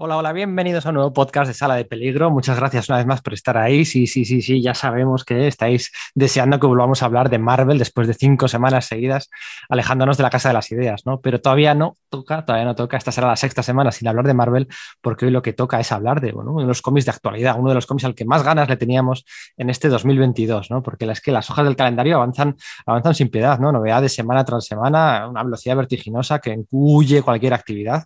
Hola, 0.00 0.16
hola, 0.16 0.32
bienvenidos 0.32 0.86
a 0.86 0.90
un 0.90 0.94
nuevo 0.94 1.12
podcast 1.12 1.48
de 1.48 1.54
Sala 1.54 1.74
de 1.74 1.84
Peligro. 1.84 2.30
Muchas 2.30 2.56
gracias 2.56 2.88
una 2.88 2.98
vez 2.98 3.06
más 3.08 3.20
por 3.20 3.34
estar 3.34 3.58
ahí. 3.58 3.84
Sí, 3.84 4.06
sí, 4.06 4.24
sí, 4.24 4.42
sí, 4.42 4.62
ya 4.62 4.72
sabemos 4.72 5.24
que 5.24 5.48
estáis 5.48 5.90
deseando 6.14 6.60
que 6.60 6.68
volvamos 6.68 7.02
a 7.02 7.06
hablar 7.06 7.28
de 7.30 7.40
Marvel 7.40 7.78
después 7.78 8.06
de 8.06 8.14
cinco 8.14 8.46
semanas 8.46 8.86
seguidas, 8.86 9.28
alejándonos 9.68 10.16
de 10.16 10.22
la 10.22 10.30
casa 10.30 10.50
de 10.50 10.54
las 10.54 10.70
ideas, 10.70 11.04
¿no? 11.04 11.20
Pero 11.20 11.40
todavía 11.40 11.74
no 11.74 11.96
toca, 12.10 12.44
todavía 12.44 12.64
no 12.64 12.76
toca. 12.76 12.96
Esta 12.96 13.10
será 13.10 13.26
la 13.26 13.34
sexta 13.34 13.64
semana 13.64 13.90
sin 13.90 14.06
hablar 14.06 14.24
de 14.24 14.34
Marvel, 14.34 14.68
porque 15.00 15.26
hoy 15.26 15.32
lo 15.32 15.42
que 15.42 15.52
toca 15.52 15.80
es 15.80 15.90
hablar 15.90 16.20
de 16.20 16.32
uno 16.32 16.60
de 16.60 16.66
los 16.68 16.80
cómics 16.80 17.06
de 17.06 17.10
actualidad, 17.10 17.56
uno 17.58 17.70
de 17.70 17.74
los 17.74 17.86
cómics 17.86 18.04
al 18.04 18.14
que 18.14 18.24
más 18.24 18.44
ganas 18.44 18.68
le 18.68 18.76
teníamos 18.76 19.24
en 19.56 19.68
este 19.68 19.88
2022, 19.88 20.70
¿no? 20.70 20.80
Porque 20.80 21.06
es 21.06 21.20
que 21.20 21.32
las 21.32 21.50
hojas 21.50 21.64
del 21.64 21.74
calendario 21.74 22.18
avanzan, 22.18 22.54
avanzan 22.86 23.16
sin 23.16 23.30
piedad, 23.30 23.58
¿no? 23.58 23.72
Novedades 23.72 24.14
semana 24.14 24.44
tras 24.44 24.64
semana, 24.64 25.26
una 25.28 25.42
velocidad 25.42 25.74
vertiginosa 25.74 26.38
que 26.38 26.52
incluye 26.52 27.20
cualquier 27.20 27.54
actividad, 27.54 28.04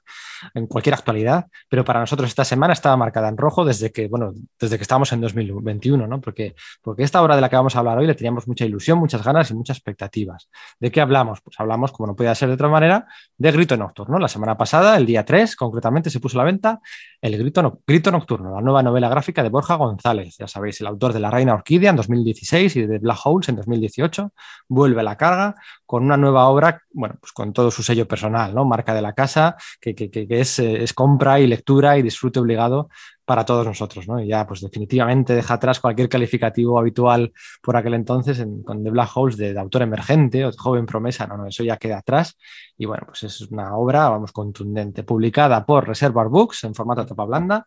en 0.55 0.67
cualquier 0.67 0.95
actualidad, 0.95 1.47
pero 1.69 1.82
para 1.85 2.01
nosotros 2.01 2.29
esta 2.29 2.45
semana 2.45 2.73
estaba 2.73 2.97
marcada 2.97 3.29
en 3.29 3.37
rojo 3.37 3.65
desde 3.65 3.93
que, 3.93 4.09
bueno, 4.09 4.33
desde 4.59 4.77
que 4.77 4.83
estábamos 4.83 5.13
en 5.13 5.21
2021, 5.21 6.07
¿no? 6.07 6.21
Porque, 6.21 6.55
porque 6.81 7.03
esta 7.03 7.23
obra 7.23 7.35
de 7.35 7.41
la 7.41 7.49
que 7.49 7.57
vamos 7.57 7.77
a 7.77 7.81
hablar 7.81 7.99
hoy 7.99 8.07
le 8.07 8.15
teníamos 8.15 8.49
mucha 8.49 8.65
ilusión, 8.65 8.99
muchas 8.99 9.23
ganas 9.25 9.51
y 9.51 9.55
muchas 9.55 9.77
expectativas. 9.77 10.49
¿De 10.79 10.91
qué 10.91 11.01
hablamos? 11.01 11.41
Pues 11.41 11.59
hablamos, 11.59 11.93
como 11.93 12.09
no 12.09 12.17
podía 12.17 12.35
ser 12.35 12.49
de 12.49 12.55
otra 12.55 12.69
manera, 12.69 13.07
de 13.37 13.53
Grito 13.53 13.77
Nocturno. 13.77 14.19
La 14.19 14.29
semana 14.29 14.57
pasada, 14.57 14.97
el 14.97 15.07
día 15.07 15.25
3, 15.25 15.57
concretamente, 15.57 16.11
se 16.11 16.21
puso 16.21 16.39
a 16.39 16.45
la 16.45 16.45
venta 16.45 16.81
el 17.23 17.39
Grito, 17.39 17.81
Grito 17.87 18.11
Nocturno, 18.11 18.55
la 18.55 18.61
nueva 18.61 18.83
novela 18.83 19.09
gráfica 19.09 19.43
de 19.43 19.49
Borja 19.49 19.77
González, 19.77 20.37
ya 20.39 20.49
sabéis, 20.49 20.81
el 20.81 20.89
autor 20.89 21.13
de 21.13 21.21
La 21.21 21.31
Reina 21.31 21.55
Orquídea 21.55 21.91
en 21.91 21.97
2016 21.97 22.77
y 22.77 22.87
de 22.87 22.99
Black 22.99 23.19
Holes 23.25 23.49
en 23.49 23.57
2018, 23.57 24.33
vuelve 24.69 25.01
a 25.01 25.05
la 25.05 25.17
carga 25.17 25.55
con 25.87 26.05
una 26.05 26.17
nueva 26.17 26.49
obra, 26.49 26.83
bueno, 26.93 27.17
pues 27.21 27.33
con 27.33 27.53
todo 27.53 27.71
su 27.71 27.83
sello 27.83 28.09
personal, 28.09 28.55
¿no? 28.55 28.65
Marca 28.65 28.93
de 28.93 29.03
la 29.03 29.13
casa, 29.13 29.57
que, 29.81 29.95
que, 29.95 30.11
que 30.11 30.27
es, 30.41 30.59
es 30.59 30.93
compra 30.93 31.39
y 31.39 31.47
lectura 31.47 31.72
y 31.81 32.03
disfrute 32.03 32.41
obligado 32.41 32.89
para 33.25 33.45
todos 33.45 33.67
nosotros, 33.67 34.07
¿no? 34.09 34.21
Y 34.21 34.29
ya, 34.29 34.47
pues 34.47 34.61
definitivamente 34.61 35.35
deja 35.35 35.55
atrás 35.55 35.81
cualquier 35.81 36.09
calificativo 36.09 36.79
habitual 36.79 37.33
por 37.63 37.77
aquel 37.77 37.95
entonces 37.95 38.45
con 38.65 38.83
The 38.83 38.91
Black 38.91 39.11
Holes 39.15 39.37
de, 39.37 39.53
de, 39.55 39.61
autor 39.61 39.83
emergente 39.83 40.45
o 40.45 40.53
joven 40.53 40.87
promesa, 40.87 41.27
no, 41.27 41.37
no, 41.37 41.47
eso 41.47 41.65
ya 41.65 41.77
queda 41.77 41.99
atrás. 41.99 42.37
Y 42.77 42.85
bueno, 42.87 43.05
pues 43.07 43.23
es 43.23 43.41
una 43.51 43.77
obra, 43.77 44.09
vamos, 44.09 44.33
contundente, 44.33 45.03
publicada 45.05 45.65
por 45.65 45.87
Reservoir 45.87 46.29
Books 46.29 46.65
en 46.65 46.75
formato 46.75 47.07
tapa 47.07 47.25
blanda, 47.25 47.67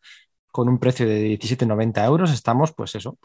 con 0.56 0.70
un 0.70 0.80
precio 0.80 1.06
de 1.06 1.38
17,90 1.38 2.06
euros, 2.06 2.32
estamos, 2.32 2.72
pues 2.72 2.96
eso, 2.96 3.18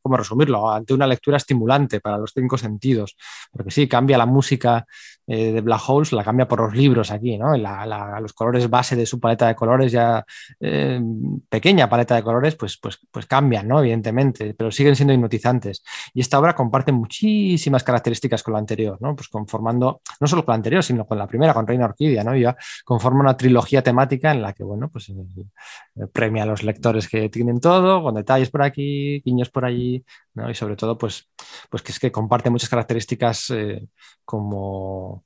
¿cómo 0.00 0.16
resumirlo? 0.16 0.70
Ante 0.70 0.94
una 0.94 1.06
lectura 1.06 1.36
estimulante 1.36 2.00
para 2.00 2.16
los 2.16 2.32
cinco 2.34 2.56
sentidos, 2.56 3.14
porque 3.52 3.70
sí, 3.70 3.86
cambia 3.86 4.16
la 4.16 4.24
música 4.24 4.86
eh, 5.26 5.52
de 5.52 5.60
Black 5.60 5.82
Holes, 5.86 6.12
la 6.12 6.24
cambia 6.24 6.46
por 6.46 6.60
los 6.60 6.74
libros 6.74 7.10
aquí, 7.10 7.38
¿no? 7.38 7.56
La, 7.56 7.86
la, 7.86 8.20
los 8.20 8.32
colores 8.32 8.68
base 8.68 8.96
de 8.96 9.06
su 9.06 9.18
paleta 9.20 9.48
de 9.48 9.54
colores, 9.54 9.92
ya 9.92 10.24
eh, 10.60 11.00
pequeña 11.48 11.88
paleta 11.88 12.14
de 12.14 12.22
colores, 12.22 12.56
pues, 12.56 12.76
pues, 12.78 12.98
pues 13.10 13.26
cambian, 13.26 13.66
¿no? 13.66 13.80
Evidentemente, 13.80 14.54
pero 14.54 14.70
siguen 14.70 14.96
siendo 14.96 15.14
hipnotizantes. 15.14 15.82
Y 16.12 16.20
esta 16.20 16.38
obra 16.38 16.54
comparte 16.54 16.92
muchísimas 16.92 17.82
características 17.82 18.42
con 18.42 18.52
la 18.52 18.58
anterior, 18.58 18.98
¿no? 19.00 19.14
Pues 19.16 19.28
conformando, 19.28 20.02
no 20.20 20.26
solo 20.26 20.44
con 20.44 20.52
la 20.52 20.56
anterior, 20.56 20.82
sino 20.82 21.06
con 21.06 21.18
la 21.18 21.26
primera, 21.26 21.54
con 21.54 21.66
Reina 21.66 21.86
Orquídea, 21.86 22.24
¿no? 22.24 22.36
Ya 22.36 22.56
conforma 22.84 23.20
una 23.20 23.36
trilogía 23.36 23.82
temática 23.82 24.32
en 24.32 24.42
la 24.42 24.52
que, 24.52 24.64
bueno, 24.64 24.88
pues 24.90 25.08
eh, 25.08 26.06
premia 26.12 26.42
a 26.42 26.46
los 26.46 26.62
lectores 26.62 27.08
que 27.08 27.28
tienen 27.28 27.60
todo, 27.60 28.02
con 28.02 28.14
detalles 28.14 28.50
por 28.50 28.62
aquí, 28.62 29.20
guiños 29.24 29.50
por 29.50 29.64
allí, 29.64 30.04
¿no? 30.34 30.50
y 30.50 30.54
sobre 30.54 30.76
todo, 30.76 30.98
pues, 30.98 31.30
pues 31.70 31.82
que 31.82 31.92
es 31.92 31.98
que 31.98 32.12
comparte 32.12 32.50
muchas 32.50 32.68
características 32.68 33.50
eh, 33.50 33.86
como, 34.24 35.23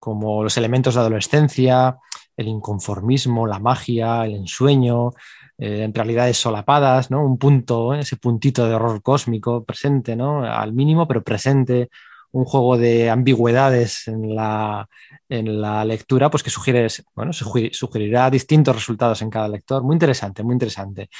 como 0.00 0.42
los 0.42 0.56
elementos 0.56 0.94
de 0.94 1.00
adolescencia, 1.00 1.98
el 2.36 2.48
inconformismo, 2.48 3.46
la 3.46 3.58
magia, 3.58 4.24
el 4.24 4.34
ensueño, 4.34 5.10
eh, 5.58 5.82
en 5.84 5.94
realidades 5.94 6.38
solapadas, 6.38 7.10
¿no? 7.10 7.24
un 7.24 7.38
punto, 7.38 7.94
ese 7.94 8.16
puntito 8.16 8.66
de 8.66 8.74
horror 8.74 9.02
cósmico 9.02 9.62
presente, 9.62 10.16
¿no? 10.16 10.42
al 10.42 10.72
mínimo, 10.72 11.06
pero 11.06 11.22
presente, 11.22 11.90
un 12.32 12.44
juego 12.44 12.78
de 12.78 13.10
ambigüedades 13.10 14.08
en 14.08 14.34
la, 14.34 14.88
en 15.28 15.60
la 15.60 15.84
lectura, 15.84 16.30
pues 16.30 16.42
que 16.42 16.50
sugiere, 16.50 16.86
bueno, 17.14 17.32
sugerirá 17.32 18.30
distintos 18.30 18.74
resultados 18.74 19.20
en 19.22 19.30
cada 19.30 19.48
lector. 19.48 19.82
Muy 19.82 19.94
interesante, 19.94 20.42
muy 20.42 20.54
interesante. 20.54 21.10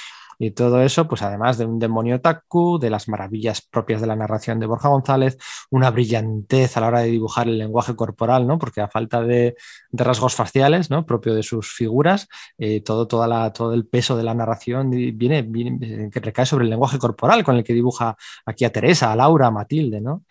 Y 0.43 0.49
todo 0.51 0.81
eso, 0.81 1.07
pues 1.07 1.21
además 1.21 1.59
de 1.59 1.65
un 1.65 1.77
demonio 1.77 2.19
taku, 2.19 2.79
de 2.79 2.89
las 2.89 3.07
maravillas 3.07 3.61
propias 3.61 4.01
de 4.01 4.07
la 4.07 4.15
narración 4.15 4.59
de 4.59 4.65
Borja 4.65 4.89
González, 4.89 5.37
una 5.69 5.91
brillantez 5.91 6.75
a 6.75 6.81
la 6.81 6.87
hora 6.87 7.01
de 7.01 7.09
dibujar 7.11 7.47
el 7.47 7.59
lenguaje 7.59 7.95
corporal, 7.95 8.47
¿no? 8.47 8.57
Porque 8.57 8.81
a 8.81 8.87
falta 8.87 9.21
de, 9.21 9.55
rasgos 9.91 10.33
faciales, 10.33 10.89
¿no? 10.89 11.05
Propio 11.05 11.35
de 11.35 11.43
sus 11.43 11.71
figuras, 11.71 12.27
eh, 12.57 12.81
todo, 12.81 13.07
toda 13.07 13.27
la, 13.27 13.53
todo 13.53 13.75
el 13.75 13.85
peso 13.85 14.17
de 14.17 14.23
la 14.23 14.33
narración 14.33 14.89
viene, 14.89 15.43
viene, 15.43 16.09
que 16.09 16.19
recae 16.19 16.47
sobre 16.47 16.63
el 16.63 16.71
lenguaje 16.71 16.97
corporal 16.97 17.43
con 17.43 17.57
el 17.57 17.63
que 17.63 17.73
dibuja 17.73 18.17
aquí 18.43 18.65
a 18.65 18.71
Teresa, 18.71 19.11
a 19.11 19.15
Laura, 19.15 19.45
a 19.45 19.51
Matilde, 19.51 20.01
¿no? 20.01 20.23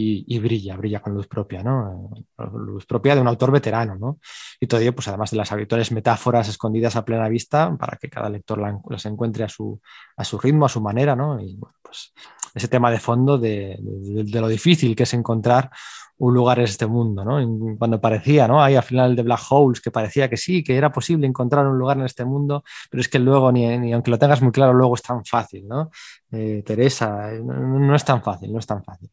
Y, 0.00 0.38
brilla, 0.38 0.76
brilla 0.76 1.00
con 1.00 1.12
luz 1.12 1.26
propia, 1.26 1.62
¿no? 1.62 2.10
Luz 2.54 2.86
propia 2.86 3.16
de 3.16 3.20
un 3.20 3.26
autor 3.26 3.50
veterano, 3.50 3.96
¿no? 3.96 4.18
Y 4.60 4.68
todo 4.68 4.80
ello, 4.80 4.94
pues 4.94 5.08
además 5.08 5.32
de 5.32 5.38
las 5.38 5.50
habituales 5.50 5.90
metáforas 5.90 6.48
escondidas 6.48 6.94
a 6.94 7.04
plena 7.04 7.28
vista 7.28 7.76
para 7.76 7.96
que 7.96 8.08
cada 8.08 8.28
lector 8.30 8.60
las 8.88 9.06
encuentre 9.06 9.42
a 9.42 9.48
su, 9.48 9.80
a 10.16 10.24
su 10.24 10.38
ritmo, 10.38 10.66
a 10.66 10.68
su 10.68 10.80
manera, 10.80 11.16
¿no? 11.16 11.40
Y 11.40 11.58
pues 11.82 12.12
ese 12.54 12.68
tema 12.68 12.90
de 12.90 13.00
fondo 13.00 13.38
de, 13.38 13.76
lo 13.80 14.48
difícil 14.48 14.94
que 14.94 15.02
es 15.02 15.14
encontrar 15.14 15.70
un 16.18 16.34
lugar 16.34 16.58
en 16.58 16.64
este 16.64 16.86
mundo, 16.86 17.24
¿no? 17.24 17.76
Cuando 17.78 18.00
parecía, 18.00 18.48
¿no? 18.48 18.62
Ahí 18.62 18.74
al 18.74 18.82
final 18.82 19.14
de 19.16 19.22
Black 19.22 19.40
Holes, 19.50 19.80
que 19.80 19.90
parecía 19.90 20.28
que 20.28 20.36
sí, 20.36 20.64
que 20.64 20.76
era 20.76 20.92
posible 20.92 21.26
encontrar 21.26 21.66
un 21.66 21.78
lugar 21.78 21.96
en 21.98 22.04
este 22.04 22.24
mundo, 22.24 22.64
pero 22.90 23.00
es 23.00 23.08
que 23.08 23.18
luego, 23.18 23.52
ni, 23.52 23.78
ni 23.78 23.92
aunque 23.92 24.10
lo 24.10 24.18
tengas 24.18 24.42
muy 24.42 24.52
claro, 24.52 24.72
luego 24.74 24.94
es 24.94 25.02
tan 25.02 25.24
fácil, 25.24 25.66
¿no? 25.68 25.90
Eh, 26.32 26.62
Teresa, 26.64 27.32
no, 27.32 27.78
no, 27.78 27.94
es 27.94 28.04
tan 28.04 28.22
fácil, 28.22 28.52
no 28.52 28.58
es 28.58 28.66
tan 28.66 28.82
fácil. 28.84 29.10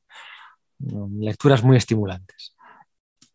Lecturas 0.79 1.63
muy 1.63 1.77
estimulantes. 1.77 2.55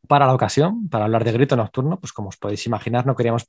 Para 0.07 0.27
la 0.27 0.35
ocasión, 0.35 0.89
para 0.89 1.05
hablar 1.05 1.25
de 1.25 1.33
Grito 1.33 1.57
Nocturno, 1.57 1.99
pues 2.01 2.13
como 2.13 2.29
os 2.29 2.37
podéis 2.37 2.67
imaginar, 2.67 3.07
no 3.07 3.15
queríamos 3.15 3.49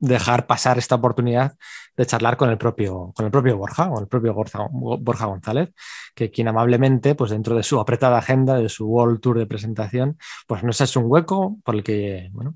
dejar 0.00 0.46
pasar 0.46 0.78
esta 0.78 0.94
oportunidad 0.94 1.56
de 1.96 2.06
charlar 2.06 2.36
con 2.36 2.48
el 2.48 2.56
propio, 2.56 3.12
con 3.14 3.26
el 3.26 3.30
propio 3.30 3.58
Borja, 3.58 3.88
con 3.90 4.02
el 4.02 4.08
propio 4.08 4.34
Borja, 4.34 5.26
González, 5.26 5.70
que 6.14 6.30
quien 6.30 6.48
amablemente, 6.48 7.14
pues 7.14 7.30
dentro 7.30 7.54
de 7.54 7.62
su 7.62 7.78
apretada 7.78 8.18
agenda, 8.18 8.56
de 8.56 8.70
su 8.70 8.86
World 8.86 9.20
Tour 9.20 9.38
de 9.38 9.46
presentación, 9.46 10.16
pues 10.46 10.64
nos 10.64 10.80
ha 10.80 10.84
hecho 10.84 11.00
un 11.00 11.06
hueco 11.10 11.58
por 11.62 11.74
el 11.74 11.84
que, 11.84 12.30
bueno, 12.32 12.54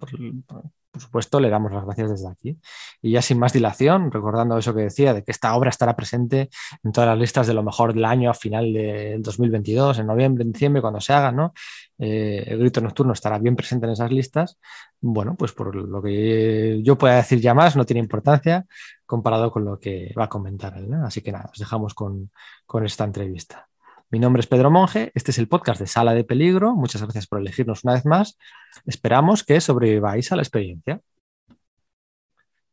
por 0.94 1.02
supuesto, 1.02 1.40
le 1.40 1.50
damos 1.50 1.72
las 1.72 1.84
gracias 1.84 2.10
desde 2.10 2.28
aquí. 2.28 2.56
Y 3.02 3.10
ya 3.10 3.20
sin 3.20 3.36
más 3.36 3.52
dilación, 3.52 4.12
recordando 4.12 4.56
eso 4.56 4.72
que 4.72 4.82
decía, 4.82 5.12
de 5.12 5.24
que 5.24 5.32
esta 5.32 5.56
obra 5.56 5.70
estará 5.70 5.96
presente 5.96 6.50
en 6.84 6.92
todas 6.92 7.10
las 7.10 7.18
listas 7.18 7.48
de 7.48 7.54
lo 7.54 7.64
mejor 7.64 7.94
del 7.94 8.04
año 8.04 8.30
a 8.30 8.34
final 8.34 8.72
del 8.72 9.20
2022, 9.20 9.98
en 9.98 10.06
noviembre, 10.06 10.44
en 10.44 10.52
diciembre, 10.52 10.80
cuando 10.80 11.00
se 11.00 11.12
haga, 11.12 11.32
¿no? 11.32 11.52
Eh, 11.98 12.44
el 12.46 12.60
grito 12.60 12.80
nocturno 12.80 13.12
estará 13.12 13.40
bien 13.40 13.56
presente 13.56 13.86
en 13.86 13.92
esas 13.92 14.12
listas. 14.12 14.56
Bueno, 15.00 15.34
pues 15.36 15.50
por 15.50 15.74
lo 15.74 16.00
que 16.00 16.80
yo 16.84 16.96
pueda 16.96 17.16
decir 17.16 17.40
ya 17.40 17.54
más, 17.54 17.74
no 17.74 17.84
tiene 17.84 17.98
importancia 17.98 18.64
comparado 19.04 19.50
con 19.50 19.64
lo 19.64 19.80
que 19.80 20.14
va 20.16 20.26
a 20.26 20.28
comentar 20.28 20.78
él. 20.78 20.94
Así 21.04 21.22
que 21.22 21.32
nada, 21.32 21.50
os 21.52 21.58
dejamos 21.58 21.92
con, 21.92 22.30
con 22.66 22.84
esta 22.86 23.02
entrevista. 23.02 23.68
Mi 24.14 24.20
nombre 24.20 24.42
es 24.42 24.46
Pedro 24.46 24.70
Monge, 24.70 25.10
este 25.16 25.32
es 25.32 25.38
el 25.38 25.48
podcast 25.48 25.80
de 25.80 25.88
Sala 25.88 26.14
de 26.14 26.22
Peligro. 26.22 26.76
Muchas 26.76 27.02
gracias 27.02 27.26
por 27.26 27.40
elegirnos 27.40 27.82
una 27.82 27.94
vez 27.94 28.06
más. 28.06 28.38
Esperamos 28.86 29.42
que 29.42 29.60
sobreviváis 29.60 30.30
a 30.30 30.36
la 30.36 30.42
experiencia. 30.42 31.00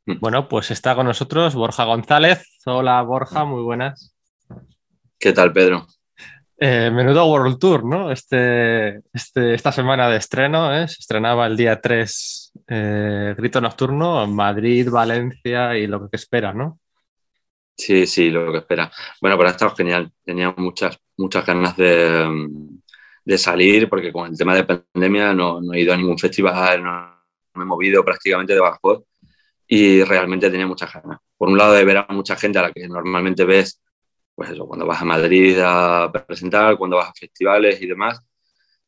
Bueno, 0.06 0.48
pues 0.48 0.70
está 0.70 0.94
con 0.94 1.08
nosotros 1.08 1.56
Borja 1.56 1.86
González. 1.86 2.48
Hola 2.68 3.02
Borja, 3.02 3.44
muy 3.44 3.64
buenas. 3.64 4.16
¿Qué 5.18 5.34
tal, 5.34 5.52
Pedro? 5.52 5.88
Eh, 6.60 6.92
menudo 6.94 7.26
World 7.26 7.58
Tour, 7.58 7.86
¿no? 7.86 8.12
Este, 8.12 9.02
este, 9.12 9.56
esta 9.56 9.72
semana 9.72 10.10
de 10.10 10.18
estreno, 10.18 10.72
¿eh? 10.72 10.88
se 10.88 11.00
estrenaba 11.00 11.48
el 11.48 11.58
día 11.58 11.82
3 11.82 12.54
eh, 12.68 13.34
Grito 13.36 13.60
Nocturno 13.60 14.26
en 14.26 14.36
Madrid, 14.36 14.92
Valencia 14.92 15.76
y 15.76 15.88
lo 15.88 16.08
que 16.08 16.18
espera, 16.18 16.54
¿no? 16.54 16.80
Sí, 17.76 18.06
sí, 18.06 18.30
lo 18.30 18.52
que 18.52 18.60
espera. 18.60 18.92
Bueno, 19.20 19.38
pero 19.38 19.50
ha 19.50 19.54
estado 19.54 19.76
genial. 19.76 20.12
Tenía 20.24 20.54
muchas, 20.56 21.01
muchas 21.18 21.46
ganas 21.46 21.76
de, 21.78 22.50
de 23.24 23.38
salir 23.38 23.90
porque 23.90 24.12
con 24.12 24.32
el 24.32 24.38
tema 24.38 24.56
de 24.56 24.64
pandemia 24.64 25.34
no, 25.34 25.62
no, 25.62 25.74
he 25.74 25.82
ido 25.82 25.94
a 25.94 25.98
ningún 25.98 26.18
festival, 26.18 26.84
no, 26.84 27.16
me 27.56 27.64
he 27.64 27.66
movido 27.66 28.04
prácticamente 28.04 28.54
de 28.54 28.60
Badajoz 28.60 29.04
y 29.68 30.04
realmente 30.04 30.50
tenía 30.50 30.68
muchas 30.68 30.92
ganas. 30.94 31.20
Por 31.38 31.50
un 31.50 31.58
lado 31.58 31.74
de 31.74 31.86
ver 31.86 31.98
a 31.98 32.08
mucha 32.10 32.36
gente 32.36 32.60
a 32.60 32.64
la 32.64 32.72
que 32.72 32.88
normalmente 32.88 33.46
ves, 33.46 33.82
pues 34.36 34.50
eso, 34.50 34.68
cuando 34.68 34.86
vas 34.86 35.02
a 35.02 35.06
Madrid 35.06 35.58
a 35.64 36.12
presentar, 36.28 36.78
cuando 36.78 36.98
vas 36.98 37.10
a 37.10 37.14
festivales 37.14 37.82
y 37.82 37.88
demás. 37.88 38.22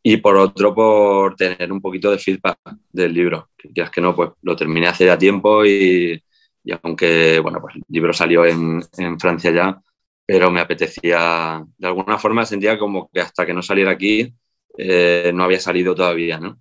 Y 0.01 0.17
por 0.17 0.35
otro, 0.35 0.75
por 0.75 1.35
tener 1.35 1.71
un 1.71 1.81
poquito 1.81 2.11
de 2.11 2.17
feedback 2.17 2.57
del 2.91 3.13
libro. 3.13 3.49
Que 3.57 3.69
quieras 3.69 3.91
que 3.91 4.01
no, 4.01 4.15
pues 4.15 4.31
lo 4.41 4.55
terminé 4.55 4.87
hace 4.87 5.05
ya 5.05 5.17
tiempo 5.17 5.65
y, 5.65 6.21
y 6.63 6.71
aunque, 6.83 7.39
bueno, 7.39 7.59
pues 7.61 7.75
el 7.75 7.83
libro 7.87 8.11
salió 8.11 8.45
en, 8.45 8.81
en, 8.97 9.19
Francia 9.19 9.51
ya, 9.51 9.81
pero 10.25 10.51
me 10.51 10.61
apetecía, 10.61 11.63
de 11.77 11.87
alguna 11.87 12.17
forma 12.17 12.45
sentía 12.45 12.77
como 12.77 13.09
que 13.11 13.21
hasta 13.21 13.45
que 13.45 13.53
no 13.53 13.61
saliera 13.61 13.91
aquí 13.91 14.33
eh, 14.77 15.31
no 15.33 15.43
había 15.43 15.59
salido 15.59 15.95
todavía, 15.95 16.39
¿no? 16.39 16.59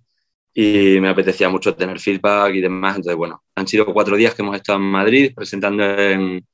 y 0.53 0.99
me 0.99 1.09
apetecía 1.09 1.49
mucho 1.49 1.75
tener 1.75 1.99
feedback 1.99 2.53
y 2.55 2.61
demás. 2.61 2.97
Entonces, 2.97 3.17
bueno, 3.17 3.43
han 3.55 3.67
sido 3.67 3.85
cuatro 3.93 4.15
días 4.15 4.35
que 4.35 4.43
hemos 4.43 4.55
estado 4.55 4.79
en 4.79 4.85
Madrid 4.85 5.33
presentando 5.35 5.83
en, 5.83 6.45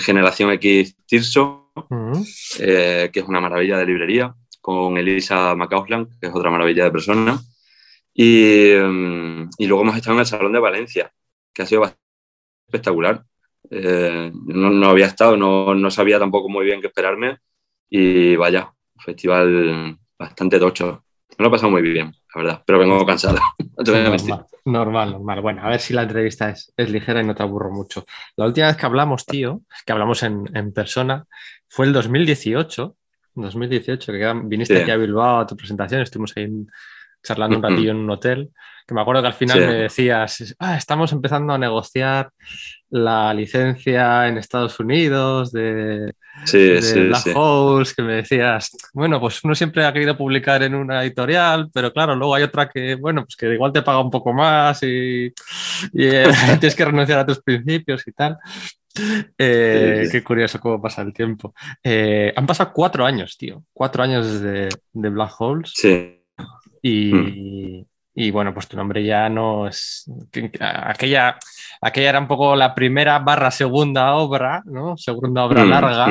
Generación 0.00 0.50
X 0.52 0.96
Tirso, 1.04 1.70
eh, 2.58 3.10
que 3.12 3.20
es 3.20 3.26
una 3.26 3.38
maravilla 3.38 3.76
de 3.76 3.84
librería, 3.84 4.34
con 4.62 4.96
Elisa 4.96 5.54
McCausland, 5.54 6.18
que 6.18 6.28
es 6.28 6.34
otra 6.34 6.50
maravilla 6.50 6.84
de 6.84 6.90
persona. 6.90 7.38
Y, 8.14 8.72
mm, 8.82 9.50
y, 9.58 9.66
luego 9.66 9.82
hemos 9.82 9.96
estado 9.96 10.14
en 10.14 10.20
el 10.20 10.26
Salón 10.26 10.52
de 10.54 10.60
Valencia, 10.60 11.12
que 11.52 11.62
ha 11.62 11.66
sido 11.66 11.82
bastante 11.82 12.02
espectacular. 12.66 13.24
Eh, 13.70 14.30
no, 14.34 14.70
no, 14.70 14.88
había 14.88 15.06
estado, 15.06 15.36
no, 15.36 15.74
no, 15.74 15.90
sabía 15.90 16.18
tampoco 16.18 16.48
muy 16.48 16.64
bien 16.64 16.80
qué 16.80 16.88
esperarme 16.88 17.38
y 17.88 18.36
vaya, 18.36 18.72
festival 18.98 19.98
bastante 20.18 20.58
tocho. 20.58 21.04
Me 21.38 21.44
lo 21.44 21.48
he 21.48 21.50
pasado 21.52 21.70
muy 21.70 21.82
bien, 21.82 22.14
la 22.34 22.42
verdad, 22.42 22.62
pero 22.64 22.78
vengo 22.78 23.04
cansado. 23.04 23.38
normal, 23.76 24.46
normal, 24.64 25.10
normal, 25.12 25.40
Bueno, 25.40 25.62
a 25.62 25.70
ver 25.70 25.80
si 25.80 25.94
la 25.94 26.02
entrevista 26.02 26.50
es, 26.50 26.72
es, 26.76 26.90
ligera 26.90 27.20
y 27.20 27.26
no 27.26 27.34
te 27.34 27.42
aburro 27.42 27.70
mucho. 27.70 28.04
La 28.36 28.46
última 28.46 28.68
vez 28.68 28.76
que 28.76 28.86
hablamos, 28.86 29.26
tío, 29.26 29.62
que 29.84 29.92
hablamos 29.92 30.22
en, 30.22 30.44
en 30.54 30.72
persona, 30.72 31.26
fue 31.68 31.86
el 31.86 31.92
2018. 31.92 32.96
2018, 33.34 34.12
que 34.12 34.32
viniste 34.44 34.80
aquí 34.80 34.90
a 34.90 34.96
Bilbao 34.96 35.40
a 35.40 35.46
tu 35.46 35.56
presentación, 35.56 36.02
estuvimos 36.02 36.32
ahí 36.36 36.48
charlando 37.24 37.56
un 37.56 37.62
ratillo 37.62 37.90
en 37.90 37.96
un 37.96 38.10
hotel, 38.10 38.50
que 38.86 38.94
me 38.94 39.00
acuerdo 39.00 39.22
que 39.22 39.28
al 39.28 39.34
final 39.34 39.60
me 39.60 39.74
decías, 39.74 40.54
ah, 40.58 40.76
estamos 40.76 41.10
empezando 41.12 41.54
a 41.54 41.58
negociar 41.58 42.30
la 42.90 43.32
licencia 43.32 44.28
en 44.28 44.36
Estados 44.36 44.78
Unidos 44.78 45.50
de, 45.52 46.12
sí, 46.44 46.82
sí, 46.82 47.08
Black 47.08 47.32
Holes, 47.34 47.94
que 47.94 48.02
me 48.02 48.12
decías, 48.16 48.76
bueno, 48.92 49.18
pues 49.20 49.42
uno 49.42 49.54
siempre 49.54 49.86
ha 49.86 49.92
querido 49.92 50.16
publicar 50.16 50.62
en 50.62 50.74
una 50.74 51.02
editorial, 51.02 51.70
pero 51.72 51.92
claro, 51.92 52.14
luego 52.14 52.34
hay 52.34 52.42
otra 52.42 52.68
que, 52.68 52.94
bueno, 52.96 53.24
pues 53.24 53.36
que 53.36 53.52
igual 53.52 53.72
te 53.72 53.82
paga 53.82 54.00
un 54.00 54.10
poco 54.10 54.34
más 54.34 54.82
y, 54.82 55.32
eh, 55.94 56.26
tienes 56.60 56.74
que 56.74 56.84
renunciar 56.84 57.20
a 57.20 57.26
tus 57.26 57.42
principios 57.42 58.06
y 58.06 58.12
tal. 58.12 58.36
Eh, 59.38 60.06
qué 60.12 60.22
curioso 60.22 60.60
cómo 60.60 60.80
pasa 60.80 61.02
el 61.02 61.12
tiempo. 61.12 61.52
Eh, 61.82 62.32
han 62.36 62.46
pasado 62.46 62.70
cuatro 62.72 63.04
años, 63.04 63.36
tío. 63.36 63.64
Cuatro 63.72 64.04
años 64.04 64.40
de, 64.40 64.68
de 64.92 65.08
Black 65.08 65.32
Holes. 65.40 65.72
Sí. 65.74 66.20
Y, 66.86 67.14
mm. 67.14 67.86
y, 68.14 68.30
bueno, 68.30 68.52
pues 68.52 68.68
tu 68.68 68.76
nombre 68.76 69.02
ya 69.02 69.30
no 69.30 69.66
es. 69.66 70.04
Aquella 70.60 71.38
aquella 71.80 72.10
era 72.10 72.18
un 72.18 72.28
poco 72.28 72.54
la 72.56 72.74
primera 72.74 73.18
barra 73.20 73.50
segunda 73.50 74.14
obra, 74.14 74.62
¿no? 74.66 74.96
Segunda 74.96 75.44
obra 75.44 75.64
mm, 75.64 75.68
larga. 75.68 76.06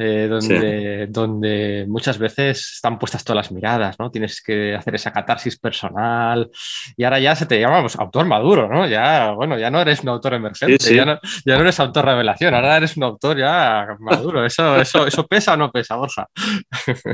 Eh, 0.00 0.28
donde, 0.30 1.08
donde 1.08 1.84
muchas 1.88 2.18
veces 2.18 2.74
están 2.74 3.00
puestas 3.00 3.24
todas 3.24 3.38
las 3.38 3.50
miradas, 3.50 3.98
¿no? 3.98 4.12
Tienes 4.12 4.40
que 4.40 4.72
hacer 4.76 4.94
esa 4.94 5.12
catarsis 5.12 5.58
personal 5.58 6.48
y 6.96 7.02
ahora 7.02 7.18
ya 7.18 7.34
se 7.34 7.46
te 7.46 7.58
llama 7.58 7.80
pues, 7.80 7.96
autor 7.96 8.24
maduro, 8.24 8.68
¿no? 8.68 8.86
Ya, 8.86 9.32
bueno, 9.32 9.58
ya 9.58 9.72
no 9.72 9.80
eres 9.80 10.00
un 10.04 10.10
autor 10.10 10.34
emergente, 10.34 10.94
Ya, 10.94 11.04
no, 11.04 11.18
ya, 11.44 11.56
no, 11.56 11.62
eres 11.62 11.80
autor 11.80 12.04
revelación, 12.04 12.54
ahora 12.54 12.76
eres 12.76 12.96
un 12.96 13.02
autor 13.02 13.38
ya 13.38 13.88
maduro. 13.98 14.46
¿Eso, 14.46 14.76
eso, 14.76 15.04
eso 15.04 15.26
pesa 15.26 15.54
o 15.54 15.56
no 15.56 15.72
pesa, 15.72 15.96
Borja? 15.96 16.28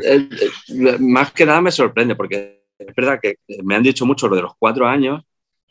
Eh, 0.03 0.29
eh, 0.69 0.99
más 1.01 1.33
que 1.33 1.47
nada 1.47 1.63
me 1.63 1.71
sorprende 1.71 2.15
porque 2.15 2.64
es 2.89 2.95
verdad 2.95 3.19
que 3.21 3.37
me 3.63 3.75
han 3.75 3.83
dicho 3.83 4.07
mucho 4.07 4.29
lo 4.29 4.37
de 4.37 4.43
los 4.43 4.55
cuatro 4.59 4.87
años 4.87 5.23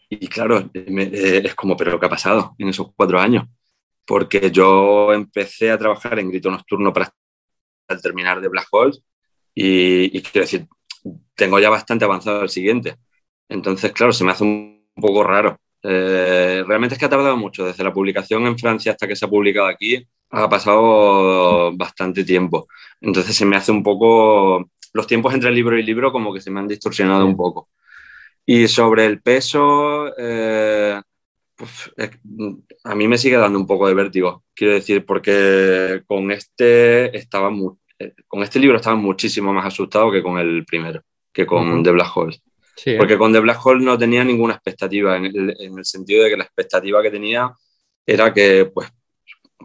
y 0.09 0.27
claro, 0.27 0.69
eh, 0.73 1.41
es 1.43 1.55
como, 1.55 1.75
pero 1.75 1.99
¿qué 1.99 2.05
ha 2.05 2.09
pasado 2.09 2.55
en 2.57 2.69
esos 2.69 2.93
cuatro 2.95 3.19
años? 3.19 3.45
Porque 4.05 4.51
yo 4.51 5.13
empecé 5.13 5.71
a 5.71 5.77
trabajar 5.77 6.19
en 6.19 6.29
Grito 6.29 6.51
Nocturno 6.51 6.93
para 6.93 7.11
terminar 8.01 8.41
de 8.41 8.47
Black 8.49 8.67
Holes 8.71 9.01
y, 9.55 10.21
quiero 10.21 10.45
decir, 10.45 10.67
tengo 11.35 11.59
ya 11.59 11.69
bastante 11.69 12.05
avanzado 12.05 12.43
el 12.43 12.49
siguiente. 12.49 12.97
Entonces, 13.49 13.91
claro, 13.91 14.13
se 14.13 14.23
me 14.23 14.31
hace 14.31 14.43
un 14.43 14.87
poco 14.95 15.23
raro. 15.23 15.59
Eh, 15.83 16.63
realmente 16.65 16.95
es 16.95 16.99
que 16.99 17.05
ha 17.05 17.09
tardado 17.09 17.37
mucho, 17.37 17.65
desde 17.65 17.83
la 17.83 17.93
publicación 17.93 18.45
en 18.47 18.57
Francia 18.57 18.93
hasta 18.93 19.07
que 19.07 19.15
se 19.15 19.25
ha 19.25 19.29
publicado 19.29 19.67
aquí, 19.67 20.07
ha 20.31 20.49
pasado 20.49 21.75
bastante 21.75 22.23
tiempo. 22.23 22.67
Entonces 23.01 23.35
se 23.35 23.45
me 23.45 23.55
hace 23.55 23.71
un 23.71 23.83
poco, 23.83 24.69
los 24.93 25.07
tiempos 25.07 25.33
entre 25.33 25.51
libro 25.51 25.77
y 25.77 25.83
libro 25.83 26.11
como 26.11 26.33
que 26.33 26.41
se 26.41 26.51
me 26.51 26.59
han 26.59 26.67
distorsionado 26.67 27.25
un 27.25 27.35
poco. 27.35 27.67
Y 28.45 28.67
sobre 28.67 29.05
el 29.05 29.21
peso, 29.21 30.13
eh, 30.17 31.01
pues, 31.55 31.91
a 32.83 32.95
mí 32.95 33.07
me 33.07 33.17
sigue 33.17 33.37
dando 33.37 33.59
un 33.59 33.67
poco 33.67 33.87
de 33.87 33.93
vértigo, 33.93 34.43
quiero 34.53 34.73
decir, 34.73 35.05
porque 35.05 36.03
con 36.05 36.31
este, 36.31 37.15
estaba 37.17 37.51
eh, 37.99 38.13
con 38.27 38.43
este 38.43 38.59
libro 38.59 38.77
estaba 38.77 38.95
muchísimo 38.95 39.53
más 39.53 39.65
asustado 39.65 40.11
que 40.11 40.21
con 40.21 40.37
el 40.37 40.65
primero, 40.65 41.01
que 41.31 41.45
con 41.45 41.83
The 41.83 41.91
Black 41.91 42.17
Hole. 42.17 42.41
¿eh? 42.85 42.97
Porque 42.97 43.17
con 43.17 43.31
The 43.31 43.39
Black 43.39 43.65
Hole 43.65 43.83
no 43.83 43.97
tenía 43.97 44.23
ninguna 44.23 44.55
expectativa, 44.55 45.17
en 45.17 45.25
el, 45.25 45.55
en 45.59 45.77
el, 45.77 45.85
sentido 45.85 46.23
de 46.23 46.31
que 46.31 46.37
la 46.37 46.43
expectativa 46.43 47.01
que 47.01 47.11
tenía 47.11 47.51
era 48.05 48.33
que, 48.33 48.69
pues, 48.73 48.89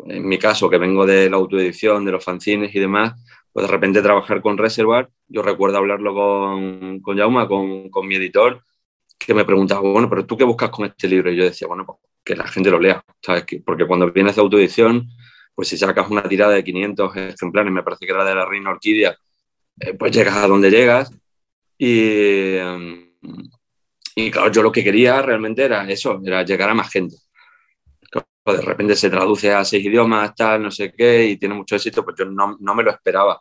en 0.06 0.26
mi 0.26 0.38
caso, 0.38 0.70
que 0.70 0.78
vengo 0.78 1.04
de 1.04 1.28
la 1.28 1.36
autoedición, 1.36 2.04
de 2.04 2.12
los 2.12 2.24
fanzines 2.24 2.74
y 2.74 2.78
demás, 2.78 3.14
pues 3.58 3.66
de 3.66 3.72
repente 3.72 4.02
trabajar 4.02 4.40
con 4.40 4.56
Reservoir, 4.56 5.08
yo 5.26 5.42
recuerdo 5.42 5.78
hablarlo 5.78 6.14
con, 6.14 7.00
con 7.00 7.18
Jauma, 7.18 7.48
con, 7.48 7.90
con 7.90 8.06
mi 8.06 8.14
editor, 8.14 8.62
que 9.18 9.34
me 9.34 9.44
preguntaba, 9.44 9.80
bueno, 9.80 10.08
pero 10.08 10.24
tú 10.24 10.36
qué 10.36 10.44
buscas 10.44 10.70
con 10.70 10.86
este 10.86 11.08
libro? 11.08 11.32
Y 11.32 11.36
yo 11.36 11.42
decía, 11.42 11.66
bueno, 11.66 11.84
pues 11.84 11.98
que 12.22 12.36
la 12.36 12.46
gente 12.46 12.70
lo 12.70 12.78
lea, 12.78 13.02
¿sabes? 13.20 13.44
Porque 13.66 13.84
cuando 13.84 14.12
vienes 14.12 14.36
de 14.36 14.42
autoedición, 14.42 15.08
pues 15.56 15.66
si 15.66 15.76
sacas 15.76 16.08
una 16.08 16.22
tirada 16.22 16.52
de 16.52 16.62
500 16.62 17.16
ejemplares, 17.16 17.72
me 17.72 17.82
parece 17.82 18.06
que 18.06 18.12
era 18.12 18.24
de 18.24 18.36
la 18.36 18.46
Reina 18.46 18.70
Orquídea, 18.70 19.16
eh, 19.80 19.94
pues 19.94 20.12
llegas 20.12 20.36
a 20.36 20.46
donde 20.46 20.70
llegas. 20.70 21.10
Y, 21.76 22.58
claro, 24.30 24.52
yo 24.52 24.62
lo 24.62 24.70
que 24.70 24.84
quería 24.84 25.20
realmente 25.20 25.64
era 25.64 25.90
eso, 25.90 26.22
era 26.24 26.44
llegar 26.44 26.70
a 26.70 26.74
más 26.74 26.92
gente. 26.92 27.16
de 28.46 28.62
repente 28.62 28.94
se 28.94 29.10
traduce 29.10 29.52
a 29.52 29.64
seis 29.64 29.84
idiomas, 29.84 30.32
tal, 30.36 30.62
no 30.62 30.70
sé 30.70 30.92
qué, 30.96 31.24
y 31.26 31.36
tiene 31.38 31.56
mucho 31.56 31.74
éxito, 31.74 32.04
pues 32.04 32.14
yo 32.16 32.24
no, 32.24 32.56
no 32.60 32.74
me 32.76 32.84
lo 32.84 32.92
esperaba. 32.92 33.40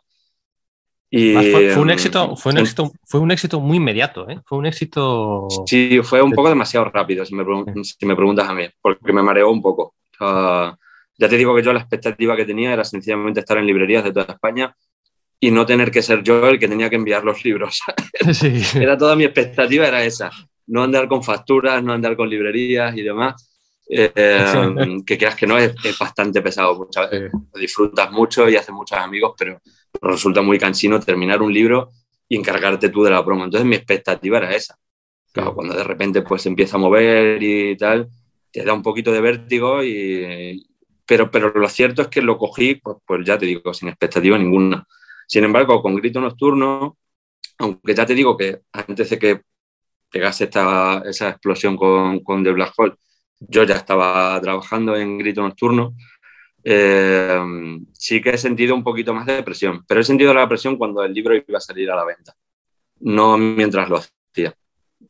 Y, 1.10 1.32
fue, 1.32 1.74
un 1.76 1.88
em, 1.88 1.94
éxito, 1.94 2.36
fue, 2.36 2.52
un 2.52 2.58
éxito, 2.58 2.92
fue 3.06 3.20
un 3.20 3.30
éxito 3.30 3.60
muy 3.60 3.78
inmediato, 3.78 4.28
¿eh? 4.28 4.40
Fue 4.44 4.58
un 4.58 4.66
éxito. 4.66 5.48
Sí, 5.66 6.00
fue 6.02 6.20
un 6.20 6.32
poco 6.32 6.50
demasiado 6.50 6.84
rápido, 6.90 7.24
si 7.24 7.34
me, 7.34 7.44
si 7.82 8.04
me 8.04 8.14
preguntas 8.14 8.46
a 8.46 8.54
mí, 8.54 8.64
porque 8.80 9.12
me 9.12 9.22
mareó 9.22 9.50
un 9.50 9.62
poco. 9.62 9.94
ya 10.20 11.28
te 11.28 11.36
digo 11.36 11.56
que 11.56 11.62
yo 11.62 11.72
la 11.72 11.80
expectativa 11.80 12.36
que 12.36 12.44
tenía 12.44 12.74
era 12.74 12.84
sencillamente 12.84 13.40
estar 13.40 13.56
en 13.56 13.66
librerías 13.66 14.04
de 14.04 14.12
toda 14.12 14.34
España 14.34 14.74
y 15.40 15.50
no 15.50 15.64
tener 15.64 15.90
que 15.90 16.02
ser 16.02 16.22
yo 16.22 16.46
el 16.46 16.58
que 16.58 16.68
tenía 16.68 16.90
que 16.90 16.96
enviar 16.96 17.24
los 17.24 17.42
libros. 17.44 17.80
Sí. 18.34 18.60
era 18.74 18.98
toda 18.98 19.16
mi 19.16 19.24
expectativa, 19.24 19.86
era 19.86 20.04
esa. 20.04 20.30
No 20.66 20.82
andar 20.82 21.08
con 21.08 21.22
facturas, 21.22 21.82
no 21.82 21.94
andar 21.94 22.16
con 22.16 22.28
librerías 22.28 22.94
y 22.94 23.02
demás. 23.02 23.46
Eh, 23.90 24.12
que 25.06 25.16
creas 25.16 25.34
que 25.34 25.46
no 25.46 25.56
es, 25.56 25.74
es 25.82 25.98
bastante 25.98 26.42
pesado. 26.42 26.76
Muchas 26.76 27.10
veces 27.10 27.32
disfrutas 27.54 28.12
mucho 28.12 28.46
y 28.46 28.56
haces 28.56 28.74
muchos 28.74 28.98
amigos, 28.98 29.32
pero 29.38 29.58
resulta 30.00 30.42
muy 30.42 30.58
cansino 30.58 31.00
terminar 31.00 31.42
un 31.42 31.52
libro 31.52 31.90
y 32.28 32.36
encargarte 32.36 32.88
tú 32.88 33.02
de 33.02 33.10
la 33.10 33.24
promo. 33.24 33.44
Entonces 33.44 33.66
mi 33.66 33.76
expectativa 33.76 34.38
era 34.38 34.54
esa. 34.54 34.78
Claro, 35.32 35.54
cuando 35.54 35.74
de 35.74 35.84
repente 35.84 36.22
pues 36.22 36.46
empieza 36.46 36.76
a 36.76 36.80
mover 36.80 37.42
y 37.42 37.76
tal, 37.76 38.08
te 38.50 38.64
da 38.64 38.72
un 38.72 38.82
poquito 38.82 39.12
de 39.12 39.20
vértigo, 39.20 39.82
y, 39.82 40.66
pero, 41.06 41.30
pero 41.30 41.50
lo 41.50 41.68
cierto 41.68 42.02
es 42.02 42.08
que 42.08 42.22
lo 42.22 42.38
cogí, 42.38 42.76
pues, 42.76 42.96
pues 43.06 43.24
ya 43.24 43.38
te 43.38 43.46
digo, 43.46 43.72
sin 43.74 43.88
expectativa 43.88 44.38
ninguna. 44.38 44.86
Sin 45.26 45.44
embargo, 45.44 45.82
con 45.82 45.94
Grito 45.96 46.20
Nocturno, 46.20 46.96
aunque 47.58 47.94
ya 47.94 48.06
te 48.06 48.14
digo 48.14 48.36
que 48.36 48.60
antes 48.72 49.10
de 49.10 49.18
que 49.18 49.40
pegase 50.10 50.44
esta, 50.44 51.02
esa 51.06 51.30
explosión 51.30 51.76
con, 51.76 52.20
con 52.20 52.42
The 52.42 52.52
Black 52.52 52.72
Hole, 52.76 52.94
yo 53.40 53.64
ya 53.64 53.76
estaba 53.76 54.40
trabajando 54.40 54.96
en 54.96 55.18
Grito 55.18 55.42
Nocturno, 55.42 55.94
eh, 56.64 57.40
sí 57.92 58.20
que 58.20 58.30
he 58.30 58.38
sentido 58.38 58.74
un 58.74 58.84
poquito 58.84 59.14
más 59.14 59.26
de 59.26 59.42
presión, 59.42 59.84
pero 59.86 60.00
he 60.00 60.04
sentido 60.04 60.34
la 60.34 60.48
presión 60.48 60.76
cuando 60.76 61.02
el 61.04 61.12
libro 61.12 61.34
iba 61.34 61.58
a 61.58 61.60
salir 61.60 61.90
a 61.90 61.96
la 61.96 62.04
venta, 62.04 62.34
no 63.00 63.38
mientras 63.38 63.88
lo 63.88 63.96
hacía, 63.96 64.54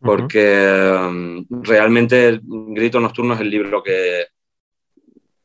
porque 0.01 0.93
um, 1.09 1.45
realmente 1.63 2.29
el 2.29 2.41
Grito 2.45 3.01
Nocturno 3.01 3.35
es 3.35 3.41
el 3.41 3.51
libro 3.51 3.83
que, 3.83 4.27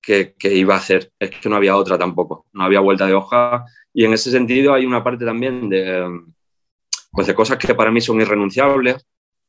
que, 0.01 0.53
iba 0.53 0.75
a 0.75 0.77
hacer, 0.77 1.11
es 1.17 1.31
que 1.31 1.49
no 1.49 1.55
había 1.55 1.77
otra 1.77 1.97
tampoco, 1.97 2.47
no 2.53 2.63
había 2.63 2.81
vuelta 2.81 3.07
de 3.07 3.13
hoja. 3.13 3.63
Y 3.93 4.05
en 4.05 4.13
ese 4.13 4.31
sentido 4.31 4.73
hay 4.73 4.85
una 4.85 5.03
parte 5.03 5.23
también 5.23 5.69
de, 5.69 6.21
pues 7.11 7.27
de 7.27 7.35
cosas 7.35 7.57
que 7.57 7.73
para 7.73 7.91
mí 7.91 8.01
son 8.01 8.19
irrenunciables 8.19 9.05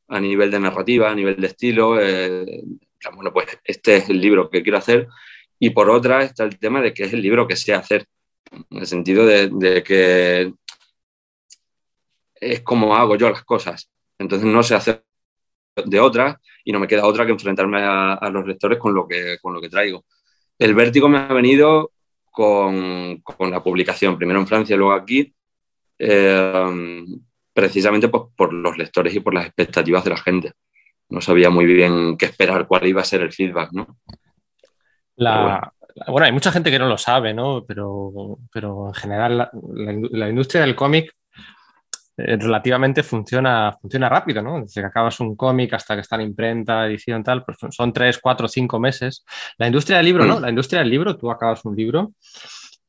a 0.07 0.19
nivel 0.19 0.51
de 0.51 0.59
narrativa, 0.59 1.11
a 1.11 1.15
nivel 1.15 1.35
de 1.35 1.47
estilo. 1.47 1.99
Eh, 1.99 2.63
bueno, 3.13 3.33
pues 3.33 3.47
este 3.63 3.97
es 3.97 4.09
el 4.09 4.21
libro 4.21 4.49
que 4.49 4.63
quiero 4.63 4.77
hacer 4.77 5.07
y 5.59 5.69
por 5.71 5.89
otra 5.89 6.23
está 6.23 6.43
el 6.43 6.57
tema 6.59 6.81
de 6.81 6.93
que 6.93 7.03
es 7.03 7.13
el 7.13 7.21
libro 7.21 7.47
que 7.47 7.55
sé 7.55 7.73
hacer, 7.73 8.05
en 8.51 8.77
el 8.79 8.87
sentido 8.87 9.25
de, 9.25 9.83
que 9.83 10.53
es 12.35 12.61
como 12.61 12.95
hago 12.95 13.15
yo 13.15 13.29
las 13.29 13.43
cosas. 13.43 13.89
Entonces 14.17 14.47
no 14.47 14.63
sé 14.63 14.75
hacer 14.75 15.03
de 15.85 15.99
otra 15.99 16.39
y 16.63 16.71
no 16.71 16.79
me 16.79 16.87
queda 16.87 17.05
otra 17.05 17.25
que 17.25 17.31
enfrentarme 17.31 17.79
a, 17.81 18.29
los 18.31 18.45
lectores 18.47 18.79
con 18.79 18.93
lo, 18.93 19.07
que, 19.07 19.37
con 19.41 19.53
lo 19.53 19.61
que 19.61 19.69
traigo. 19.69 20.05
El 20.57 20.73
vértigo 20.73 21.09
me 21.09 21.17
ha 21.17 21.27
venido 21.27 21.91
con, 22.31 23.21
con 23.21 23.51
la 23.51 23.63
publicación, 23.63 24.17
primero 24.17 24.39
en 24.39 24.47
Francia, 24.47 24.77
luego 24.77 24.93
aquí. 24.93 25.33
Eh, 25.97 27.05
precisamente 27.55 28.09
pues, 28.09 28.23
por 28.35 28.53
los 28.53 28.77
lectores 28.77 29.15
y 29.15 29.21
por 29.21 29.33
las 29.33 29.45
expectativas 29.45 30.03
de 30.03 30.09
la 30.09 30.17
gente. 30.17 30.51
No 31.07 31.21
sabía 31.21 31.49
muy 31.49 31.65
bien 31.65 32.17
qué 32.17 32.25
esperar, 32.25 32.67
cuál 32.67 32.85
iba 32.85 33.01
a 33.01 33.05
ser 33.05 33.21
el 33.21 33.31
feedback, 33.31 33.71
¿no? 33.71 33.97
La, 35.17 35.71
bueno. 36.07 36.25
hay 36.25 36.31
mucha 36.31 36.51
gente 36.51 36.71
que 36.71 36.79
no 36.79 36.87
lo 36.87 36.97
sabe, 36.97 37.33
¿no? 37.33 37.63
Pero, 37.65 38.39
pero 38.51 38.87
en 38.87 38.93
general 38.93 39.49
la, 40.11 40.29
industria 40.29 40.61
del 40.61 40.75
cómic 40.75 41.15
eh, 42.17 42.37
relativamente 42.37 43.03
funciona, 43.03 43.77
funciona 43.81 44.09
rápido, 44.09 44.41
¿no? 44.41 44.61
Desde 44.61 44.81
que 44.81 44.87
acabas 44.87 45.19
un 45.19 45.35
cómic 45.35 45.73
hasta 45.73 45.95
que 45.95 46.01
está 46.01 46.15
en 46.15 46.23
imprenta, 46.23 46.85
edición, 46.85 47.23
tal, 47.23 47.43
pues 47.45 47.57
son 47.69 47.93
tres, 47.93 48.19
cuatro, 48.19 48.47
cinco 48.47 48.79
meses. 48.79 49.25
La 49.57 49.67
industria 49.67 49.97
del 49.97 50.05
libro, 50.05 50.25
¿no? 50.25 50.39
Mm. 50.39 50.41
La 50.41 50.49
industria 50.49 50.79
del 50.79 50.89
libro, 50.89 51.15
tú 51.17 51.31
acabas 51.31 51.63
un 51.65 51.75
libro 51.75 52.11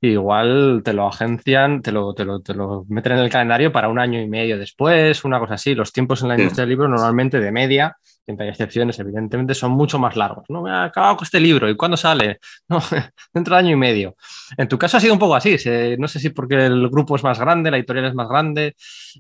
igual 0.00 0.82
te 0.84 0.92
lo 0.92 1.08
agencian, 1.08 1.82
te 1.82 1.92
lo, 1.92 2.14
te 2.14 2.24
lo, 2.24 2.40
te, 2.40 2.54
lo, 2.54 2.84
meten 2.88 3.12
en 3.12 3.18
el 3.18 3.30
calendario 3.30 3.72
para 3.72 3.88
un 3.88 3.98
año 3.98 4.20
y 4.20 4.28
medio 4.28 4.58
después, 4.58 5.24
una 5.24 5.38
cosa 5.38 5.54
así. 5.54 5.74
Los 5.74 5.92
tiempos 5.92 6.22
en 6.22 6.28
la 6.28 6.36
industria 6.36 6.62
del 6.62 6.70
libro 6.70 6.88
normalmente 6.88 7.40
de 7.40 7.52
media, 7.52 7.96
siempre 8.26 8.44
hay 8.44 8.50
excepciones, 8.50 8.98
evidentemente, 8.98 9.54
son 9.54 9.70
mucho 9.70 9.98
más 9.98 10.16
largos. 10.16 10.44
No, 10.48 10.60
me 10.62 10.70
ha 10.70 10.84
acabado 10.84 11.16
con 11.16 11.24
este 11.24 11.40
libro, 11.40 11.70
¿y 11.70 11.76
cuándo 11.76 11.96
sale? 11.96 12.40
Dentro 13.32 13.54
de 13.54 13.60
año 13.60 13.70
y 13.70 13.76
medio. 13.76 14.16
En 14.58 14.68
tu 14.68 14.76
caso 14.76 14.96
ha 14.96 15.00
sido 15.00 15.14
un 15.14 15.18
poco 15.18 15.36
así, 15.36 15.56
no 15.98 16.08
sé 16.08 16.18
si 16.18 16.30
porque 16.30 16.66
el 16.66 16.88
grupo 16.90 17.16
es 17.16 17.22
más 17.22 17.38
grande, 17.38 17.70
la 17.70 17.78
editorial 17.78 18.06
es 18.06 18.14
más 18.14 18.28
grande, 18.28 18.74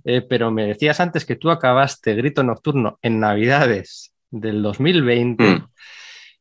eh, 0.04 0.22
pero 0.28 0.50
me 0.50 0.66
decías 0.66 0.98
antes 1.00 1.24
que 1.24 1.36
tú 1.36 1.50
acabaste 1.50 2.14
Grito 2.14 2.42
Nocturno 2.42 2.98
en 3.00 3.20
Navidades 3.20 4.12
del 4.30 4.60
2020 4.60 5.62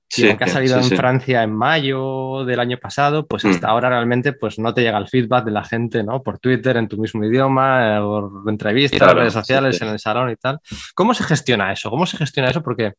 que 0.10 0.38
ha 0.40 0.48
salido 0.48 0.78
en 0.78 0.84
Francia 0.84 1.44
en 1.44 1.54
mayo 1.54 2.46
del 2.46 2.60
año 2.60 2.78
pasado, 2.78 3.26
pues 3.28 3.44
mm. 3.44 3.50
hasta 3.50 3.68
ahora 3.68 3.90
realmente 3.90 4.34
pues 4.34 4.60
no 4.60 4.74
te 4.74 4.82
llega 4.82 4.98
el 4.98 5.08
feedback 5.08 5.46
de 5.46 5.52
la 5.52 5.64
gente, 5.64 6.04
¿no? 6.04 6.22
Por 6.24 6.40
Twitter, 6.40 6.78
en 6.78 6.88
tu 6.88 6.98
mismo 6.98 7.24
idioma, 7.26 8.00
por 8.02 8.32
entrevistas, 8.48 9.14
redes 9.14 9.34
sociales, 9.34 9.82
en 9.82 9.90
el 9.90 10.00
salón 10.00 10.30
y 10.30 10.36
tal. 10.36 10.60
¿Cómo 10.94 11.14
se 11.14 11.24
gestiona 11.24 11.72
eso? 11.72 11.90
¿Cómo 11.90 12.06
se 12.06 12.18
gestiona 12.18 12.50
eso? 12.50 12.62
Porque, 12.62 12.94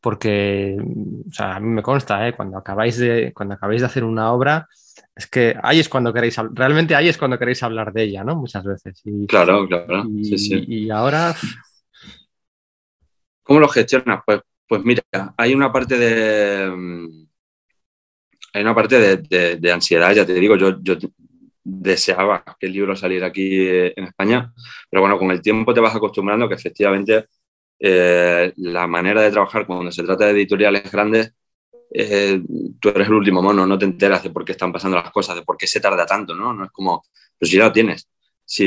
porque 0.00 0.76
o 1.28 1.32
sea, 1.32 1.56
a 1.56 1.60
mí 1.60 1.68
me 1.68 1.82
consta, 1.82 2.26
¿eh? 2.26 2.32
Cuando 2.34 2.58
acabáis 2.58 2.98
de, 2.98 3.32
cuando 3.34 3.54
acabáis 3.54 3.82
de 3.82 3.86
hacer 3.86 4.04
una 4.04 4.32
obra, 4.32 4.66
es 5.14 5.26
que 5.26 5.56
ahí 5.62 5.80
es 5.80 5.88
cuando 5.88 6.12
queréis, 6.12 6.36
realmente 6.52 6.94
ahí 6.94 7.08
es 7.08 7.18
cuando 7.18 7.38
queréis 7.38 7.62
hablar 7.62 7.92
de 7.92 8.04
ella, 8.04 8.24
¿no? 8.24 8.36
Muchas 8.36 8.64
veces. 8.64 9.00
Y, 9.04 9.26
claro, 9.26 9.66
claro. 9.68 10.04
Y, 10.08 10.86
y 10.86 10.90
ahora... 10.90 11.34
¿Cómo 13.42 13.58
lo 13.58 13.68
gestionas? 13.68 14.22
Pues 14.24 14.40
pues 14.70 14.84
mira, 14.84 15.02
hay 15.36 15.52
una 15.52 15.72
parte 15.72 15.98
de. 15.98 16.70
Mm, 16.70 17.26
hay 18.52 18.62
una 18.62 18.74
parte 18.74 19.16
de, 19.16 19.72
ansiedad, 19.72 20.14
ya 20.14 20.24
te 20.24 20.34
digo, 20.34 20.56
yo, 20.56 20.76
deseaba 21.64 22.44
que 22.58 22.66
el 22.66 22.72
libro 22.72 22.94
saliera 22.94 23.26
aquí 23.28 23.66
eh, 23.68 23.92
en 23.96 24.04
España, 24.04 24.52
pero 24.88 25.02
bueno, 25.02 25.18
con 25.18 25.30
el 25.32 25.42
tiempo 25.42 25.74
te 25.74 25.80
vas 25.80 25.96
acostumbrando 25.96 26.48
que 26.48 26.54
efectivamente 26.54 27.26
eh, 27.80 28.52
la 28.58 28.86
manera 28.86 29.22
de 29.22 29.32
trabajar 29.32 29.66
cuando 29.66 29.90
se 29.90 30.04
trata 30.04 30.26
de 30.26 30.32
editoriales 30.32 30.90
grandes, 30.90 31.32
eh, 31.92 32.40
tú 32.80 32.90
eres 32.90 33.08
el 33.08 33.14
último 33.14 33.42
mono, 33.42 33.66
no 33.66 33.78
te 33.78 33.86
enteras 33.86 34.22
de 34.22 34.30
por 34.30 34.44
qué 34.44 34.52
están 34.52 34.72
pasando 34.72 34.98
las 34.98 35.10
cosas, 35.10 35.34
de 35.36 35.42
por 35.42 35.56
qué 35.56 35.66
se 35.66 35.80
tarda 35.80 36.06
tanto, 36.06 36.34
¿no? 36.36 36.52
No 36.54 36.64
es 36.64 36.70
como, 36.70 37.04
pero 37.38 37.50
si 37.50 37.56
ya 37.56 37.64
lo 37.64 37.72
tienes. 37.72 38.08
Si, 38.52 38.64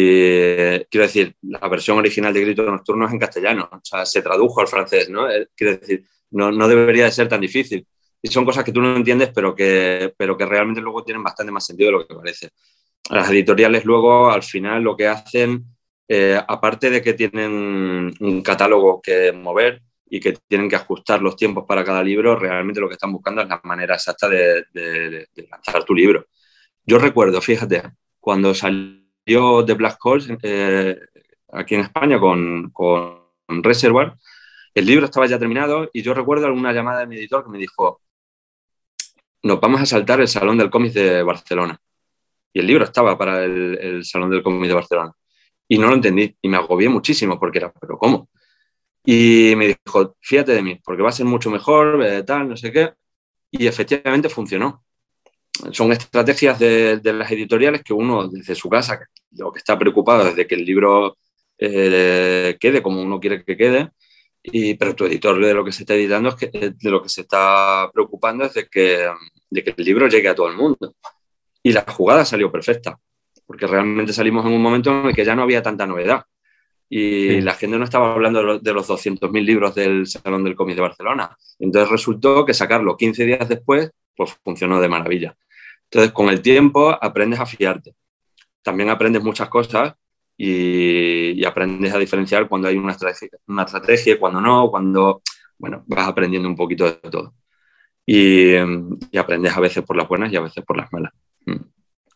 quiero 0.89 1.05
decir, 1.05 1.35
la 1.41 1.59
versión 1.67 1.97
original 1.97 2.33
de 2.33 2.39
Grito 2.39 2.63
Nocturno 2.63 3.05
es 3.05 3.11
en 3.11 3.19
castellano, 3.19 3.67
o 3.69 3.81
sea, 3.83 4.05
se 4.05 4.21
tradujo 4.21 4.61
al 4.61 4.69
francés, 4.69 5.09
¿no? 5.09 5.29
Eh, 5.29 5.49
quiero 5.53 5.75
decir, 5.77 6.05
no, 6.31 6.53
no, 6.53 6.69
debería 6.69 7.03
de 7.03 7.11
ser 7.11 7.27
tan 7.27 7.41
difícil. 7.41 7.85
Y 8.21 8.29
son 8.29 8.45
cosas 8.45 8.63
que 8.63 8.71
tú 8.71 8.79
no 8.79 8.95
entiendes, 8.95 9.31
pero 9.35 9.53
que, 9.53 10.13
pero 10.15 10.37
que 10.37 10.45
realmente 10.45 10.79
luego 10.79 11.03
tienen 11.03 11.21
bastante 11.21 11.51
más 11.51 11.65
sentido 11.65 11.87
de 11.87 11.97
lo 11.97 12.07
que 12.07 12.15
parece. 12.15 12.51
Las 13.09 13.29
editoriales 13.29 13.83
luego, 13.83 14.31
al 14.31 14.43
final, 14.43 14.81
lo 14.81 14.95
que 14.95 15.09
hacen, 15.09 15.65
eh, 16.07 16.39
aparte 16.47 16.89
de 16.89 17.01
que 17.01 17.11
tienen 17.11 18.13
un 18.21 18.41
catálogo 18.41 19.01
que 19.01 19.33
mover 19.33 19.81
y 20.09 20.21
que 20.21 20.31
tienen 20.47 20.69
que 20.69 20.77
ajustar 20.77 21.21
los 21.21 21.35
tiempos 21.35 21.65
para 21.67 21.83
cada 21.83 22.01
libro, 22.01 22.39
realmente 22.39 22.79
lo 22.79 22.87
que 22.87 22.93
están 22.93 23.11
buscando 23.11 23.41
es 23.41 23.49
la 23.49 23.59
manera 23.65 23.95
exacta 23.95 24.29
de, 24.29 24.63
de 24.71 25.27
lanzar 25.51 25.83
tu 25.83 25.93
libro. 25.93 26.25
Yo 26.85 26.99
recuerdo, 26.99 27.41
fíjate, 27.41 27.81
cuando 28.21 28.53
salió 28.55 29.02
yo 29.25 29.63
de 29.63 29.73
Black 29.73 29.97
Holes 30.03 30.27
eh, 30.43 30.99
aquí 31.51 31.75
en 31.75 31.81
España 31.81 32.19
con, 32.19 32.71
con 32.71 33.23
Reservoir. 33.47 34.13
El 34.73 34.85
libro 34.85 35.05
estaba 35.05 35.27
ya 35.27 35.39
terminado 35.39 35.89
y 35.93 36.01
yo 36.01 36.13
recuerdo 36.13 36.47
alguna 36.47 36.73
llamada 36.73 37.01
de 37.01 37.07
mi 37.07 37.17
editor 37.17 37.43
que 37.43 37.51
me 37.51 37.57
dijo, 37.59 38.01
nos 39.43 39.59
vamos 39.59 39.81
a 39.81 39.85
saltar 39.85 40.21
el 40.21 40.27
Salón 40.27 40.57
del 40.57 40.69
Cómic 40.69 40.93
de 40.93 41.21
Barcelona. 41.23 41.79
Y 42.53 42.59
el 42.59 42.67
libro 42.67 42.85
estaba 42.85 43.17
para 43.17 43.43
el, 43.43 44.03
Salón 44.05 44.29
del 44.31 44.43
Cómic 44.43 44.67
de 44.67 44.73
Barcelona. 44.73 45.11
Y 45.67 45.77
no 45.77 45.87
lo 45.87 45.95
entendí 45.95 46.35
y 46.41 46.49
me 46.49 46.57
agobié 46.57 46.89
muchísimo 46.89 47.39
porque 47.39 47.59
era, 47.59 47.71
pero 47.73 47.97
¿cómo? 47.97 48.29
Y 49.05 49.53
me 49.57 49.67
dijo, 49.67 50.15
fíjate 50.21 50.53
de 50.53 50.61
mí, 50.61 50.79
porque 50.83 51.03
va 51.03 51.09
a 51.09 51.11
ser 51.11 51.25
mucho 51.25 51.49
mejor, 51.49 52.03
eh, 52.03 52.23
tal, 52.23 52.49
no 52.49 52.57
sé 52.57 52.71
qué. 52.71 52.93
Y 53.51 53.67
efectivamente 53.67 54.29
funcionó 54.29 54.83
son 55.71 55.91
estrategias 55.91 56.59
de, 56.59 56.99
las 57.03 57.31
editoriales 57.31 57.83
que 57.83 57.93
uno 57.93 58.27
desde 58.27 58.55
su 58.55 58.69
casa, 58.69 58.99
lo 59.31 59.51
que 59.51 59.59
está 59.59 59.77
preocupado 59.77 60.25
desde 60.25 60.47
que 60.47 60.55
el 60.55 60.65
libro 60.65 61.17
eh, 61.57 62.57
quede 62.59 62.81
como 62.81 63.01
uno 63.01 63.19
quiere 63.19 63.43
que 63.43 63.55
quede, 63.55 63.91
y, 64.43 64.73
pero 64.73 64.95
tu 64.95 65.05
editor 65.05 65.39
de 65.39 65.53
lo 65.53 65.63
que 65.63 65.71
se 65.71 65.83
está 65.83 65.93
editando 65.93 66.29
es 66.29 66.35
que 66.35 66.47
de 66.49 66.91
lo 66.91 67.01
que 67.01 67.07
se 67.07 67.21
está 67.21 67.89
preocupando 67.93 68.43
es 68.43 68.53
de 68.53 68.67
que, 68.67 69.07
de 69.49 69.63
que 69.63 69.73
el 69.75 69.85
libro 69.85 70.07
llegue 70.09 70.27
a 70.27 70.35
todo 70.35 70.49
el 70.49 70.57
mundo. 70.57 70.95
Y 71.63 71.71
la 71.71 71.85
jugada 71.87 72.25
salió 72.25 72.51
perfecta, 72.51 72.99
porque 73.45 73.67
realmente 73.67 74.11
salimos 74.11 74.45
en 74.45 74.51
un 74.51 74.61
momento 74.61 74.91
en 74.91 75.07
el 75.07 75.15
que 75.15 75.23
ya 75.23 75.33
no 75.33 75.43
había 75.43 75.63
tanta 75.63 75.87
novedad. 75.87 76.23
Y 76.89 77.39
la 77.41 77.53
gente 77.53 77.77
no 77.79 77.85
estaba 77.85 78.13
hablando 78.13 78.59
de 78.59 78.73
los 78.73 78.87
200.000 78.87 79.45
libros 79.45 79.73
del 79.73 80.05
Salón 80.05 80.43
del 80.43 80.55
Cómic 80.55 80.75
de 80.75 80.81
Barcelona. 80.81 81.35
Entonces 81.57 81.89
resultó 81.89 82.45
que 82.45 82.53
sacarlo 82.53 82.97
15 82.97 83.25
días 83.25 83.47
después, 83.49 83.89
pues 84.15 84.37
funcionó 84.43 84.79
de 84.81 84.89
maravilla. 84.89 85.35
Entonces, 85.93 86.11
con 86.11 86.29
el 86.29 86.41
tiempo 86.41 86.89
aprendes 86.89 87.39
a 87.39 87.45
fiarte. 87.45 87.93
También 88.63 88.89
aprendes 88.89 89.21
muchas 89.21 89.47
cosas 89.47 89.93
y, 90.35 91.45
aprendes 91.45 91.93
a 91.93 91.99
diferenciar 91.99 92.49
cuando 92.49 92.67
hay 92.67 92.77
una 92.77 92.93
estrategia, 92.93 93.37
una 93.45 93.61
estrategia, 93.61 94.19
cuando 94.19 94.41
no, 94.41 94.71
cuando, 94.71 95.21
bueno, 95.59 95.83
vas 95.85 96.07
aprendiendo 96.07 96.49
un 96.49 96.55
poquito 96.55 96.85
de 96.85 96.93
todo. 97.11 97.35
Y, 98.07 98.55
aprendes 99.15 99.55
a 99.55 99.59
veces 99.59 99.83
por 99.83 99.95
las 99.95 100.07
buenas 100.07 100.33
y 100.33 100.35
a 100.35 100.41
veces 100.41 100.65
por 100.65 100.77
las 100.77 100.91
malas. 100.91 101.13
Mm. 101.45 101.57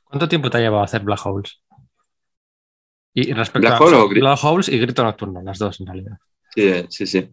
¿Cuánto 0.06 0.28
tiempo 0.28 0.50
te 0.50 0.58
ha 0.58 0.62
llevado 0.62 0.82
a 0.82 0.86
hacer 0.86 1.04
Black 1.04 1.24
Holes? 1.24 1.62
Y 3.14 3.32
respecto 3.32 3.68
a 3.68 4.08
Black 4.08 4.40
Holes 4.44 4.70
y 4.70 4.80
Grito 4.80 5.04
Nocturno, 5.04 5.40
las 5.44 5.60
dos 5.60 5.80
en 5.82 5.86
realidad. 5.86 6.18
Sí, 6.56 6.84
sí, 6.90 7.06
sí. 7.06 7.30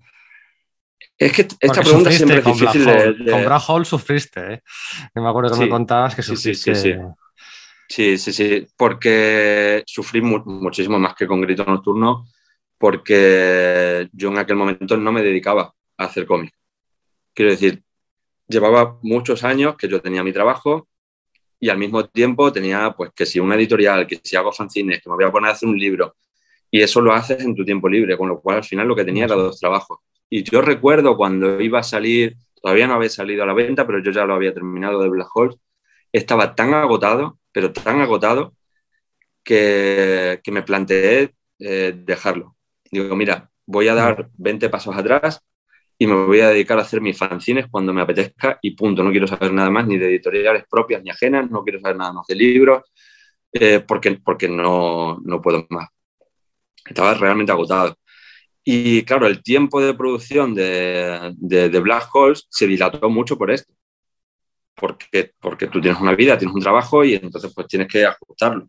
Es 1.16 1.32
que 1.32 1.42
esta 1.60 1.82
pregunta 1.82 2.10
siempre 2.10 2.38
es 2.38 2.44
difícil 2.44 2.84
de, 2.84 3.30
Con 3.30 3.44
Black 3.44 3.62
Hole 3.68 3.84
sufriste, 3.84 4.54
¿eh? 4.54 4.62
me 5.14 5.28
acuerdo 5.28 5.54
que 5.54 5.60
me 5.60 5.68
contabas 5.68 6.14
que 6.14 6.22
sufriste. 6.22 6.74
Sí, 6.74 6.80
sí, 6.80 6.92
sí. 6.92 8.18
Sí, 8.18 8.18
sí, 8.18 8.66
porque 8.76 9.82
sufrí 9.86 10.20
muchísimo 10.20 10.98
más 10.98 11.14
que 11.14 11.26
con 11.26 11.40
Grito 11.40 11.64
Nocturno, 11.64 12.26
porque 12.78 14.08
yo 14.12 14.30
en 14.30 14.38
aquel 14.38 14.56
momento 14.56 14.96
no 14.96 15.12
me 15.12 15.22
dedicaba 15.22 15.74
a 15.96 16.04
hacer 16.04 16.26
cómic. 16.26 16.52
Quiero 17.32 17.50
decir, 17.50 17.82
llevaba 18.48 18.98
muchos 19.02 19.44
años 19.44 19.76
que 19.76 19.88
yo 19.88 20.00
tenía 20.00 20.24
mi 20.24 20.32
trabajo 20.32 20.88
y 21.60 21.68
al 21.68 21.78
mismo 21.78 22.04
tiempo 22.06 22.52
tenía, 22.52 22.92
pues, 22.96 23.10
que 23.14 23.26
si 23.26 23.38
una 23.38 23.54
editorial, 23.54 24.06
que 24.06 24.20
si 24.22 24.36
hago 24.36 24.52
fanzines, 24.52 25.00
que 25.00 25.08
me 25.08 25.16
voy 25.16 25.24
a 25.24 25.32
poner 25.32 25.50
a 25.50 25.52
hacer 25.52 25.68
un 25.68 25.78
libro, 25.78 26.16
y 26.70 26.82
eso 26.82 27.00
lo 27.00 27.12
haces 27.12 27.40
en 27.40 27.54
tu 27.54 27.64
tiempo 27.64 27.88
libre, 27.88 28.16
con 28.16 28.28
lo 28.28 28.40
cual 28.40 28.58
al 28.58 28.64
final 28.64 28.88
lo 28.88 28.96
que 28.96 29.04
tenía 29.04 29.24
era 29.24 29.34
dos 29.36 29.60
trabajos. 29.60 29.98
Y 30.30 30.42
yo 30.44 30.62
recuerdo 30.62 31.16
cuando 31.16 31.60
iba 31.60 31.80
a 31.80 31.82
salir, 31.82 32.36
todavía 32.60 32.86
no 32.86 32.94
había 32.94 33.10
salido 33.10 33.42
a 33.44 33.46
la 33.46 33.54
venta, 33.54 33.86
pero 33.86 34.00
yo 34.02 34.10
ya 34.10 34.24
lo 34.24 34.34
había 34.34 34.54
terminado 34.54 35.02
de 35.02 35.08
Black 35.08 35.28
Hole, 35.34 35.56
estaba 36.12 36.54
tan 36.54 36.74
agotado, 36.74 37.38
pero 37.52 37.72
tan 37.72 38.00
agotado, 38.00 38.54
que, 39.44 40.40
que 40.42 40.52
me 40.52 40.62
planteé 40.62 41.34
eh, 41.58 41.94
dejarlo. 41.96 42.56
Digo, 42.90 43.14
mira, 43.16 43.50
voy 43.66 43.88
a 43.88 43.94
dar 43.94 44.30
20 44.36 44.68
pasos 44.70 44.96
atrás 44.96 45.40
y 45.98 46.06
me 46.06 46.14
voy 46.14 46.40
a 46.40 46.48
dedicar 46.50 46.78
a 46.78 46.82
hacer 46.82 47.00
mis 47.00 47.18
fanzines 47.18 47.66
cuando 47.70 47.92
me 47.92 48.02
apetezca 48.02 48.58
y 48.62 48.72
punto. 48.72 49.02
No 49.04 49.10
quiero 49.10 49.26
saber 49.26 49.52
nada 49.52 49.70
más 49.70 49.86
ni 49.86 49.98
de 49.98 50.06
editoriales 50.06 50.64
propias 50.70 51.02
ni 51.02 51.10
ajenas, 51.10 51.50
no 51.50 51.62
quiero 51.64 51.80
saber 51.80 51.96
nada 51.96 52.12
más 52.12 52.26
de 52.26 52.34
libros, 52.36 52.82
eh, 53.52 53.80
porque, 53.80 54.12
porque 54.24 54.48
no, 54.48 55.18
no 55.24 55.40
puedo 55.42 55.66
más. 55.70 55.88
Estaba 56.86 57.14
realmente 57.14 57.52
agotado. 57.52 57.96
Y 58.64 59.02
claro, 59.04 59.26
el 59.26 59.42
tiempo 59.42 59.80
de 59.83 59.92
producción 59.92 60.54
de, 60.54 61.35
de, 61.37 61.80
Black 61.80 62.09
Holes 62.14 62.47
se 62.49 62.66
dilató 62.66 63.11
mucho 63.11 63.37
por 63.37 63.50
esto. 63.50 63.73
Porque, 64.75 65.33
porque 65.38 65.66
tú 65.66 65.80
tienes 65.80 66.00
una 66.00 66.14
vida, 66.14 66.38
tienes 66.38 66.54
un 66.54 66.62
trabajo 66.62 67.04
y 67.04 67.14
entonces 67.14 67.52
pues 67.54 67.66
tienes 67.68 67.88
que 67.88 68.06
ajustarlo. 68.06 68.68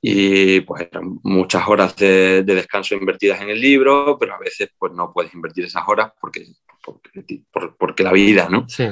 Y 0.00 0.60
pues 0.60 0.86
eran 0.90 1.18
muchas 1.24 1.66
horas 1.66 1.96
de, 1.96 2.44
descanso 2.44 2.94
invertidas 2.94 3.40
en 3.40 3.50
el 3.50 3.60
libro, 3.60 4.16
pero 4.18 4.34
a 4.34 4.38
veces 4.38 4.70
pues 4.78 4.92
no 4.92 5.12
puedes 5.12 5.34
invertir 5.34 5.64
esas 5.64 5.82
horas 5.88 6.12
porque, 6.20 6.46
porque, 6.80 7.42
porque 7.76 8.02
la 8.04 8.12
vida, 8.12 8.48
¿no? 8.48 8.68
Sí. 8.68 8.86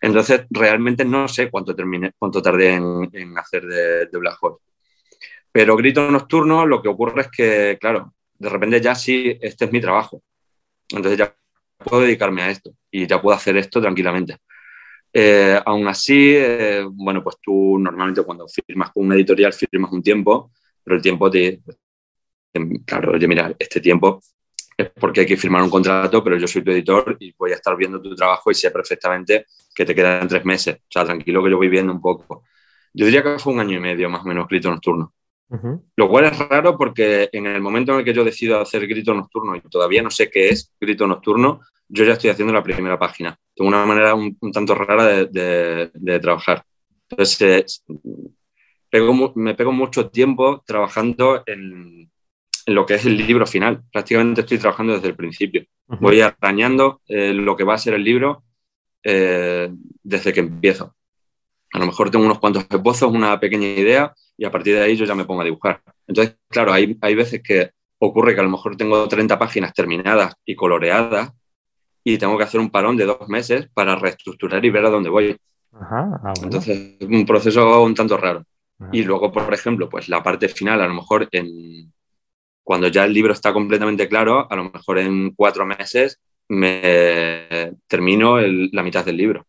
Entonces 0.00 0.46
realmente 0.48 1.04
no 1.04 1.28
sé 1.28 1.50
cuánto, 1.50 1.76
terminé, 1.76 2.12
cuánto 2.18 2.40
tardé 2.40 2.74
en, 2.74 3.10
en 3.12 3.36
hacer 3.36 3.66
de, 3.66 4.06
de 4.06 4.18
Black 4.18 4.38
Hole. 4.40 4.56
Pero 5.52 5.76
Grito 5.76 6.10
Nocturno 6.10 6.64
lo 6.64 6.80
que 6.80 6.88
ocurre 6.88 7.22
es 7.22 7.28
que, 7.28 7.78
claro, 7.80 8.14
de 8.38 8.48
repente 8.48 8.80
ya 8.80 8.94
sí, 8.94 9.36
este 9.40 9.66
es 9.66 9.72
mi 9.72 9.80
trabajo. 9.80 10.22
Entonces 10.88 11.18
ya 11.18 11.34
puedo 11.78 12.02
dedicarme 12.02 12.42
a 12.42 12.50
esto 12.50 12.72
y 12.90 13.06
ya 13.06 13.20
puedo 13.20 13.36
hacer 13.36 13.56
esto 13.56 13.80
tranquilamente. 13.80 14.38
Eh, 15.12 15.60
aún 15.64 15.88
así, 15.88 16.34
eh, 16.36 16.84
bueno, 16.90 17.22
pues 17.22 17.36
tú 17.42 17.78
normalmente 17.78 18.22
cuando 18.22 18.46
firmas 18.48 18.90
con 18.92 19.06
una 19.06 19.14
editorial 19.14 19.52
firmas 19.52 19.92
un 19.92 20.02
tiempo, 20.02 20.52
pero 20.82 20.96
el 20.96 21.02
tiempo 21.02 21.30
te... 21.30 21.60
Claro, 22.86 23.12
oye, 23.12 23.28
mira, 23.28 23.54
este 23.58 23.80
tiempo 23.80 24.20
es 24.76 24.90
porque 24.90 25.20
hay 25.20 25.26
que 25.26 25.36
firmar 25.36 25.62
un 25.62 25.70
contrato, 25.70 26.22
pero 26.24 26.36
yo 26.38 26.46
soy 26.46 26.62
tu 26.62 26.70
editor 26.70 27.16
y 27.20 27.32
voy 27.36 27.52
a 27.52 27.56
estar 27.56 27.76
viendo 27.76 28.00
tu 28.00 28.14
trabajo 28.14 28.50
y 28.50 28.54
sé 28.54 28.70
perfectamente 28.70 29.46
que 29.74 29.84
te 29.84 29.94
quedan 29.94 30.28
tres 30.28 30.44
meses. 30.44 30.76
O 30.76 30.86
sea, 30.88 31.04
tranquilo 31.04 31.42
que 31.42 31.50
yo 31.50 31.56
voy 31.56 31.68
viendo 31.68 31.92
un 31.92 32.00
poco. 32.00 32.44
Yo 32.92 33.06
diría 33.06 33.22
que 33.22 33.38
fue 33.38 33.52
un 33.52 33.60
año 33.60 33.76
y 33.76 33.80
medio 33.80 34.08
más 34.08 34.22
o 34.22 34.28
menos 34.28 34.48
grito 34.48 34.70
nocturno. 34.70 35.14
Lo 35.96 36.08
cual 36.08 36.26
es 36.26 36.38
raro 36.38 36.76
porque 36.76 37.30
en 37.32 37.46
el 37.46 37.62
momento 37.62 37.92
en 37.92 38.00
el 38.00 38.04
que 38.04 38.12
yo 38.12 38.22
decido 38.22 38.60
hacer 38.60 38.86
grito 38.86 39.14
nocturno 39.14 39.56
y 39.56 39.60
todavía 39.60 40.02
no 40.02 40.10
sé 40.10 40.30
qué 40.30 40.50
es 40.50 40.74
grito 40.78 41.06
nocturno, 41.06 41.62
yo 41.88 42.04
ya 42.04 42.12
estoy 42.12 42.30
haciendo 42.30 42.52
la 42.52 42.62
primera 42.62 42.98
página. 42.98 43.38
Tengo 43.54 43.68
una 43.68 43.86
manera 43.86 44.14
un, 44.14 44.36
tanto 44.52 44.74
rara 44.74 45.24
de, 45.24 46.20
trabajar. 46.20 46.64
Entonces, 47.08 47.82
me 49.34 49.54
pego 49.54 49.72
mucho 49.72 50.10
tiempo 50.10 50.62
trabajando 50.66 51.42
en, 51.46 52.10
lo 52.66 52.84
que 52.84 52.94
es 52.94 53.06
el 53.06 53.16
libro 53.16 53.46
final. 53.46 53.82
Prácticamente 53.90 54.42
estoy 54.42 54.58
trabajando 54.58 54.94
desde 54.94 55.08
el 55.08 55.16
principio. 55.16 55.64
Voy 55.86 56.20
arañando 56.20 57.00
eh, 57.08 57.32
lo 57.32 57.56
que 57.56 57.64
va 57.64 57.74
a 57.74 57.78
ser 57.78 57.94
el 57.94 58.04
libro 58.04 58.44
eh, 59.02 59.70
desde 60.02 60.34
que 60.34 60.40
empiezo. 60.40 60.94
A 61.72 61.78
lo 61.78 61.86
mejor 61.86 62.10
tengo 62.10 62.26
unos 62.26 62.38
cuantos 62.38 62.66
esbozos, 62.68 63.10
una 63.10 63.40
pequeña 63.40 63.68
idea 63.68 64.14
y 64.38 64.44
a 64.44 64.50
partir 64.50 64.76
de 64.76 64.82
ahí 64.82 64.96
yo 64.96 65.04
ya 65.04 65.16
me 65.16 65.24
pongo 65.24 65.42
a 65.42 65.44
dibujar. 65.44 65.82
Entonces, 66.06 66.36
claro, 66.48 66.72
hay, 66.72 66.96
hay 67.00 67.14
veces 67.14 67.42
que 67.42 67.72
ocurre 67.98 68.34
que 68.34 68.40
a 68.40 68.44
lo 68.44 68.50
mejor 68.50 68.76
tengo 68.76 69.06
30 69.08 69.36
páginas 69.38 69.74
terminadas 69.74 70.34
y 70.44 70.54
coloreadas 70.54 71.32
y 72.04 72.16
tengo 72.16 72.38
que 72.38 72.44
hacer 72.44 72.60
un 72.60 72.70
parón 72.70 72.96
de 72.96 73.04
dos 73.04 73.28
meses 73.28 73.68
para 73.74 73.96
reestructurar 73.96 74.64
y 74.64 74.70
ver 74.70 74.86
a 74.86 74.90
dónde 74.90 75.10
voy. 75.10 75.36
Ah, 75.72 76.32
Entonces, 76.40 76.96
es 77.00 77.06
un 77.06 77.26
proceso 77.26 77.82
un 77.82 77.94
tanto 77.94 78.16
raro. 78.16 78.44
Y 78.92 79.02
luego, 79.02 79.32
por 79.32 79.52
ejemplo, 79.52 79.88
pues 79.88 80.08
la 80.08 80.22
parte 80.22 80.48
final, 80.48 80.80
a 80.80 80.86
lo 80.86 80.94
mejor 80.94 81.28
en, 81.32 81.92
cuando 82.62 82.86
ya 82.86 83.04
el 83.04 83.12
libro 83.12 83.32
está 83.32 83.52
completamente 83.52 84.08
claro, 84.08 84.46
a 84.48 84.54
lo 84.54 84.70
mejor 84.70 84.98
en 85.00 85.34
cuatro 85.34 85.66
meses 85.66 86.20
me 86.46 87.72
termino 87.88 88.38
la 88.40 88.82
mitad 88.84 89.04
del 89.04 89.16
libro 89.16 89.44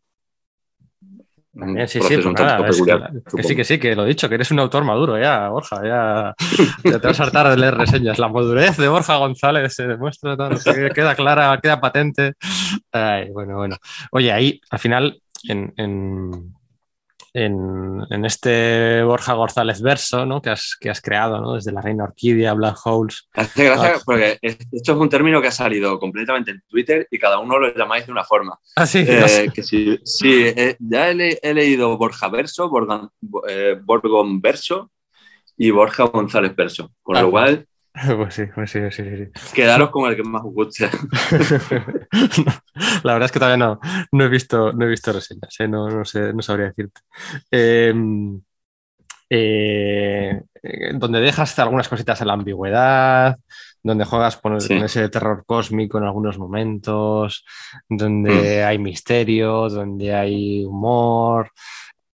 sí, 1.87 1.99
sí, 2.01 2.15
que, 2.15 3.43
sí, 3.43 3.55
que 3.55 3.63
sí, 3.63 3.79
que 3.79 3.95
lo 3.95 4.05
he 4.05 4.09
dicho, 4.09 4.29
que 4.29 4.35
eres 4.35 4.51
un 4.51 4.59
autor 4.59 4.83
maduro 4.83 5.19
ya, 5.19 5.49
Borja, 5.49 5.81
ya, 5.83 6.35
te 6.83 7.07
vas 7.07 7.19
a 7.19 7.23
hartar 7.23 7.49
de 7.49 7.57
leer 7.57 7.75
reseñas. 7.75 8.19
La 8.19 8.27
madurez 8.27 8.77
de 8.77 8.87
Borja 8.87 9.17
González 9.17 9.73
se 9.73 9.87
demuestra, 9.87 10.37
queda 10.93 11.15
clara, 11.15 11.59
queda 11.61 11.81
patente. 11.81 12.33
bueno, 13.33 13.57
bueno. 13.57 13.77
Oye, 14.11 14.31
ahí 14.31 14.61
al 14.69 14.79
final, 14.79 15.21
en, 15.47 15.73
en, 15.77 16.53
este 18.25 19.03
Borja 19.03 19.33
González 19.33 19.81
verso 19.81 20.25
¿no? 20.25 20.41
que, 20.41 20.49
has, 20.49 20.75
que 20.79 20.89
has 20.89 21.01
creado 21.01 21.41
¿no? 21.41 21.53
desde 21.53 21.71
la 21.71 21.81
Reina 21.81 22.03
Orquídea, 22.03 22.53
Black 22.53 22.77
Holes. 22.85 23.27
Hace 23.33 23.65
gracia 23.65 23.93
ah. 23.95 24.01
porque 24.05 24.37
esto 24.41 24.91
es 24.91 24.97
un 24.97 25.09
término 25.09 25.41
que 25.41 25.47
ha 25.47 25.51
salido 25.51 25.99
completamente 25.99 26.51
en 26.51 26.61
Twitter 26.67 27.07
y 27.09 27.17
cada 27.17 27.39
uno 27.39 27.59
lo 27.59 27.73
llamáis 27.73 28.05
de 28.05 28.11
una 28.11 28.23
forma. 28.23 28.59
Ah, 28.75 28.85
sí. 28.85 29.05
Eh, 29.07 29.49
que 29.53 29.63
sí, 29.63 29.99
sí 30.03 30.45
eh, 30.45 30.75
ya 30.79 31.09
he, 31.09 31.53
leído 31.53 31.97
Borja 31.97 32.29
verso, 32.29 32.69
Borgon, 32.69 33.09
eh, 33.47 33.79
Borgon 33.81 34.41
verso 34.41 34.91
y 35.57 35.71
Borja 35.71 36.05
González 36.05 36.55
verso, 36.55 36.91
con 37.01 37.19
lo 37.19 37.27
ah. 37.27 37.31
cual 37.31 37.65
Pues 38.17 38.33
sí, 38.33 38.43
pues 38.53 38.71
sí, 38.71 38.79
sí, 38.91 39.03
sí. 39.03 39.53
Quedaros 39.53 39.89
con 39.89 40.09
el 40.09 40.15
que 40.15 40.23
más 40.23 40.43
os 40.43 40.53
guste. 40.53 40.89
la 43.03 43.13
verdad 43.13 43.25
es 43.25 43.31
que 43.31 43.39
todavía 43.39 43.57
no, 43.57 43.79
no, 44.11 44.23
he, 44.23 44.29
visto, 44.29 44.73
no 44.73 44.85
he 44.85 44.89
visto 44.89 45.13
reseñas, 45.13 45.55
¿eh? 45.59 45.67
no, 45.67 45.89
no, 45.89 46.05
sé, 46.05 46.33
no 46.33 46.41
sabría 46.41 46.67
decirte. 46.67 47.01
Em, 47.51 48.41
eh, 49.29 50.41
donde 50.95 51.19
dejas 51.19 51.57
algunas 51.59 51.87
cositas 51.87 52.19
en 52.21 52.27
la 52.27 52.33
ambigüedad, 52.33 53.37
donde 53.83 54.05
juegas 54.05 54.37
con, 54.37 54.57
ese 54.57 55.09
terror 55.09 55.43
cósmico 55.45 55.97
en 55.97 56.03
algunos 56.05 56.37
momentos, 56.37 57.45
donde 57.87 58.61
mm. 58.63 58.67
hay 58.67 58.77
misterio, 58.79 59.69
donde 59.69 60.13
hay 60.13 60.65
humor. 60.65 61.51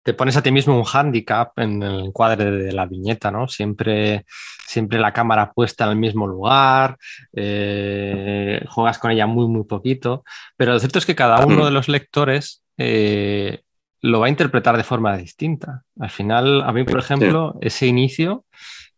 Te 0.04 0.14
pones 0.14 0.36
a 0.38 0.42
ti 0.42 0.52
mismo 0.52 0.78
un 0.78 0.86
handicap 0.92 1.58
en 1.58 1.84
el 1.84 2.06
encuadre 2.06 2.50
de 2.52 2.72
la 2.72 2.86
viñeta, 2.86 3.30
¿no? 3.32 3.48
Siempre 3.48 4.26
siempre 4.72 5.00
la 5.00 5.12
cámara 5.12 5.52
puesta 5.52 5.84
en 5.84 5.92
el 5.92 5.96
mismo 5.98 6.28
lugar, 6.28 6.98
eh, 7.34 8.64
juegas 8.70 8.98
con 9.00 9.12
ella 9.12 9.28
muy, 9.28 9.48
muy 9.48 9.66
poquito, 9.66 10.24
pero 10.56 10.74
lo 10.74 10.80
cierto 10.80 11.00
es 11.00 11.06
que 11.06 11.16
cada 11.16 11.46
uno 11.46 11.66
de 11.66 11.72
los 11.72 11.90
lectores 11.90 12.64
eh, 12.78 13.62
lo 14.02 14.22
va 14.22 14.28
a 14.28 14.30
interpretar 14.30 14.78
de 14.78 14.84
forma 14.84 15.18
distinta. 15.18 15.84
Al 16.00 16.10
final, 16.10 16.62
a 16.62 16.72
mí, 16.72 16.84
por 16.86 17.00
ejemplo, 17.00 17.58
ese 17.62 17.86
inicio 17.88 18.46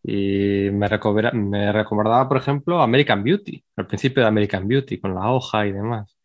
y 0.03 0.69
me, 0.71 0.87
me 1.33 1.71
recordaba, 1.71 2.27
por 2.27 2.37
ejemplo, 2.37 2.81
American 2.81 3.23
Beauty, 3.23 3.63
al 3.75 3.87
principio 3.87 4.21
de 4.21 4.29
American 4.29 4.67
Beauty, 4.67 4.99
con 4.99 5.15
la 5.15 5.31
hoja 5.31 5.65
y 5.65 5.71
demás. 5.71 6.17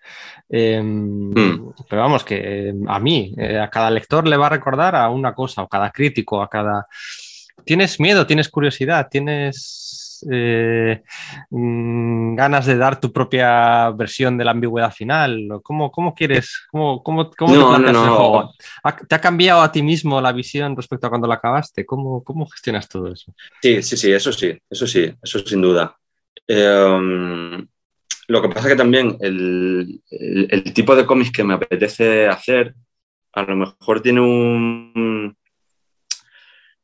Em, 0.48 1.30
hmm. 1.30 1.74
Pero 1.88 2.02
vamos, 2.02 2.24
que 2.24 2.74
a 2.86 2.98
mí, 2.98 3.34
eh, 3.36 3.58
a 3.58 3.68
cada 3.68 3.90
lector 3.90 4.26
le 4.26 4.36
va 4.36 4.46
a 4.46 4.50
recordar 4.50 4.96
a 4.96 5.10
una 5.10 5.34
cosa, 5.34 5.62
o 5.62 5.68
cada 5.68 5.90
crítico, 5.90 6.42
a 6.42 6.48
cada 6.48 6.86
tienes 7.64 8.00
miedo, 8.00 8.26
tienes 8.26 8.48
curiosidad, 8.48 9.08
tienes 9.10 10.24
eh, 10.30 11.02
mm, 11.50 12.34
ganas 12.34 12.66
de 12.66 12.76
dar 12.76 13.00
tu 13.00 13.12
propia 13.12 13.90
versión 13.90 14.36
de 14.38 14.44
la 14.44 14.52
ambigüedad 14.52 14.92
final. 14.92 15.60
¿Cómo, 15.62 15.90
cómo 15.90 16.14
quieres? 16.14 16.66
¿Cómo, 16.70 17.02
cómo, 17.02 17.30
cómo 17.30 17.52
te 17.52 17.92
juego? 17.92 18.54
¿Te 19.08 19.14
ha 19.14 19.20
cambiado 19.20 19.60
a 19.60 19.70
ti 19.70 19.82
mismo 19.82 20.20
la 20.20 20.32
visión 20.32 20.76
respecto 20.76 21.06
a 21.06 21.10
cuando 21.10 21.28
la 21.28 21.34
acabaste? 21.34 21.84
¿Cómo, 21.84 22.24
cómo 22.24 22.46
gestionas 22.46 22.88
todo 22.88 23.12
eso? 23.12 23.32
Sí, 23.62 23.82
sí, 23.82 23.96
sí, 23.96 24.12
eso 24.12 24.32
sí, 24.32 24.58
eso 24.68 24.86
sí, 24.86 25.14
eso 25.22 25.38
sin 25.40 25.60
duda. 25.60 25.96
Em, 26.46 27.66
lo 28.28 28.42
que 28.42 28.48
pasa 28.48 28.68
es 28.68 28.74
que 28.74 28.78
también 28.78 29.16
el, 29.20 30.00
el 30.10 30.72
tipo 30.72 30.94
de 30.94 31.06
cómics 31.06 31.32
que 31.32 31.44
me 31.44 31.54
apetece 31.54 32.26
hacer 32.26 32.74
a 33.32 33.42
lo 33.42 33.56
mejor 33.56 34.00
tiene 34.00 34.20
un, 34.20 35.36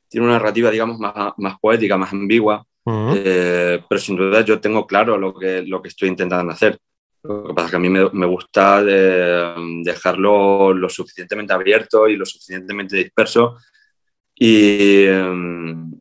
tiene 0.09 0.27
una 0.27 0.37
narrativa, 0.37 0.71
digamos, 0.71 0.99
más, 0.99 1.33
más 1.39 1.59
poética, 1.59 1.97
más 1.97 2.13
ambigua, 2.13 2.65
eh, 2.87 3.83
pero 3.89 4.01
sin 4.01 4.17
duda 4.17 4.43
yo 4.43 4.61
tengo 4.61 4.87
claro 4.87 5.19
lo 5.19 5.35
que, 5.35 5.63
lo 5.63 5.83
que 5.83 5.89
estoy 5.89 6.09
intentando 6.09 6.53
hacer. 6.53 6.79
Lo 7.23 7.49
que 7.49 7.55
pasa 7.55 7.67
es 7.67 7.71
que 7.71 7.77
a 7.77 7.81
mí 7.81 7.89
me, 7.89 8.11
me 8.11 8.27
gusta 8.27 8.83
eh, 8.87 9.55
dejarlo 9.83 10.75
lo 10.75 10.89
suficientemente 10.89 11.55
abierto 11.55 12.07
y 12.07 12.17
lo 12.17 12.27
suficientemente 12.27 12.97
disperso. 12.97 13.57
Y 14.35 15.07
em, 15.07 15.99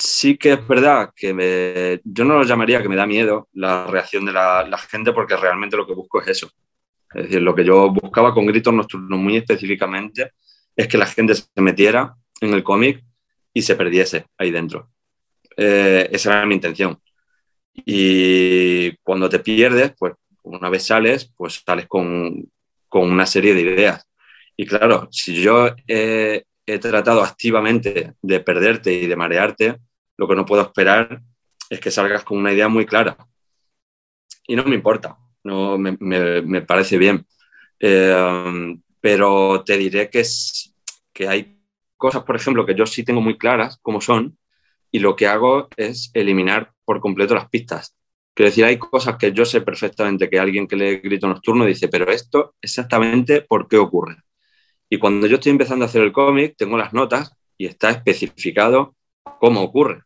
sí 0.00 0.36
que 0.36 0.52
es 0.52 0.66
verdad 0.66 1.12
que 1.14 2.00
yo 2.04 2.24
no 2.24 2.38
lo 2.38 2.44
llamaría 2.44 2.82
que 2.82 2.88
me 2.88 2.96
da 2.96 3.06
miedo 3.06 3.48
la 3.52 3.86
reacción 3.86 4.24
de 4.24 4.32
la, 4.32 4.78
gente 4.90 5.12
porque 5.12 5.36
realmente 5.36 5.76
lo 5.76 5.86
que 5.86 5.94
busco 5.94 6.20
es 6.22 6.28
eso. 6.28 6.50
Es 7.12 7.24
decir, 7.24 7.42
lo 7.42 7.54
que 7.54 7.64
yo 7.64 7.90
buscaba 7.90 8.32
con 8.32 8.46
Gritos 8.46 8.72
Nocturnos 8.72 9.18
muy 9.18 9.36
específicamente 9.36 10.32
es 10.74 10.88
que 10.88 10.96
la 10.96 11.06
gente 11.06 11.34
se 11.34 11.44
metiera 11.56 12.14
en 12.40 12.54
el 12.54 12.62
cómic 12.62 13.04
y 13.52 13.62
se 13.62 13.76
perdiese 13.76 14.26
ahí 14.38 14.50
dentro. 14.50 14.90
Eh, 15.56 16.08
esa 16.12 16.38
era 16.38 16.46
mi 16.46 16.54
intención. 16.54 16.98
Y 17.74 18.96
cuando 18.98 19.28
te 19.28 19.40
pierdes, 19.40 19.92
pues 19.98 20.14
una 20.44 20.70
vez 20.70 20.86
sales, 20.86 21.30
pues 21.36 21.62
sales 21.66 21.86
con, 21.86 22.50
con 22.88 23.10
una 23.10 23.26
serie 23.26 23.54
de 23.54 23.60
ideas. 23.60 24.06
Y 24.56 24.66
claro, 24.66 25.08
si 25.10 25.42
yo 25.42 25.68
he 25.86 26.44
tratado 26.80 27.22
activamente 27.22 28.14
de 28.22 28.40
perderte 28.40 28.92
y 28.92 29.06
de 29.06 29.16
marearte, 29.16 29.78
lo 30.20 30.28
que 30.28 30.36
no 30.36 30.44
puedo 30.44 30.60
esperar 30.60 31.22
es 31.70 31.80
que 31.80 31.90
salgas 31.90 32.24
con 32.24 32.36
una 32.36 32.52
idea 32.52 32.68
muy 32.68 32.84
clara. 32.84 33.16
Y 34.46 34.54
no 34.54 34.64
me 34.64 34.74
importa, 34.74 35.16
no 35.44 35.78
me, 35.78 35.96
me, 35.98 36.60
parece 36.60 36.98
bien. 36.98 37.26
Eh, 37.78 38.76
pero 39.00 39.64
te 39.64 39.78
diré 39.78 40.10
que, 40.10 40.20
es, 40.20 40.74
que 41.14 41.26
hay 41.26 41.58
cosas, 41.96 42.22
por 42.24 42.36
ejemplo, 42.36 42.66
que 42.66 42.74
yo 42.74 42.84
sí 42.84 43.02
tengo 43.02 43.22
muy 43.22 43.38
claras 43.38 43.78
como 43.80 44.02
son, 44.02 44.36
y 44.90 44.98
lo 44.98 45.16
que 45.16 45.26
hago 45.26 45.68
es 45.78 46.10
eliminar 46.12 46.74
por 46.84 47.00
completo 47.00 47.34
las 47.34 47.48
pistas. 47.48 47.96
Quiero 48.34 48.50
decir, 48.50 48.66
hay 48.66 48.78
cosas 48.78 49.16
que 49.16 49.32
yo 49.32 49.46
sé 49.46 49.62
perfectamente 49.62 50.28
que 50.28 50.38
alguien 50.38 50.66
que 50.66 50.76
lee 50.76 50.96
grito 50.96 51.28
nocturno 51.28 51.64
dice, 51.64 51.88
pero 51.88 52.10
esto 52.12 52.56
exactamente 52.60 53.40
por 53.40 53.68
qué 53.68 53.78
ocurre. 53.78 54.16
Y 54.90 54.98
cuando 54.98 55.26
yo 55.26 55.36
estoy 55.36 55.52
empezando 55.52 55.86
a 55.86 55.88
hacer 55.88 56.02
el 56.02 56.12
cómic, 56.12 56.56
tengo 56.58 56.76
las 56.76 56.92
notas 56.92 57.32
y 57.56 57.64
está 57.64 57.88
especificado 57.88 58.96
cómo 59.38 59.62
ocurre. 59.62 60.02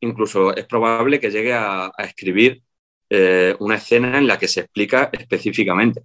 Incluso 0.00 0.54
es 0.54 0.66
probable 0.66 1.18
que 1.18 1.30
llegue 1.30 1.52
a, 1.52 1.92
escribir 1.98 2.62
eh, 3.10 3.56
una 3.58 3.76
escena 3.76 4.18
en 4.18 4.26
la 4.26 4.38
que 4.38 4.48
se 4.48 4.60
explica 4.60 5.10
específicamente. 5.12 6.02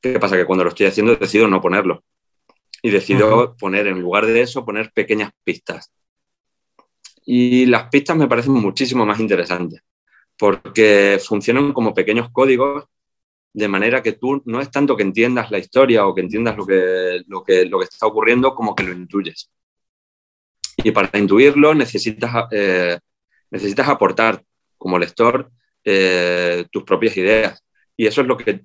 ¿Qué 0.00 0.18
pasa? 0.20 0.36
Que 0.36 0.44
cuando 0.44 0.64
lo 0.64 0.70
estoy 0.70 0.86
haciendo 0.86 1.16
decido 1.16 1.48
no 1.48 1.60
ponerlo 1.60 2.04
y 2.82 2.90
decido 2.90 3.56
poner, 3.56 3.86
en 3.86 4.00
lugar 4.00 4.26
de 4.26 4.42
eso, 4.42 4.64
poner 4.64 4.92
pequeñas 4.92 5.32
pistas. 5.42 5.90
Y 7.24 7.66
las 7.66 7.88
pistas 7.88 8.16
me 8.16 8.28
parecen 8.28 8.52
muchísimo 8.52 9.04
más 9.04 9.18
interesantes, 9.18 9.80
porque 10.38 11.18
funcionan 11.24 11.72
como 11.72 11.94
pequeños 11.94 12.30
códigos, 12.30 12.84
de 13.52 13.68
manera 13.68 14.02
que 14.02 14.12
tú 14.12 14.42
no 14.44 14.60
es 14.60 14.70
tanto 14.70 14.96
que 14.96 15.02
entiendas 15.02 15.50
la 15.50 15.58
historia 15.58 16.06
o 16.06 16.14
que 16.14 16.20
entiendas 16.20 16.56
lo 16.56 16.66
que, 16.66 17.22
lo 17.26 17.42
que, 17.42 17.64
lo 17.64 17.78
que 17.78 17.84
está 17.86 18.06
ocurriendo, 18.06 18.54
como 18.54 18.74
que 18.74 18.84
lo 18.84 18.92
intuyes. 18.92 19.50
Y 20.76 20.90
para 20.90 21.18
intuirlo 21.18 21.74
necesitas, 21.74 22.46
eh, 22.50 22.98
necesitas 23.50 23.88
aportar 23.88 24.42
como 24.76 24.98
lector 24.98 25.50
eh, 25.84 26.66
tus 26.70 26.84
propias 26.84 27.16
ideas. 27.16 27.62
Y 27.96 28.06
eso 28.06 28.20
es 28.20 28.26
lo 28.26 28.36
que 28.36 28.64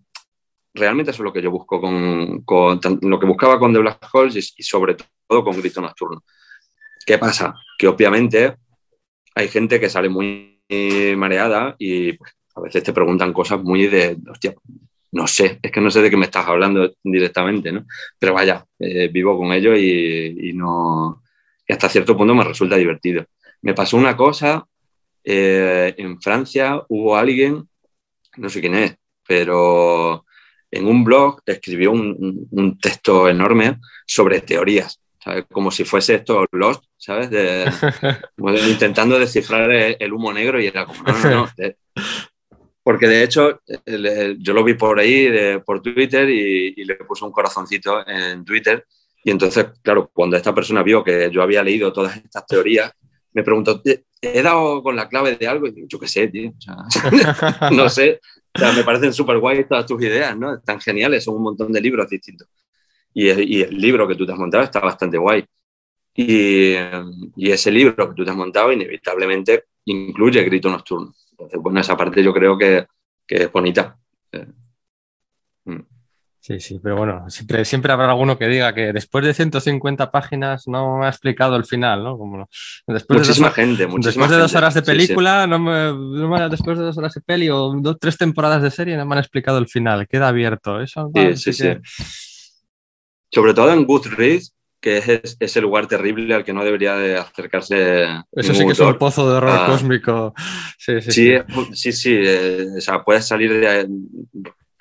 realmente 0.73 1.11
eso 1.11 1.23
es 1.23 1.25
lo 1.25 1.33
que 1.33 1.41
yo 1.41 1.51
busco 1.51 1.79
con, 1.81 2.41
con 2.43 2.79
lo 3.01 3.19
que 3.19 3.25
buscaba 3.25 3.59
con 3.59 3.73
The 3.73 3.79
Black 3.79 4.09
Holes 4.13 4.53
y, 4.57 4.63
sobre 4.63 4.95
todo 5.27 5.43
con 5.43 5.57
Grito 5.57 5.81
Nocturno. 5.81 6.23
¿Qué 7.05 7.17
pasa? 7.17 7.53
Que 7.77 7.87
obviamente 7.87 8.55
hay 9.35 9.47
gente 9.47 9.79
que 9.79 9.89
sale 9.89 10.09
muy 10.09 10.61
mareada 11.17 11.75
y 11.77 12.13
pues, 12.13 12.33
a 12.55 12.61
veces 12.61 12.83
te 12.83 12.93
preguntan 12.93 13.33
cosas 13.33 13.61
muy 13.61 13.87
de, 13.87 14.17
hostia, 14.29 14.55
no 15.11 15.27
sé, 15.27 15.59
es 15.61 15.71
que 15.71 15.81
no 15.81 15.91
sé 15.91 16.01
de 16.01 16.09
qué 16.09 16.17
me 16.17 16.25
estás 16.25 16.47
hablando 16.47 16.93
directamente, 17.03 17.71
¿no? 17.71 17.85
Pero 18.17 18.33
vaya, 18.33 18.65
eh, 18.79 19.09
vivo 19.09 19.37
con 19.37 19.51
ello 19.51 19.75
y, 19.75 20.53
no, 20.53 21.20
y 21.71 21.73
hasta 21.73 21.87
cierto 21.87 22.17
punto 22.17 22.35
me 22.35 22.43
resulta 22.43 22.75
divertido. 22.75 23.25
Me 23.61 23.73
pasó 23.73 23.95
una 23.95 24.17
cosa, 24.17 24.67
eh, 25.23 25.95
en 25.97 26.21
Francia 26.21 26.83
hubo 26.89 27.15
alguien, 27.15 27.65
no 28.35 28.49
sé 28.49 28.59
quién 28.59 28.75
es, 28.75 28.97
pero 29.25 30.25
en 30.69 30.85
un 30.85 31.05
blog 31.05 31.41
escribió 31.45 31.93
un, 31.93 32.77
texto 32.81 33.29
enorme 33.29 33.79
sobre 34.05 34.41
teorías, 34.41 34.99
¿sabes? 35.23 35.45
como 35.49 35.71
si 35.71 35.85
fuese 35.85 36.15
esto 36.15 36.45
Lost, 36.51 36.83
¿sabes? 36.97 37.29
intentando 38.67 39.17
descifrar 39.17 39.71
el, 39.71 40.11
humo 40.11 40.33
negro 40.33 40.59
y 40.59 40.67
era 40.67 40.85
como, 40.85 41.01
no, 41.03 41.19
no, 41.23 41.29
no. 41.29 41.49
porque 42.83 43.07
de 43.07 43.23
hecho 43.23 43.61
yo 44.39 44.53
lo 44.53 44.65
vi 44.65 44.73
por 44.73 44.99
ahí, 44.99 45.57
por 45.65 45.81
Twitter, 45.81 46.29
y, 46.29 46.83
le 46.83 46.95
puse 46.95 47.23
un 47.23 47.31
corazoncito 47.31 48.05
en 48.05 48.43
Twitter. 48.43 48.85
Y 49.23 49.31
entonces, 49.31 49.67
claro, 49.81 50.09
cuando 50.13 50.35
esta 50.35 50.53
persona 50.53 50.83
vio 50.83 51.03
que 51.03 51.29
yo 51.31 51.41
había 51.41 51.63
leído 51.63 51.93
todas 51.93 52.17
estas 52.17 52.45
teorías, 52.45 52.91
me 53.33 53.43
preguntó, 53.43 53.81
¿he 54.21 54.41
dado 54.41 54.83
con 54.83 54.95
la 54.95 55.07
clave 55.07 55.35
de 55.35 55.47
algo? 55.47 55.67
Y 55.67 55.85
yo 55.87 55.99
qué 55.99 56.07
sé, 56.07 56.27
tío. 56.27 56.53
no 57.71 57.89
sé, 57.89 58.19
me 58.75 58.83
parecen 58.83 59.13
súper 59.13 59.39
guay 59.39 59.65
todas 59.65 59.85
tus 59.85 60.01
ideas, 60.01 60.37
¿no? 60.37 60.55
Están 60.55 60.79
geniales, 60.81 61.23
son 61.23 61.35
un 61.35 61.43
montón 61.43 61.71
de 61.71 61.81
libros 61.81 62.09
distintos. 62.09 62.47
Y, 63.13 63.29
el 63.29 63.77
libro 63.77 64.07
que 64.07 64.15
tú 64.15 64.25
te 64.25 64.31
has 64.31 64.37
montado 64.37 64.63
está 64.63 64.79
bastante 64.79 65.17
guay. 65.17 65.45
Y, 66.15 66.73
ese 67.37 67.71
libro 67.71 68.09
que 68.09 68.15
tú 68.15 68.25
te 68.25 68.31
has 68.31 68.37
montado 68.37 68.71
inevitablemente 68.71 69.65
incluye 69.85 70.43
grito 70.43 70.69
nocturno. 70.69 71.13
Entonces, 71.31 71.59
bueno, 71.59 71.79
esa 71.79 71.97
parte 71.97 72.23
yo 72.23 72.33
creo 72.33 72.57
que, 72.57 72.85
que 73.25 73.43
es 73.43 73.51
bonita. 73.51 73.97
Sí, 76.41 76.59
sí, 76.59 76.79
pero 76.81 76.97
bueno, 76.97 77.29
siempre, 77.29 77.63
siempre 77.65 77.93
habrá 77.93 78.09
alguno 78.09 78.35
que 78.35 78.47
diga 78.47 78.73
que 78.73 78.91
después 78.91 79.23
de 79.23 79.31
150 79.31 80.09
páginas 80.09 80.67
no 80.67 81.03
ha 81.03 81.07
explicado 81.07 81.55
el 81.55 81.65
final, 81.65 82.03
¿no? 82.03 82.17
Como, 82.17 82.49
después 82.87 83.19
muchísima 83.19 83.49
de 83.49 83.49
dos, 83.49 83.55
gente, 83.55 83.85
muchísima 83.85 84.25
Después 84.25 84.31
de 84.31 84.37
dos 84.37 84.55
horas 84.55 84.73
de 84.73 84.81
película, 84.81 85.45
No 85.45 85.59
me, 85.59 86.49
después 86.49 86.79
de 86.79 86.85
dos 86.85 86.97
horas 86.97 87.13
de 87.13 87.21
peli 87.21 87.47
o 87.51 87.75
dos, 87.79 87.97
tres 87.99 88.17
temporadas 88.17 88.63
de 88.63 88.71
serie 88.71 88.97
no 88.97 89.05
me 89.05 89.13
han 89.13 89.19
explicado 89.19 89.59
el 89.59 89.67
final, 89.67 90.07
queda 90.07 90.29
abierto. 90.29 90.81
Eso, 90.81 91.11
sí, 91.13 91.35
sí, 91.35 91.53
sí. 91.53 91.69
Sobre 93.29 93.53
todo 93.53 93.71
en 93.71 93.85
Goodreads, 93.85 94.55
que 94.79 94.97
es 94.97 95.37
ese 95.39 95.61
lugar 95.61 95.85
terrible 95.85 96.33
al 96.33 96.43
que 96.43 96.53
no 96.53 96.65
debería 96.65 96.95
de 96.95 97.17
acercarse. 97.17 98.05
Eso 98.31 98.55
sí 98.55 98.65
que 98.65 98.71
es 98.71 98.79
un 98.79 98.97
pozo 98.97 99.29
de 99.29 99.37
horror 99.37 99.59
ah. 99.61 99.65
cósmico. 99.67 100.33
Sí, 100.79 101.01
sí, 101.01 101.11
sí. 101.11 101.33
Sí, 101.73 101.91
sí, 101.91 102.15
eh, 102.17 102.65
o 102.79 102.81
sea, 102.81 103.03
puedes 103.03 103.27
salir 103.27 103.53
de 103.53 103.87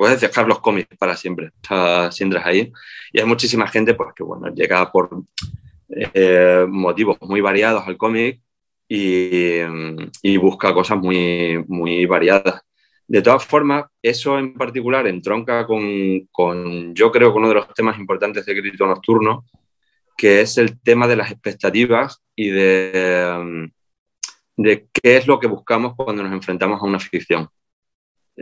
puedes 0.01 0.23
dejar 0.23 0.49
los 0.49 0.61
cómics 0.61 0.97
para 0.97 1.15
siempre, 1.15 1.51
si 2.11 2.25
entras 2.25 2.47
ahí. 2.47 2.73
Y 3.13 3.21
hay 3.21 3.27
muchísima 3.27 3.67
gente 3.69 3.93
pues, 3.93 4.15
que 4.17 4.23
bueno, 4.23 4.49
llega 4.55 4.91
por 4.91 5.11
eh, 5.91 6.65
motivos 6.67 7.19
muy 7.21 7.43
variados 7.43 7.87
al 7.87 7.99
cómic 7.99 8.41
y, 8.89 9.59
y, 10.23 10.37
busca 10.39 10.73
cosas 10.73 10.97
muy, 10.97 11.63
muy 11.69 12.07
variadas. 12.07 12.63
De 13.07 13.21
todas 13.21 13.45
formas, 13.45 13.85
eso 14.01 14.39
en 14.39 14.55
particular 14.55 15.07
entronca 15.07 15.67
con, 15.67 15.83
con, 16.33 16.95
yo 16.95 17.13
creo 17.13 17.31
que 17.31 17.39
uno 17.39 17.51
de 17.51 17.57
los 17.57 17.75
temas 17.75 17.99
importantes 17.99 18.47
de 18.47 18.55
Grito 18.55 18.87
Nocturno, 18.87 19.45
que 20.17 20.41
es 20.41 20.57
el 20.57 20.81
tema 20.81 21.09
de 21.09 21.17
las 21.17 21.31
expectativas 21.31 22.23
y 22.35 22.49
de, 22.49 23.71
de 24.57 24.89
qué 24.95 25.19
es 25.19 25.27
lo 25.27 25.39
que 25.39 25.47
buscamos 25.47 25.95
cuando 25.95 26.23
nos 26.23 26.33
enfrentamos 26.33 26.81
a 26.81 26.87
una 26.87 26.99
ficción. 26.99 27.51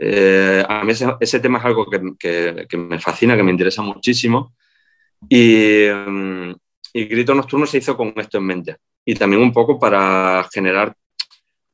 Eh, 0.01 0.63
a 0.67 0.83
mí 0.85 0.93
ese, 0.93 1.39
tema 1.41 1.59
es 1.59 1.65
algo 1.65 1.85
que, 1.85 1.99
me 2.77 2.99
fascina, 2.99 3.35
que 3.35 3.43
me 3.43 3.51
interesa 3.51 3.81
muchísimo. 3.81 4.55
Y, 5.27 5.87
mm, 5.89 6.53
y, 6.93 7.05
Grito 7.05 7.35
Nocturno 7.35 7.65
se 7.65 7.79
hizo 7.79 7.97
con 7.97 8.13
esto 8.15 8.37
en 8.37 8.45
mente. 8.45 8.77
Y 9.03 9.15
también 9.15 9.41
un 9.41 9.51
poco 9.51 9.77
para 9.77 10.47
generar 10.53 10.95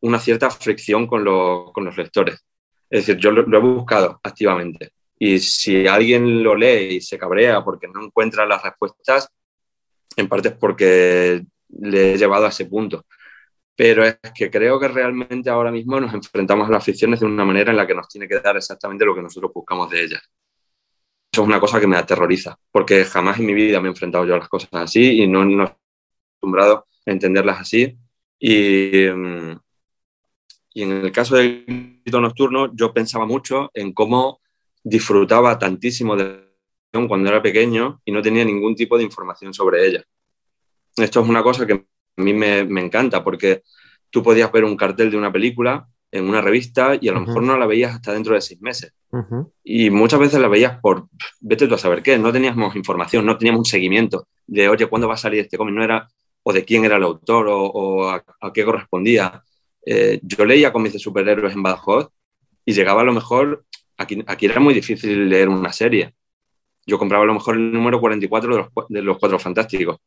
una 0.02 0.20
cierta 0.20 0.50
fricción 0.50 1.06
con, 1.06 1.24
con 1.72 1.86
los 1.86 1.98
lectores. 1.98 2.44
Es 2.90 3.06
decir, 3.06 3.22
yo 3.22 3.32
lo, 3.32 3.58
he 3.58 3.62
buscado 3.62 4.20
activamente. 4.24 4.92
Y 5.20 5.40
si 5.40 5.88
alguien 5.88 6.44
lo 6.44 6.56
lee 6.56 6.96
y 6.96 7.02
se 7.02 7.18
cabrea 7.20 7.64
porque 7.64 7.88
no 7.88 8.04
encuentra 8.04 8.46
las 8.46 8.64
respuestas, 8.64 9.30
en 10.16 10.28
parte 10.28 10.50
es 10.50 10.56
porque 10.56 11.44
le 11.70 12.14
he 12.14 12.18
llevado 12.18 12.46
a 12.46 12.50
ese 12.50 12.66
punto 12.66 13.06
pero 13.76 14.06
es 14.06 14.18
que 14.34 14.50
creo 14.50 14.80
que 14.80 14.88
realmente 14.88 15.50
ahora 15.50 15.72
mismo 15.72 16.00
nos 16.00 16.14
enfrentamos 16.14 16.68
a 16.68 16.72
las 16.72 16.84
ficciones 16.84 17.20
de 17.20 17.26
una 17.26 17.44
manera 17.44 17.72
en 17.72 17.78
la 17.78 17.86
que 17.86 17.96
nos 17.96 18.08
tiene 18.08 18.28
que 18.28 18.40
dar 18.40 18.56
exactamente 18.56 19.06
lo 19.06 19.14
que 19.14 19.22
nosotros 19.22 19.52
buscamos 19.54 19.90
de 19.90 20.04
ellas. 20.04 20.22
Eso 21.32 21.42
es 21.42 21.48
una 21.48 21.60
cosa 21.60 21.80
que 21.80 21.88
me 21.88 21.98
aterroriza, 21.98 22.58
porque 22.72 23.04
jamás 23.04 23.40
en 23.40 23.46
mi 23.46 23.54
vida 23.54 23.82
me 23.82 23.88
he 23.88 23.92
enfrentado 23.92 24.26
yo 24.26 24.36
a 24.36 24.40
las 24.40 24.48
cosas 24.48 24.70
así 24.74 25.22
y 25.22 25.28
no, 25.28 25.44
no 25.44 25.64
he 25.64 25.68
acostumbrado 25.68 26.88
a 27.06 27.12
entenderlas 27.12 27.60
así. 27.60 27.98
Y, 28.40 29.08
mm, 29.14 29.60
y 30.74 30.84
en 30.84 30.92
el 30.92 31.12
caso 31.12 31.36
del 31.36 31.66
grito 32.04 32.22
nocturno, 32.22 32.74
yo 32.74 32.94
pensaba 32.94 33.26
mucho 33.26 33.70
en 33.74 33.94
cómo 33.94 34.40
disfrutaba 34.84 35.58
tantísimo 35.60 36.16
de 36.16 36.46
cuando 37.08 37.30
era 37.30 37.42
pequeño 37.42 38.02
y 38.06 38.12
no 38.12 38.22
tenía 38.22 38.46
ningún 38.46 38.76
tipo 38.76 38.98
de 38.98 39.04
información 39.04 39.54
sobre 39.54 39.86
ella. 39.86 40.04
Esto 40.96 41.22
es 41.22 41.28
una 41.28 41.44
cosa 41.44 41.66
que 41.68 41.86
a 42.18 42.22
mí 42.22 42.34
me, 42.34 42.60
encanta 42.82 43.24
porque 43.24 43.64
tú 44.10 44.24
podías 44.24 44.52
ver 44.52 44.64
un 44.64 44.78
cartel 44.78 45.12
de 45.12 45.18
una 45.18 45.32
película 45.32 45.88
en 46.12 46.30
una 46.30 46.42
revista 46.42 46.98
y 47.00 47.10
a 47.10 47.12
lo 47.12 47.22
mejor 47.22 47.44
no 47.44 47.58
la 47.58 47.66
veías 47.66 47.94
hasta 47.94 48.14
dentro 48.14 48.36
de 48.36 48.42
seis 48.42 48.62
meses. 48.62 48.94
Y 49.64 49.90
muchas 49.90 50.20
veces 50.20 50.40
la 50.40 50.48
veías 50.48 50.80
por, 50.80 51.08
vete 51.40 51.68
tú 51.68 51.76
a 51.76 51.78
saber 51.78 52.02
qué, 52.02 52.18
no 52.18 52.32
teníamos 52.32 52.76
información, 52.76 53.26
no 53.26 53.38
teníamos 53.38 53.60
un 53.60 53.66
seguimiento 53.66 54.28
de, 54.46 54.68
oye, 54.68 54.88
¿cuándo 54.88 55.08
va 55.08 55.14
a 55.14 55.18
salir 55.18 55.40
este 55.42 55.58
cómic? 55.58 55.76
No 55.76 55.84
era, 55.84 56.08
o 56.44 56.54
de 56.54 56.66
quién 56.66 56.86
era 56.86 56.98
el 56.98 57.04
autor, 57.04 57.48
o, 57.50 58.10
a, 58.10 58.24
qué 58.54 58.66
correspondía. 58.66 59.42
Eh, 59.86 60.20
yo 60.22 60.46
leía 60.46 60.74
cómics 60.74 60.94
de 60.94 61.00
superhéroes 61.00 61.54
en 61.54 61.64
Badajoz 61.64 62.10
y 62.66 62.74
llegaba 62.74 63.02
a 63.02 63.06
lo 63.06 63.14
mejor, 63.14 63.66
aquí, 63.98 64.24
aquí 64.28 64.46
era 64.46 64.60
muy 64.60 64.74
difícil 64.74 65.30
leer 65.30 65.50
una 65.50 65.72
serie. 65.72 66.14
Yo 66.86 66.98
compraba 67.00 67.24
a 67.24 67.28
lo 67.28 67.34
mejor 67.34 67.56
el 67.56 67.72
número 67.72 68.00
44 68.00 68.56
de 68.56 68.58
los, 68.58 68.88
de 68.90 69.02
los 69.02 69.18
Cuatro 69.18 69.40
Fantásticos 69.40 69.98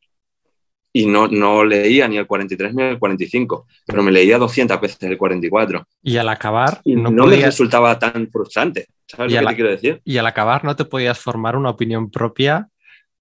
y 0.91 1.05
no, 1.05 1.27
no 1.27 1.63
leía 1.63 2.07
ni 2.07 2.17
el 2.17 2.25
43 2.25 2.73
ni 2.73 2.83
el 2.83 2.99
45, 2.99 3.67
pero 3.85 4.03
me 4.03 4.11
leía 4.11 4.37
200 4.37 4.81
veces 4.81 5.03
el 5.03 5.17
44. 5.17 5.85
Y 6.03 6.17
al 6.17 6.29
acabar... 6.29 6.81
Y 6.83 6.95
no, 6.95 7.11
me 7.11 7.35
resultaba 7.37 7.97
tan 7.99 8.29
frustrante, 8.29 8.87
¿sabes 9.05 9.33
lo 9.33 9.39
que 9.39 9.45
te 9.47 9.55
quiero 9.55 9.69
decir? 9.69 10.01
Y 10.03 10.17
al 10.17 10.27
acabar 10.27 10.63
no 10.63 10.75
te 10.75 10.85
podías 10.85 11.19
formar 11.19 11.55
una 11.55 11.69
opinión 11.69 12.09
propia 12.09 12.67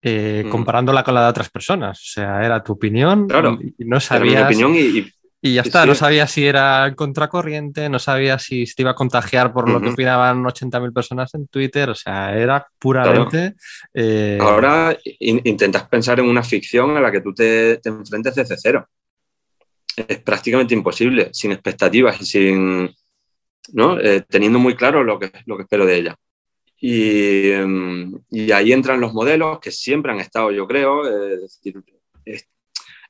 eh, 0.01 0.45
mm. 0.47 0.51
comparándola 0.51 1.03
con 1.03 1.15
la 1.15 1.25
de 1.25 1.31
otras 1.31 1.51
personas. 1.51 1.99
O 1.99 2.11
sea, 2.13 2.45
era 2.45 2.63
tu 2.63 2.73
opinión 2.73 3.29
claro, 3.29 3.59
y 3.61 3.85
no 3.85 4.01
sabías... 4.01 4.45
opinión 4.45 4.75
y, 4.75 4.99
y 4.99 5.13
ya 5.41 5.63
está, 5.63 5.87
no 5.87 5.95
sabía 5.95 6.27
si 6.27 6.47
era 6.47 6.93
contracorriente, 6.97 7.89
no 7.89 7.99
sabía 7.99 8.39
si 8.39 8.65
te 8.65 8.83
iba 8.83 8.91
a 8.91 8.97
contagiar 8.97 9.53
por 9.53 9.69
lo 9.69 9.81
que 9.81 9.91
opinaban 9.91 10.43
80.000 10.43 10.93
personas 10.93 11.33
en 11.35 11.47
Twitter, 11.47 11.89
o 11.91 11.95
sea, 11.95 12.37
era 12.37 12.67
puramente... 12.79 13.55
Eh, 13.95 14.39
Ahora 14.41 14.97
intentas 15.21 15.89
pensar 15.89 16.19
en 16.19 16.27
una 16.27 16.43
ficción 16.43 16.97
a 16.97 17.01
la 17.01 17.13
que 17.13 17.21
tú 17.21 17.33
te, 17.33 17.77
te, 17.79 17.89
enfrentes 17.89 18.35
desde 18.35 18.57
cero. 18.59 18.89
Es 19.97 20.19
prácticamente 20.19 20.75
imposible, 20.75 21.31
sin 21.33 21.53
expectativas 21.53 22.21
y 22.21 22.27
sin... 22.27 22.91
¿no? 23.73 24.01
Eh, 24.01 24.25
teniendo 24.29 24.59
muy 24.59 24.75
claro 24.75 25.05
lo 25.05 25.19
que, 25.19 25.31
lo 25.47 25.57
que 25.57 25.63
espero 25.63 25.87
de 25.87 25.97
ella. 25.97 26.17
Y, 26.81 27.51
em, 27.51 28.19
y, 28.31 28.51
ahí 28.53 28.73
entran 28.73 29.01
los 29.01 29.13
modelos 29.13 29.59
que 29.61 29.71
siempre 29.71 30.13
han 30.13 30.21
estado, 30.21 30.53
yo 30.53 30.67
creo, 30.67 31.07
eh, 31.07 31.35
es 31.35 31.41
decir, 31.63 31.83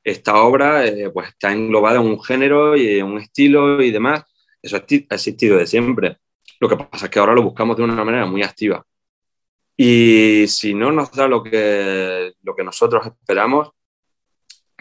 esta 0.03 0.41
obra 0.41 0.85
eh, 0.85 1.09
pues 1.09 1.29
está 1.29 1.51
englobada 1.51 1.99
en 1.99 2.07
un 2.07 2.21
género 2.21 2.75
y 2.75 2.99
en 2.99 3.05
un 3.05 3.19
estilo 3.19 3.81
y 3.81 3.91
demás. 3.91 4.23
Eso 4.61 4.77
ha 4.77 4.85
existido 5.15 5.57
de 5.57 5.67
siempre. 5.67 6.17
Lo 6.59 6.67
que 6.67 6.77
pasa 6.77 7.05
es 7.05 7.11
que 7.11 7.19
ahora 7.19 7.33
lo 7.33 7.43
buscamos 7.43 7.77
de 7.77 7.83
una 7.83 8.03
manera 8.03 8.25
muy 8.25 8.43
activa. 8.43 8.85
Y 9.77 10.45
si 10.47 10.73
no 10.73 10.91
nos 10.91 11.11
da 11.11 11.27
lo 11.27 11.41
que, 11.41 12.33
lo 12.43 12.55
que 12.55 12.63
nosotros 12.63 13.05
esperamos, 13.07 13.69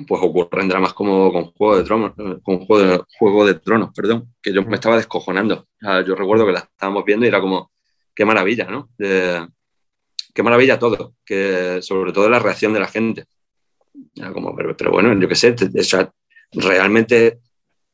pues 0.07 0.20
ocurren 0.22 0.68
dramas 0.68 0.92
como 0.92 1.33
con 1.33 1.52
Juego 1.52 1.76
de 1.76 1.85
Tronos, 1.85 2.12
con 2.42 2.64
Juego 2.64 3.46
de, 3.46 3.54
de 3.54 3.61
Tronos, 3.61 3.90
perdón, 3.94 4.35
que 4.42 4.52
yo 4.52 4.62
me 4.62 4.74
estaba 4.74 4.96
descojonando. 4.96 5.66
yo 5.81 6.14
recuerdo 6.14 6.46
que 6.46 6.52
la 6.52 6.61
estábamos 6.61 7.04
viendo 7.04 7.26
y 7.26 7.28
era 7.28 7.40
como, 7.40 7.70
qué 8.14 8.24
maravilla, 8.24 8.64
¿no? 8.64 8.90
qué 8.98 10.42
maravilla 10.42 10.78
todo, 10.78 11.14
que 11.24 11.81
sobre 11.83 12.12
todo 12.12 12.28
la 12.28 12.38
reacción 12.38 12.72
de 12.72 12.81
la 12.81 12.87
gente. 12.87 13.24
Como, 14.33 14.54
pero, 14.54 14.90
bueno, 14.90 15.18
yo 15.18 15.28
qué 15.28 15.35
sé, 15.35 15.54
realmente 16.52 17.40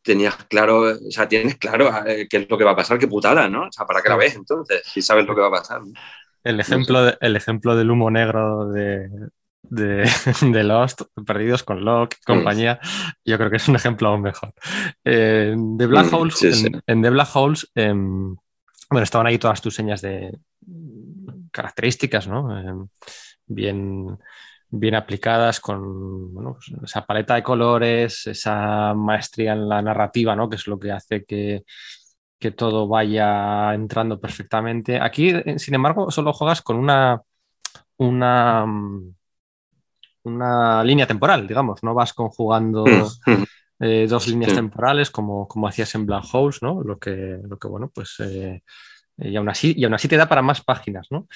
tenías 0.02 0.36
claro, 0.44 0.82
o 0.82 1.10
sea, 1.10 1.26
tienes 1.26 1.56
claro 1.56 1.90
eh, 2.06 2.26
qué 2.28 2.38
es 2.38 2.50
lo 2.50 2.58
que 2.58 2.64
va 2.64 2.72
a 2.72 2.76
pasar, 2.76 2.98
qué 2.98 3.08
putada, 3.08 3.48
¿no? 3.48 3.68
O 3.68 3.72
sea, 3.72 3.86
¿para 3.86 4.02
qué 4.02 4.08
la 4.08 4.16
ves 4.16 4.36
entonces? 4.36 4.82
Si 4.84 5.00
sabes 5.00 5.26
lo 5.26 5.34
que 5.34 5.40
va 5.40 5.48
a 5.48 5.52
pasar. 5.62 5.80
El 6.42 6.60
ejemplo, 6.60 7.18
el 7.20 7.36
ejemplo 7.36 7.74
del 7.74 7.90
humo 7.90 8.10
negro 8.10 8.68
de, 8.70 9.08
de, 9.62 10.04
Lost, 10.64 11.02
Perdidos 11.26 11.62
con 11.62 11.84
Locke, 11.84 12.16
mm. 12.16 12.26
compañía, 12.26 12.78
yo 13.24 13.38
creo 13.38 13.50
que 13.50 13.56
es 13.56 13.68
un 13.68 13.76
ejemplo 13.76 14.08
aún 14.08 14.22
mejor. 14.22 14.52
de 15.02 15.86
Black 15.86 16.12
mm, 16.12 16.14
Holes, 16.14 16.64
En, 16.86 17.02
The 17.02 17.10
Black 17.10 17.34
Holes, 17.34 17.70
em, 17.74 18.36
bueno, 18.90 19.04
estaban 19.04 19.26
ahí 19.26 19.38
todas 19.38 19.62
tus 19.62 19.74
señas 19.74 20.02
de 20.02 20.38
características, 21.50 22.28
¿no? 22.28 22.58
Em, 22.58 22.88
bien, 23.46 24.18
bien 24.70 24.94
aplicadas 24.94 25.60
con 25.60 26.32
pues, 26.34 26.72
esa 26.84 27.04
paleta 27.04 27.34
de 27.34 27.42
colores, 27.42 28.26
esa 28.26 28.94
maestría 28.94 29.52
en 29.52 29.68
la 29.68 29.82
narrativa, 29.82 30.34
¿no? 30.34 30.48
Que 30.48 30.56
es 30.56 30.66
lo 30.66 30.78
que 30.78 30.92
hace 30.92 31.24
que, 31.24 31.64
que 32.38 32.50
todo 32.50 32.88
vaya 32.88 33.72
entrando 33.74 34.20
perfectamente. 34.20 35.00
Aquí, 35.00 35.30
eh, 35.30 35.58
sin 35.58 35.74
embargo, 35.74 36.10
solo 36.10 36.32
juegas 36.32 36.62
con 36.62 36.76
una, 36.76 37.20
una, 37.96 38.66
una 40.24 40.84
línea 40.84 41.06
temporal, 41.06 41.46
digamos, 41.46 41.82
no 41.82 41.94
vas 41.94 42.12
conjugando 42.12 42.84
mm. 42.84 43.42
eh, 43.80 44.06
dos 44.08 44.28
líneas 44.28 44.54
temporales 44.54 45.10
como, 45.10 45.46
como 45.46 45.68
hacías 45.68 45.94
en 45.94 46.06
Black 46.06 46.24
Holes, 46.32 46.62
¿no? 46.62 46.82
Lo 46.82 46.98
que, 46.98 47.38
lo 47.42 47.58
que 47.58 47.68
bueno, 47.68 47.90
pues 47.94 48.16
eh, 48.20 48.62
y, 49.18 49.36
aún 49.36 49.48
así, 49.48 49.74
y 49.76 49.84
aún 49.84 49.94
así 49.94 50.08
te 50.08 50.16
da 50.16 50.28
para 50.28 50.42
más 50.42 50.62
páginas, 50.62 51.08
¿no? 51.10 51.28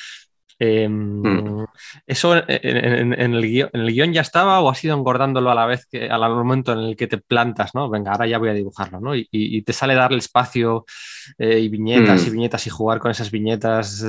Em, 0.61 1.23
mm. 1.23 1.67
¿Eso 2.07 2.35
en, 2.49 3.13
el 3.13 3.93
guion, 3.93 4.13
ya 4.13 4.23
estaba 4.23 4.61
o 4.61 4.71
has 4.71 4.83
ido 4.83 4.97
engordándolo 4.97 5.51
a 5.51 5.55
la 5.55 5.67
vez 5.67 5.87
que 5.87 6.09
al 6.09 6.35
momento 6.35 6.73
en 6.73 6.81
el 6.81 6.97
que 6.97 7.07
te 7.07 7.19
plantas, 7.19 7.75
¿no? 7.75 7.89
Venga, 7.89 8.13
ahora 8.13 8.27
ya 8.27 8.39
voy 8.39 8.49
a 8.49 8.55
dibujarlo, 8.55 9.01
¿no? 9.01 9.15
Y, 9.15 9.63
te 9.63 9.73
sale 9.73 9.95
darle 9.95 10.19
espacio 10.19 10.85
eh, 11.37 11.61
y 11.61 11.69
viñetas 11.69 12.27
y 12.27 12.31
mm. 12.31 12.33
viñetas 12.33 12.67
y 12.67 12.71
jugar 12.71 12.99
con 12.99 13.11
esas 13.11 13.31
viñetas 13.31 14.05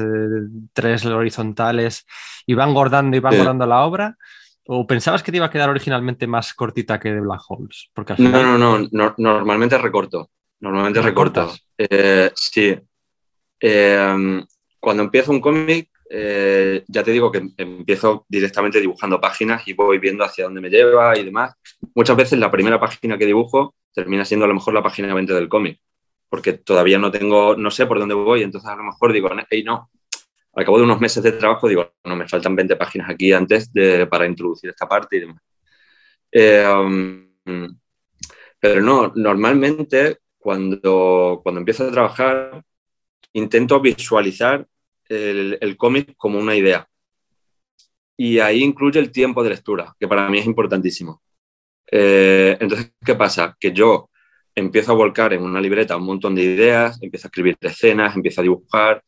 tres 0.73 1.05
horizontales 1.05 2.05
y 2.45 2.53
va 2.53 2.67
engordando 2.67 3.15
y 3.15 3.19
va 3.19 3.31
engordando 3.31 3.65
la 3.65 3.81
obra. 3.83 4.17
¿O 4.71 4.85
pensabas 4.85 5.23
que 5.23 5.31
te 5.31 5.37
iba 5.37 5.47
a 5.47 5.49
quedar 5.49 5.69
originalmente 5.69 6.27
más 6.27 6.53
cortita 6.53 6.99
que 6.99 7.11
de 7.11 7.21
Black 7.21 7.41
Holes? 7.47 7.89
Porque 7.93 8.13
no, 8.19 8.57
no, 8.57 8.87
no, 8.91 9.15
normalmente 9.17 9.77
recorto. 9.79 10.29
Normalmente 10.59 11.01
recorto. 11.01 11.51
Eh, 11.77 12.31
sí. 12.35 12.77
Eh, 13.59 14.43
cuando 14.79 15.03
empiezo 15.03 15.31
un 15.31 15.41
cómic, 15.41 15.89
eh, 16.11 16.83
ya 16.87 17.03
te 17.03 17.11
digo 17.11 17.31
que 17.31 17.49
empiezo 17.57 18.25
directamente 18.27 18.81
dibujando 18.81 19.21
páginas 19.21 19.67
y 19.67 19.73
voy 19.73 19.99
viendo 19.99 20.23
hacia 20.23 20.45
dónde 20.45 20.59
me 20.59 20.69
lleva 20.69 21.17
y 21.17 21.23
demás. 21.23 21.53
Muchas 21.93 22.17
veces 22.17 22.39
la 22.39 22.49
primera 22.49 22.79
página 22.79 23.17
que 23.17 23.27
dibujo 23.27 23.75
termina 23.93 24.25
siendo 24.25 24.45
a 24.45 24.47
lo 24.47 24.55
mejor 24.55 24.73
la 24.73 24.81
página 24.81 25.13
20 25.13 25.33
del 25.33 25.47
cómic, 25.47 25.79
porque 26.27 26.53
todavía 26.53 26.97
no 26.97 27.11
tengo, 27.11 27.55
no 27.55 27.69
sé 27.69 27.85
por 27.85 27.99
dónde 27.99 28.15
voy, 28.15 28.41
entonces 28.41 28.69
a 28.69 28.75
lo 28.75 28.83
mejor 28.83 29.13
digo, 29.13 29.29
hey, 29.49 29.63
no, 29.63 29.89
al 30.53 30.65
cabo 30.65 30.77
de 30.77 30.83
unos 30.83 30.99
meses 30.99 31.21
de 31.23 31.33
trabajo 31.33 31.67
digo, 31.67 31.93
no, 32.03 32.15
me 32.15 32.27
faltan 32.27 32.55
20 32.55 32.75
páginas 32.75 33.09
aquí 33.09 33.31
antes 33.31 33.71
de, 33.71 34.07
para 34.07 34.25
introducir 34.25 34.71
esta 34.71 34.87
parte 34.87 35.17
y 35.17 35.19
demás. 35.21 35.41
Eh, 36.31 36.65
um, 36.67 37.29
pero 38.59 38.81
no, 38.81 39.11
normalmente 39.15 40.17
cuando, 40.37 41.39
cuando 41.43 41.59
empiezo 41.59 41.87
a 41.87 41.91
trabajar 41.91 42.63
intento 43.33 43.79
visualizar 43.79 44.65
el, 45.09 45.57
el 45.59 45.77
cómic 45.77 46.13
como 46.17 46.39
una 46.39 46.55
idea. 46.55 46.87
Y 48.17 48.39
ahí 48.39 48.63
incluye 48.63 48.99
el 48.99 49.11
tiempo 49.11 49.43
de 49.43 49.49
lectura, 49.51 49.95
que 49.99 50.07
para 50.07 50.29
mí 50.29 50.39
es 50.39 50.45
importantísimo. 50.45 51.21
Eh, 51.91 52.57
entonces, 52.59 52.91
¿qué 53.03 53.15
pasa? 53.15 53.55
Que 53.59 53.71
yo 53.71 54.09
empiezo 54.55 54.91
a 54.91 54.95
volcar 54.95 55.33
en 55.33 55.43
una 55.43 55.61
libreta 55.61 55.97
un 55.97 56.05
montón 56.05 56.35
de 56.35 56.43
ideas, 56.43 57.01
empiezo 57.01 57.27
a 57.27 57.29
escribir 57.29 57.57
escenas, 57.61 58.15
empiezo 58.15 58.41
a 58.41 58.43
dibujar, 58.43 59.03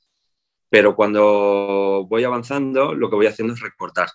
pero 0.70 0.96
cuando 0.96 2.06
voy 2.10 2.24
avanzando, 2.24 2.94
lo 2.94 3.10
que 3.10 3.18
voy 3.18 3.28
haciendo 3.28 3.54
es 3.54 3.60
recortar. 3.60 4.10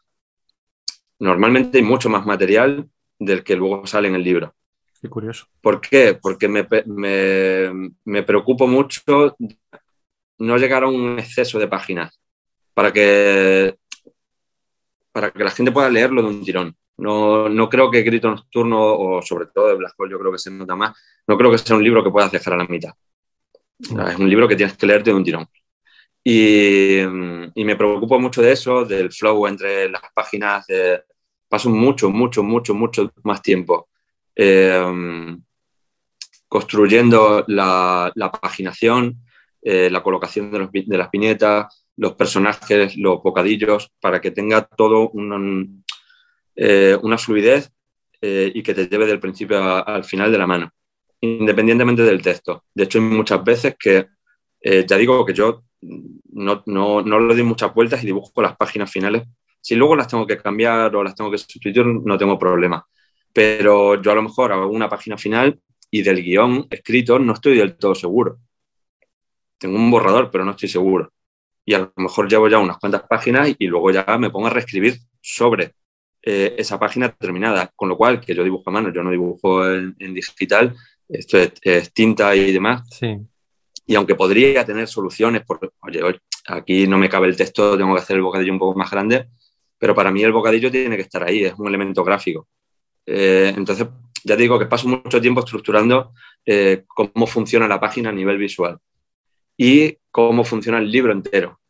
Normalmente 1.18 1.78
hay 1.78 1.84
mucho 1.84 2.08
más 2.08 2.26
material 2.26 2.88
del 3.18 3.44
que 3.44 3.56
luego 3.56 3.86
sale 3.86 4.08
en 4.08 4.14
el 4.14 4.24
libro. 4.24 4.54
Qué 5.00 5.08
curioso. 5.08 5.46
¿Por 5.60 5.80
qué? 5.80 6.18
Porque 6.20 6.48
me, 6.48 6.66
me, 8.04 8.22
preocupo 8.22 8.66
mucho 8.66 9.36
no 10.38 10.56
llegar 10.56 10.84
a 10.84 10.88
un 10.88 11.18
exceso 11.18 11.58
de 11.58 11.68
páginas 11.68 12.20
para 12.74 12.92
que, 12.92 13.76
para 15.12 15.30
que 15.30 15.44
la 15.44 15.50
gente 15.50 15.72
pueda 15.72 15.88
leerlo 15.90 16.22
de 16.22 16.28
un 16.28 16.44
tirón. 16.44 16.76
No, 16.98 17.48
no 17.48 17.68
creo 17.68 17.90
que 17.90 18.02
Grito 18.02 18.30
Nocturno, 18.30 18.78
o 18.78 19.22
sobre 19.22 19.46
todo 19.46 19.68
de 19.68 19.74
Black 19.74 19.94
Hole, 19.98 20.12
yo 20.12 20.18
creo 20.18 20.32
que 20.32 20.38
se 20.38 20.50
nota 20.50 20.74
más, 20.76 20.96
no 21.26 21.36
creo 21.36 21.50
que 21.50 21.58
sea 21.58 21.76
un 21.76 21.84
libro 21.84 22.02
que 22.02 22.10
puedas 22.10 22.32
dejar 22.32 22.54
a 22.54 22.58
la 22.58 22.64
mitad. 22.64 22.92
Es 23.78 24.18
un 24.18 24.28
libro 24.28 24.48
que 24.48 24.56
tienes 24.56 24.76
que 24.76 24.86
leerte 24.86 25.10
de 25.10 25.16
un 25.16 25.24
tirón. 25.24 25.46
Y, 26.24 27.02
me 27.54 27.76
preocupo 27.76 28.18
mucho 28.18 28.42
de 28.42 28.52
eso, 28.52 28.84
del 28.84 29.12
flow 29.12 29.46
entre 29.46 29.88
las 29.88 30.02
páginas. 30.14 30.66
paso 31.48 31.70
mucho, 31.70 32.10
mucho, 32.10 32.42
mucho, 32.42 32.74
mucho 32.74 33.12
más 33.22 33.42
tiempo 33.42 33.88
eh, 34.34 35.36
construyendo 36.48 37.44
la, 37.48 38.12
paginación, 38.40 39.22
eh, 39.68 39.90
la 39.90 40.00
colocación 40.00 40.52
de, 40.52 40.96
las 40.96 41.10
viñetas, 41.10 41.88
los 41.96 42.14
personajes, 42.14 42.96
los 42.96 43.20
bocadillos, 43.20 43.90
para 44.00 44.20
que 44.20 44.30
tenga 44.30 44.62
todo 44.62 45.10
eh, 46.54 46.96
una 47.02 47.18
fluidez 47.18 47.72
y 48.22 48.62
que 48.62 48.74
te 48.74 48.86
lleve 48.86 49.06
del 49.06 49.18
principio 49.18 49.58
al 49.84 50.04
final 50.04 50.30
de 50.30 50.38
la 50.38 50.46
mano, 50.46 50.70
independientemente 51.20 52.02
del 52.02 52.22
texto. 52.22 52.64
De 52.72 52.84
hecho, 52.84 52.98
hay 52.98 53.04
muchas 53.04 53.42
veces 53.42 53.74
que, 53.76 54.06
ya 54.62 54.96
digo 54.96 55.26
que 55.26 55.34
yo 55.34 55.64
no, 55.80 56.62
no, 56.66 57.02
no 57.02 57.20
le 57.20 57.34
doy 57.34 57.42
muchas 57.42 57.74
vueltas 57.74 58.04
y 58.04 58.06
dibujo 58.06 58.40
las 58.40 58.56
páginas 58.56 58.88
finales. 58.88 59.24
Si 59.60 59.74
luego 59.74 59.96
las 59.96 60.06
tengo 60.06 60.28
que 60.28 60.38
cambiar 60.38 60.94
o 60.94 61.02
las 61.02 61.16
tengo 61.16 61.32
que 61.32 61.38
sustituir, 61.38 61.84
no 61.84 62.16
tengo 62.16 62.38
problema. 62.38 62.86
Pero 63.32 64.00
yo 64.00 64.12
a 64.12 64.14
lo 64.14 64.22
mejor 64.22 64.52
hago 64.52 64.68
una 64.68 64.88
página 64.88 65.18
final 65.18 65.60
y 65.90 66.02
del 66.02 66.22
guion 66.22 66.68
escrito 66.70 67.18
no 67.18 67.32
estoy 67.32 67.58
del 67.58 67.76
todo 67.76 67.96
seguro. 67.96 68.38
Tengo 69.58 69.76
un 69.76 69.90
borrador, 69.90 70.30
pero 70.30 70.44
no 70.44 70.52
estoy 70.52 70.68
seguro. 70.68 71.12
Y 71.64 71.74
a 71.74 71.80
lo 71.80 71.92
mejor 71.96 72.28
llevo 72.28 72.48
ya 72.48 72.58
unas 72.58 72.78
cuantas 72.78 73.02
páginas 73.08 73.54
y 73.58 73.66
luego 73.66 73.90
ya 73.90 74.04
me 74.18 74.30
pongo 74.30 74.46
a 74.46 74.50
reescribir 74.50 74.98
sobre 75.20 75.74
eh, 76.22 76.54
esa 76.58 76.78
página 76.78 77.10
terminada. 77.10 77.72
Con 77.74 77.88
lo 77.88 77.96
cual, 77.96 78.20
que 78.20 78.34
yo 78.34 78.44
dibujo 78.44 78.70
a 78.70 78.72
mano, 78.72 78.92
yo 78.92 79.02
no 79.02 79.10
dibujo 79.10 79.68
en, 79.68 79.94
digital, 79.98 80.76
esto 81.08 81.38
es, 81.38 81.52
es, 81.62 81.92
tinta 81.92 82.34
y 82.36 82.52
demás. 82.52 82.88
Sí 82.90 83.18
y 83.86 83.94
aunque 83.94 84.16
podría 84.16 84.64
tener 84.64 84.88
soluciones, 84.88 85.42
porque, 85.46 85.70
oye, 85.80 86.20
aquí 86.48 86.86
no 86.88 86.98
me 86.98 87.08
cabe 87.08 87.28
el 87.28 87.36
texto, 87.36 87.78
tengo 87.78 87.94
que 87.94 88.00
hacer 88.00 88.16
el 88.16 88.22
bocadillo 88.22 88.52
un 88.52 88.58
poco 88.58 88.76
más 88.76 88.90
grande, 88.90 89.28
pero 89.78 89.94
para 89.94 90.10
mí 90.10 90.22
el 90.22 90.32
bocadillo 90.32 90.70
tiene 90.70 90.96
que 90.96 91.02
estar 91.02 91.22
ahí, 91.22 91.44
es 91.44 91.54
un 91.56 91.68
elemento 91.68 92.02
gráfico. 92.02 92.48
Eh, 93.06 93.54
entonces, 93.56 93.86
ya 94.24 94.34
digo 94.34 94.58
que 94.58 94.66
paso 94.66 94.88
mucho 94.88 95.20
tiempo 95.20 95.40
estructurando 95.40 96.12
eh, 96.44 96.84
cómo 96.88 97.26
funciona 97.26 97.68
la 97.68 97.78
página 97.78 98.08
a 98.08 98.12
nivel 98.12 98.38
visual 98.38 98.78
y 99.56 99.96
cómo 100.10 100.44
funciona 100.44 100.78
el 100.78 100.90
libro 100.90 101.12
entero 101.12 101.60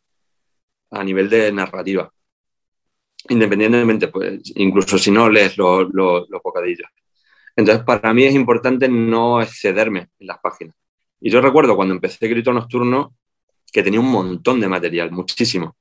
a 0.90 1.04
nivel 1.04 1.28
de 1.28 1.52
narrativa. 1.52 2.12
Independientemente, 3.28 4.08
pues, 4.08 4.52
incluso 4.56 4.98
si 4.98 5.10
no 5.10 5.28
lees 5.28 5.56
los 5.56 5.90
bocadillos. 6.42 6.88
Entonces, 7.56 7.84
para 7.84 8.12
mí 8.12 8.24
es 8.24 8.34
importante 8.34 8.88
no 8.88 9.40
excederme 9.40 10.10
en 10.18 10.26
las 10.26 10.38
páginas. 10.38 10.76
Y 11.20 11.30
yo 11.30 11.40
recuerdo 11.40 11.74
cuando 11.74 11.94
empecé 11.94 12.28
Grito 12.28 12.52
Nocturno 12.52 13.14
que 13.72 13.82
tenía 13.82 14.00
un 14.00 14.10
montón 14.10 14.60
de 14.60 14.68
material, 14.68 15.10
muchísimo. 15.10 15.76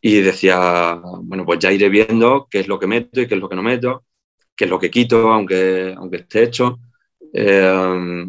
Y 0.00 0.20
decía, 0.20 1.00
bueno, 1.22 1.46
pues 1.46 1.58
ya 1.60 1.72
iré 1.72 1.88
viendo 1.88 2.46
qué 2.50 2.60
es 2.60 2.68
lo 2.68 2.78
que 2.78 2.86
meto 2.86 3.20
y 3.20 3.26
qué 3.26 3.34
es 3.34 3.40
lo 3.40 3.48
que 3.48 3.56
no 3.56 3.62
meto, 3.62 4.04
qué 4.54 4.64
es 4.64 4.70
lo 4.70 4.78
que 4.78 4.90
quito, 4.90 5.32
aunque, 5.32 5.94
aunque 5.96 6.18
esté 6.18 6.42
hecho. 6.42 6.78
Eh, 7.32 8.26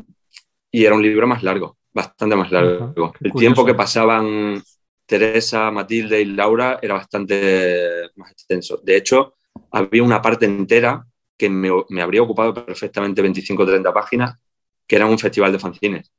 y 0.71 0.85
era 0.85 0.95
un 0.95 1.01
libro 1.01 1.27
más 1.27 1.43
largo, 1.43 1.77
bastante 1.95 2.35
más 2.35 2.51
largo. 2.51 2.93
El 3.21 3.31
tiempo 3.31 3.65
que 3.65 3.73
pasaban 3.73 4.61
Teresa, 5.05 5.71
Matilde 5.71 6.21
y 6.21 6.25
Laura 6.25 6.77
era 6.81 6.95
bastante 6.95 8.11
más 8.15 8.31
extenso. 8.31 8.81
De 8.83 8.97
hecho, 8.97 9.35
había 9.71 10.03
una 10.03 10.21
parte 10.21 10.45
entera 10.45 11.05
que 11.37 11.49
me, 11.49 11.69
me 11.89 12.01
habría 12.01 12.21
ocupado 12.21 12.53
perfectamente 12.53 13.21
25 13.21 13.63
o 13.63 13.65
30 13.65 13.93
páginas, 13.93 14.37
que 14.85 14.97
era 14.97 15.05
un 15.05 15.17
festival 15.17 15.53
de 15.53 15.59
fanzines. 15.59 16.11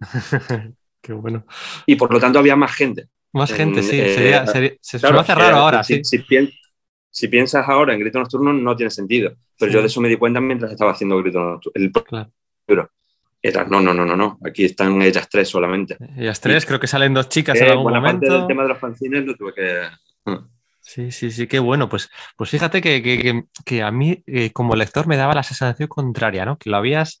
Qué 1.00 1.12
bueno. 1.14 1.46
Y 1.86 1.96
por 1.96 2.12
lo 2.12 2.20
tanto 2.20 2.38
había 2.38 2.56
más 2.56 2.74
gente. 2.74 3.08
Más 3.32 3.52
gente, 3.52 3.82
sí. 3.82 3.98
Eh, 4.00 4.78
se 4.80 4.98
suele 4.98 5.18
hace 5.18 5.34
raro 5.34 5.56
ahora, 5.56 5.84
si, 5.84 6.02
sí. 6.04 6.24
si 7.10 7.28
piensas 7.28 7.68
ahora 7.68 7.94
en 7.94 8.00
Grito 8.00 8.18
Nocturno 8.18 8.52
no 8.52 8.76
tiene 8.76 8.90
sentido, 8.90 9.34
pero 9.58 9.70
yo 9.70 9.80
de 9.80 9.86
eso 9.86 10.00
me 10.00 10.08
di 10.08 10.16
cuenta 10.16 10.40
mientras 10.40 10.72
estaba 10.72 10.92
haciendo 10.92 11.18
Grito 11.18 11.38
Nocturno. 11.38 11.72
El 11.74 11.92
claro. 12.66 12.90
Era, 13.40 13.64
no, 13.64 13.80
no, 13.80 13.94
no, 13.94 14.04
no, 14.04 14.16
no, 14.16 14.38
aquí 14.44 14.64
están 14.64 15.00
ellas 15.00 15.28
tres 15.28 15.48
solamente. 15.48 15.96
Ellas 16.16 16.40
tres, 16.40 16.66
creo 16.66 16.80
que 16.80 16.88
salen 16.88 17.14
dos 17.14 17.28
chicas 17.28 17.60
en 17.60 17.68
algún 17.68 17.84
buena 17.84 18.00
momento. 18.00 18.26
parte 18.26 18.38
del 18.38 18.46
tema 18.48 18.62
de 18.62 18.68
los 18.70 18.78
fanzines 18.78 19.24
lo 19.24 19.34
tuve 19.36 19.54
que... 19.54 19.82
Sí, 20.80 21.12
sí, 21.12 21.30
sí, 21.30 21.46
qué 21.46 21.58
bueno. 21.58 21.88
Pues, 21.88 22.08
pues 22.34 22.48
fíjate 22.48 22.80
que, 22.80 23.82
a 23.82 23.90
mí 23.90 24.22
eh, 24.26 24.52
como 24.52 24.74
lector 24.74 25.06
me 25.06 25.18
daba 25.18 25.34
la 25.34 25.42
sensación 25.42 25.86
contraria, 25.86 26.46
¿no? 26.46 26.56
Que 26.56 26.70
lo 26.70 26.78
habías 26.78 27.20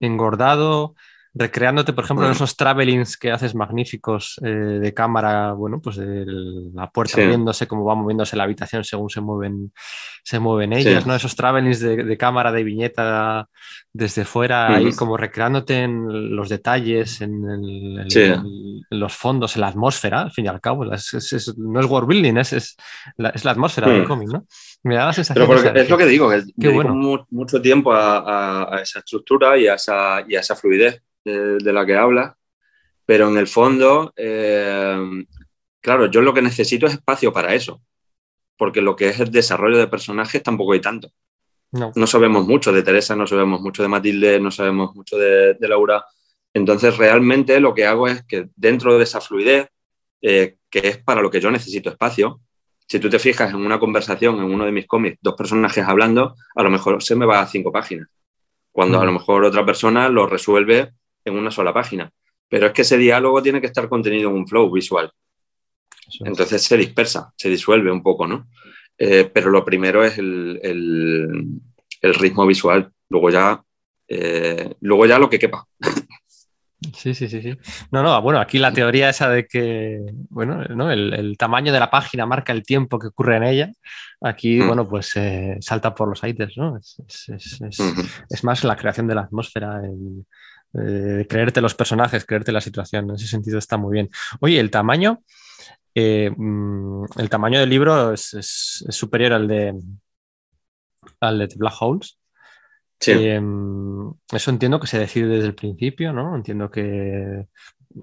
engordado, 0.00 0.94
recreándote, 1.34 1.92
por 1.92 2.04
ejemplo, 2.04 2.26
en 2.26 2.32
esos 2.32 2.56
travelings 2.56 3.16
que 3.16 3.30
haces 3.30 3.54
magníficos 3.54 4.40
eh, 4.42 4.48
de 4.48 4.94
cámara, 4.94 5.52
bueno, 5.52 5.80
pues 5.80 5.98
la 5.98 6.90
puerta 6.90 7.20
moviéndose, 7.20 7.66
cómo 7.66 7.84
va 7.84 7.94
moviéndose 7.94 8.36
la 8.36 8.44
habitación 8.44 8.84
según 8.84 9.10
se 9.10 9.20
mueven, 9.20 9.72
se 10.24 10.38
mueven 10.38 10.72
ellas, 10.72 11.06
¿no? 11.06 11.14
Esos 11.14 11.36
travelings 11.36 11.80
de, 11.80 12.16
cámara, 12.16 12.52
de 12.52 12.64
viñeta 12.64 13.48
desde 13.92 14.24
fuera, 14.24 14.74
ahí 14.74 14.92
como 14.92 15.16
recreándote 15.16 15.82
en 15.82 16.34
los 16.34 16.48
detalles, 16.48 17.20
en, 17.20 18.06
los 18.90 19.14
fondos, 19.14 19.56
en 19.56 19.60
la 19.60 19.68
atmósfera, 19.68 20.22
al 20.22 20.32
fin 20.32 20.46
y 20.46 20.48
al 20.48 20.60
cabo. 20.60 20.84
no 20.84 20.94
es 21.80 21.86
world 21.86 22.08
building, 22.08 22.36
es, 22.36 22.76
la, 23.16 23.32
atmósfera 23.50 23.90
del 23.90 24.04
cómic, 24.04 24.28
¿no? 24.28 24.46
Me 24.82 24.94
da 24.94 25.06
la 25.06 25.12
sensación. 25.12 25.46
Pero 25.46 25.74
es 25.74 25.90
lo 25.90 25.98
que 25.98 26.06
digo, 26.06 26.30
que 26.30 26.44
dedico 26.56 27.26
mucho 27.30 27.60
tiempo 27.60 27.92
a, 27.92 28.80
esa 28.82 29.00
estructura 29.00 29.58
y 29.58 29.66
a 29.66 29.74
esa, 29.74 30.24
y 30.26 30.36
a 30.36 30.40
esa 30.40 30.56
fluidez 30.56 31.02
de, 31.24 31.72
la 31.72 31.84
que 31.84 31.96
habla, 31.96 32.36
pero 33.04 33.28
en 33.28 33.38
el 33.38 33.46
fondo, 33.46 34.12
eh, 34.16 34.98
claro, 35.80 36.06
yo 36.06 36.22
lo 36.22 36.32
que 36.32 36.42
necesito 36.42 36.86
es 36.86 36.94
espacio 36.94 37.32
para 37.32 37.54
eso, 37.54 37.82
porque 38.56 38.80
lo 38.80 38.96
que 38.96 39.08
es 39.08 39.20
el 39.20 39.30
desarrollo 39.30 39.78
de 39.78 39.88
personajes 39.88 40.42
tampoco 40.42 40.72
hay 40.72 40.80
tanto. 40.80 41.10
No. 41.70 42.06
sabemos 42.06 42.46
mucho 42.46 42.72
de 42.72 42.82
Teresa, 42.82 43.14
no 43.14 43.26
sabemos 43.26 43.60
mucho 43.60 43.82
de 43.82 43.88
Matilde, 43.88 44.40
no 44.40 44.50
sabemos 44.50 44.94
mucho 44.94 45.18
de, 45.18 45.56
Laura. 45.60 46.04
Entonces, 46.54 46.96
realmente 46.96 47.60
lo 47.60 47.74
que 47.74 47.84
hago 47.84 48.08
es 48.08 48.24
que 48.24 48.48
dentro 48.56 48.96
de 48.96 49.04
esa 49.04 49.20
fluidez, 49.20 49.68
eh, 50.22 50.56
que 50.70 50.88
es 50.88 50.98
para 50.98 51.20
lo 51.20 51.30
que 51.30 51.40
yo 51.40 51.50
necesito 51.50 51.90
espacio, 51.90 52.40
si 52.88 52.98
tú 52.98 53.10
te 53.10 53.18
fijas 53.18 53.50
en 53.50 53.56
una 53.56 53.78
conversación 53.78 54.38
en 54.38 54.44
uno 54.44 54.64
de 54.64 54.72
mis 54.72 54.86
cómics, 54.86 55.18
dos 55.20 55.34
personajes 55.34 55.84
hablando, 55.86 56.34
a 56.56 56.62
lo 56.62 56.70
mejor 56.70 57.02
se 57.02 57.14
me 57.14 57.26
va 57.26 57.40
a 57.40 57.46
cinco 57.46 57.70
páginas. 57.70 58.08
Cuando 58.72 59.00
a 59.00 59.04
lo 59.04 59.12
mejor 59.12 59.44
otra 59.44 59.66
persona 59.66 60.08
lo 60.08 60.26
resuelve 60.26 60.92
en 61.24 61.34
una 61.34 61.50
sola 61.50 61.74
página. 61.74 62.10
Pero 62.48 62.68
es 62.68 62.72
que 62.72 62.82
ese 62.82 62.96
diálogo 62.96 63.42
tiene 63.42 63.60
que 63.60 63.66
estar 63.66 63.88
contenido 63.88 64.30
en 64.30 64.36
un 64.36 64.48
flow 64.48 64.70
visual. 64.70 65.10
Entonces 66.20 66.62
se 66.62 66.76
dispersa, 66.78 67.32
se 67.36 67.50
disuelve 67.50 67.90
un 67.90 68.02
poco, 68.02 68.26
¿no? 68.26 68.48
Eh, 68.96 69.30
pero 69.32 69.50
lo 69.50 69.64
primero 69.64 70.02
es 70.02 70.16
el, 70.16 70.58
el, 70.62 72.14
ritmo 72.14 72.46
visual, 72.46 72.90
luego 73.10 73.30
ya, 73.30 73.62
eh, 74.08 74.74
luego 74.80 75.04
ya 75.04 75.18
lo 75.18 75.28
que 75.28 75.38
quepa. 75.38 75.66
Sí, 76.94 77.12
sí, 77.12 77.28
sí, 77.28 77.42
sí. 77.42 77.56
No, 77.90 78.02
no, 78.02 78.22
bueno, 78.22 78.38
aquí 78.40 78.58
la 78.58 78.72
teoría 78.72 79.08
esa 79.08 79.28
de 79.28 79.46
que, 79.46 80.00
bueno, 80.30 80.64
¿no? 80.64 80.90
el, 80.92 81.36
tamaño 81.36 81.72
de 81.72 81.80
la 81.80 81.90
página 81.90 82.24
marca 82.24 82.52
el 82.52 82.62
tiempo 82.62 82.98
que 82.98 83.08
ocurre 83.08 83.36
en 83.36 83.42
ella. 83.42 83.72
Aquí, 84.20 84.60
mm. 84.60 84.66
bueno, 84.66 84.88
pues 84.88 85.16
eh, 85.16 85.56
salta 85.60 85.94
por 85.94 86.08
los 86.08 86.22
aires, 86.22 86.52
¿no? 86.56 86.76
Es, 86.76 87.02
es, 87.08 87.60
es, 87.60 87.80
es, 88.30 88.44
más 88.44 88.62
la 88.62 88.76
creación 88.76 89.08
de 89.08 89.16
la 89.16 89.22
atmósfera, 89.22 89.80
el, 89.84 90.24
eh, 90.74 91.26
creerte 91.28 91.60
los 91.60 91.74
personajes, 91.74 92.24
creerte 92.24 92.52
la 92.52 92.60
situación. 92.60 93.08
En 93.08 93.16
ese 93.16 93.26
sentido 93.26 93.58
está 93.58 93.76
muy 93.76 93.92
bien. 93.92 94.10
Oye, 94.40 94.60
el 94.60 94.70
tamaño, 94.70 95.22
eh, 95.94 96.30
mm, 96.36 97.04
el 97.18 97.30
tamaño 97.30 97.60
del 97.60 97.70
libro 97.70 98.12
es, 98.12 98.84
superior 98.90 99.32
al 99.32 99.48
de, 99.48 99.74
al 101.20 101.38
de 101.38 101.48
Black 101.56 101.74
Holes. 101.80 102.17
Eh, 103.06 103.40
mm, 103.40 104.10
eso 104.32 104.50
entiendo 104.50 104.80
que 104.80 104.86
se 104.86 104.98
decide 104.98 105.28
desde 105.28 105.46
el 105.46 105.54
principio, 105.54 106.12
¿no? 106.12 106.34
Entiendo 106.34 106.70
que 106.70 107.46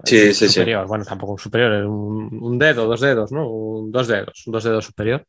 Sí, 0.04 0.34
sí, 0.34 0.48
superior. 0.48 0.86
Bueno, 0.86 1.04
tampoco 1.04 1.38
superior, 1.38 1.86
un, 1.86 2.38
un, 2.42 2.58
dedo, 2.58 2.86
dos 2.86 3.00
dedos, 3.00 3.32
¿no? 3.32 3.48
dos 3.88 4.08
dedos, 4.08 4.42
dos 4.46 4.64
dedos 4.64 4.84
superior. 4.84 5.26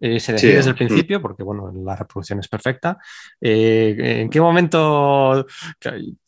Eh, 0.00 0.20
se 0.20 0.32
decide 0.32 0.56
desde 0.56 0.70
el 0.70 0.76
principio, 0.76 1.22
porque 1.22 1.42
bueno, 1.42 1.72
la 1.72 1.96
reproducción 1.96 2.40
es 2.40 2.48
perfecta. 2.48 2.98
Eh, 3.40 3.94
¿En 4.22 4.30
qué 4.30 4.40
momento? 4.40 5.46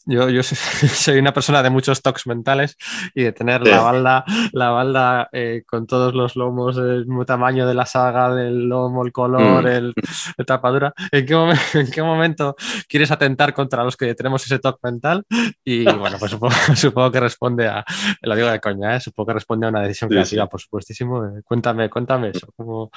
Yo, 0.08 0.30
yo 0.30 0.42
soy 0.42 1.18
una 1.18 1.34
persona 1.34 1.62
de 1.62 1.68
muchos 1.68 2.00
toques 2.00 2.26
mentales 2.26 2.76
y 3.14 3.24
de 3.24 3.32
tener 3.32 3.66
la 3.66 3.82
balda, 3.82 4.24
la 4.52 4.70
balda 4.70 5.28
eh, 5.32 5.64
con 5.66 5.86
todos 5.86 6.14
los 6.14 6.34
lomos 6.34 6.76
mismo 6.78 7.26
tamaño 7.26 7.66
de 7.66 7.74
la 7.74 7.84
saga, 7.84 8.34
del 8.34 8.68
lomo, 8.68 9.04
el 9.04 9.12
color, 9.12 9.64
mm. 9.64 9.66
el, 9.66 9.94
la 10.36 10.44
tapadura. 10.44 10.94
¿En 11.12 11.26
qué, 11.26 11.34
¿En 11.78 11.90
qué 11.90 12.02
momento 12.02 12.56
quieres 12.88 13.10
atentar 13.10 13.52
contra 13.52 13.84
los 13.84 13.98
que 13.98 14.14
tenemos 14.14 14.44
ese 14.46 14.58
toque 14.58 14.78
mental? 14.82 15.24
Y 15.62 15.84
bueno, 15.98 16.16
pues 16.18 16.32
supongo, 16.74 17.12
que 17.12 17.20
responde 17.20 17.68
a, 17.68 17.84
lo 18.22 18.34
digo 18.34 18.48
de 18.48 18.60
coña, 18.60 18.98
supongo 19.00 19.28
que 19.28 19.34
responde 19.34 19.66
a 19.66 19.70
una 19.70 19.82
decisión 19.82 20.08
creativa, 20.08 20.48
por 20.48 20.60
supuestísimo. 20.60 21.22
Cuéntame, 21.44 21.90
cuéntame 21.90 22.30
eso. 22.30 22.48
¿cómo, 22.56 22.90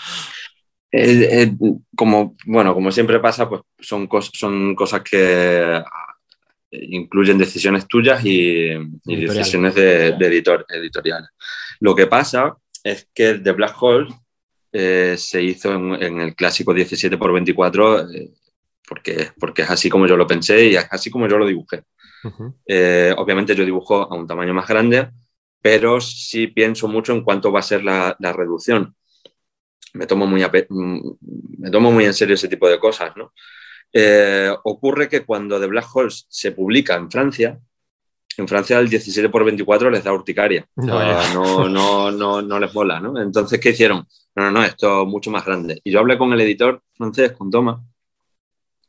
eh, 0.91 1.43
eh, 1.43 1.54
como, 1.95 2.36
bueno, 2.45 2.74
como 2.74 2.91
siempre 2.91 3.19
pasa, 3.19 3.47
pues 3.47 3.62
son, 3.80 4.10
son 4.34 4.76
cosas 4.76 5.02
que 5.02 5.78
eh, 5.78 5.84
incluyen 6.72 7.38
decisiones 7.38 7.88
tuyas 7.88 8.24
y, 8.24 8.70
decisiones 9.04 9.76
de, 9.76 10.08
editor, 10.08 10.66
editoriales. 10.70 11.30
Lo 11.80 11.94
que 11.94 12.08
pasa 12.08 12.56
es 12.84 13.08
que 13.14 13.36
The 13.36 13.52
Black 13.52 13.76
Hole 13.80 14.10
se 14.72 15.44
hizo 15.44 15.74
en, 15.74 16.22
el 16.22 16.36
clásico 16.36 16.74
17 16.74 17.16
x 17.16 17.34
24 17.34 18.08
porque, 18.88 19.30
porque 19.40 19.62
es 19.62 19.70
así 19.70 19.90
como 19.90 20.08
yo 20.08 20.18
lo 20.18 20.28
pensé 20.28 20.68
y 20.68 20.76
es 20.76 20.88
así 20.90 21.10
como 21.10 21.28
yo 21.28 21.38
lo 21.38 21.46
dibujé. 21.46 21.84
obviamente 23.18 23.56
yo 23.56 23.66
dibujo 23.66 24.04
a 24.04 24.16
un 24.16 24.28
tamaño 24.28 24.54
más 24.54 24.68
grande, 24.68 25.10
pero 25.62 26.00
sí 26.00 26.48
pienso 26.48 26.88
mucho 26.88 27.14
en 27.14 27.24
cuánto 27.24 27.52
va 27.52 27.60
a 27.60 27.64
ser 27.64 27.84
la, 27.84 28.16
la 28.20 28.34
reducción 28.34 28.96
me 29.94 30.08
tomo 30.08 30.26
muy, 30.26 30.44
mm, 30.44 31.00
me 31.60 31.70
tomo 31.70 31.92
muy 31.92 32.06
en 32.06 32.14
serio 32.14 32.36
ese 32.36 32.48
tipo 32.48 32.70
de 32.70 32.80
cosas, 32.80 33.16
¿no? 33.16 33.34
Eh, 33.93 34.54
ocurre 34.63 35.10
que 35.10 35.25
cuando 35.25 35.60
The 35.60 35.67
Black 35.67 35.95
Holes 35.95 36.25
se 36.30 36.51
publica 36.51 36.95
en 36.95 37.12
Francia, 37.12 37.60
en 38.38 38.47
Francia 38.47 38.80
el 38.80 38.89
17 38.89 39.30
por 39.30 39.43
24 39.43 39.89
les 39.89 40.04
da 40.04 40.13
urticaria, 40.13 40.65
no, 40.75 41.67
no, 41.67 42.12
no, 42.12 42.41
no, 42.41 42.60
les 42.60 42.73
mola, 42.73 42.99
¿no? 42.99 43.21
Entonces, 43.21 43.60
¿qué 43.60 43.71
hicieron? 43.71 44.08
No, 44.36 44.43
no, 44.43 44.51
no, 44.51 44.63
esto 44.63 45.04
es 45.04 45.08
mucho 45.08 45.30
más 45.30 45.45
grande. 45.45 45.82
Y 45.84 45.91
yo 45.91 45.99
hablé 45.99 46.17
con 46.17 46.32
el 46.32 46.39
editor 46.41 46.82
francés, 46.95 47.34
con 47.34 47.51
Thomas, 47.51 47.82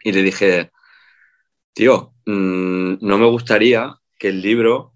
y 0.05 0.13
le 0.13 0.23
dije, 0.23 0.71
tío, 1.73 2.15
mm, 2.27 2.95
no 3.01 3.19
me 3.19 3.27
gustaría 3.27 3.95
que 4.19 4.29
el 4.29 4.41
libro 4.41 4.95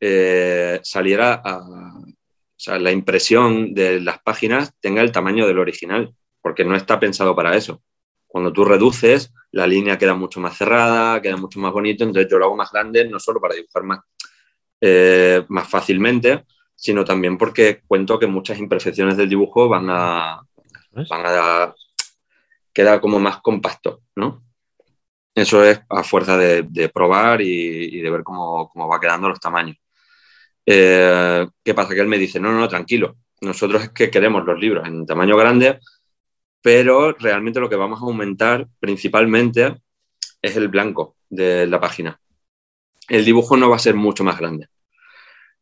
eh, 0.00 0.78
saliera 0.84 1.42
a, 1.44 1.58
o 2.58 2.60
sea, 2.60 2.78
la 2.78 2.92
impresión 2.92 3.74
de 3.74 4.00
las 4.00 4.20
páginas 4.20 4.72
tenga 4.80 5.02
el 5.02 5.12
tamaño 5.12 5.46
del 5.46 5.58
original, 5.58 6.14
porque 6.40 6.64
no 6.64 6.76
está 6.76 6.98
pensado 6.98 7.34
para 7.34 7.56
eso. 7.56 7.82
Cuando 8.28 8.52
tú 8.52 8.64
reduces, 8.64 9.32
la 9.52 9.66
línea 9.66 9.98
queda 9.98 10.14
mucho 10.14 10.38
más 10.38 10.56
cerrada, 10.56 11.20
queda 11.20 11.36
mucho 11.36 11.58
más 11.58 11.72
bonito, 11.72 12.04
entonces 12.04 12.30
yo 12.30 12.38
lo 12.38 12.44
hago 12.44 12.56
más 12.56 12.70
grande, 12.70 13.08
no 13.08 13.18
solo 13.18 13.40
para 13.40 13.54
dibujar 13.54 13.82
más, 13.82 14.00
eh, 14.80 15.44
más 15.48 15.68
fácilmente, 15.68 16.44
sino 16.76 17.04
también 17.04 17.38
porque 17.38 17.80
cuento 17.86 18.18
que 18.18 18.26
muchas 18.26 18.58
imperfecciones 18.58 19.16
del 19.16 19.28
dibujo 19.28 19.68
van 19.68 19.86
a, 19.88 20.40
van 20.92 21.22
a 21.26 21.74
queda 22.72 23.00
como 23.00 23.18
más 23.18 23.40
compacto, 23.40 24.02
¿no? 24.14 24.44
Eso 25.34 25.64
es 25.64 25.80
a 25.88 26.04
fuerza 26.04 26.36
de, 26.36 26.88
probar 26.90 27.40
y, 27.40 28.00
de 28.00 28.10
ver 28.10 28.22
cómo, 28.22 28.68
cómo 28.68 28.88
va 28.88 29.00
quedando 29.00 29.28
los 29.28 29.40
tamaños. 29.40 29.76
Eh, 30.66 31.46
¿Qué 31.64 31.74
pasa? 31.74 31.94
Que 31.94 32.00
él 32.00 32.08
me 32.08 32.18
dice, 32.18 32.38
no, 32.38 32.52
no, 32.52 32.60
no, 32.60 32.68
tranquilo, 32.68 33.16
nosotros 33.40 33.82
es 33.84 33.90
que 33.90 34.10
queremos 34.10 34.44
los 34.44 34.58
libros 34.58 34.86
en 34.86 35.06
tamaño 35.06 35.36
grande, 35.36 35.78
pero 36.68 37.12
realmente 37.12 37.60
lo 37.60 37.70
que 37.70 37.76
vamos 37.76 37.98
a 37.98 38.04
aumentar 38.04 38.68
principalmente 38.78 39.78
es 40.42 40.54
el 40.54 40.68
blanco 40.68 41.16
de 41.30 41.66
la 41.66 41.80
página. 41.80 42.20
El 43.08 43.24
dibujo 43.24 43.56
no 43.56 43.70
va 43.70 43.76
a 43.76 43.78
ser 43.78 43.94
mucho 43.94 44.22
más 44.22 44.38
grande, 44.38 44.68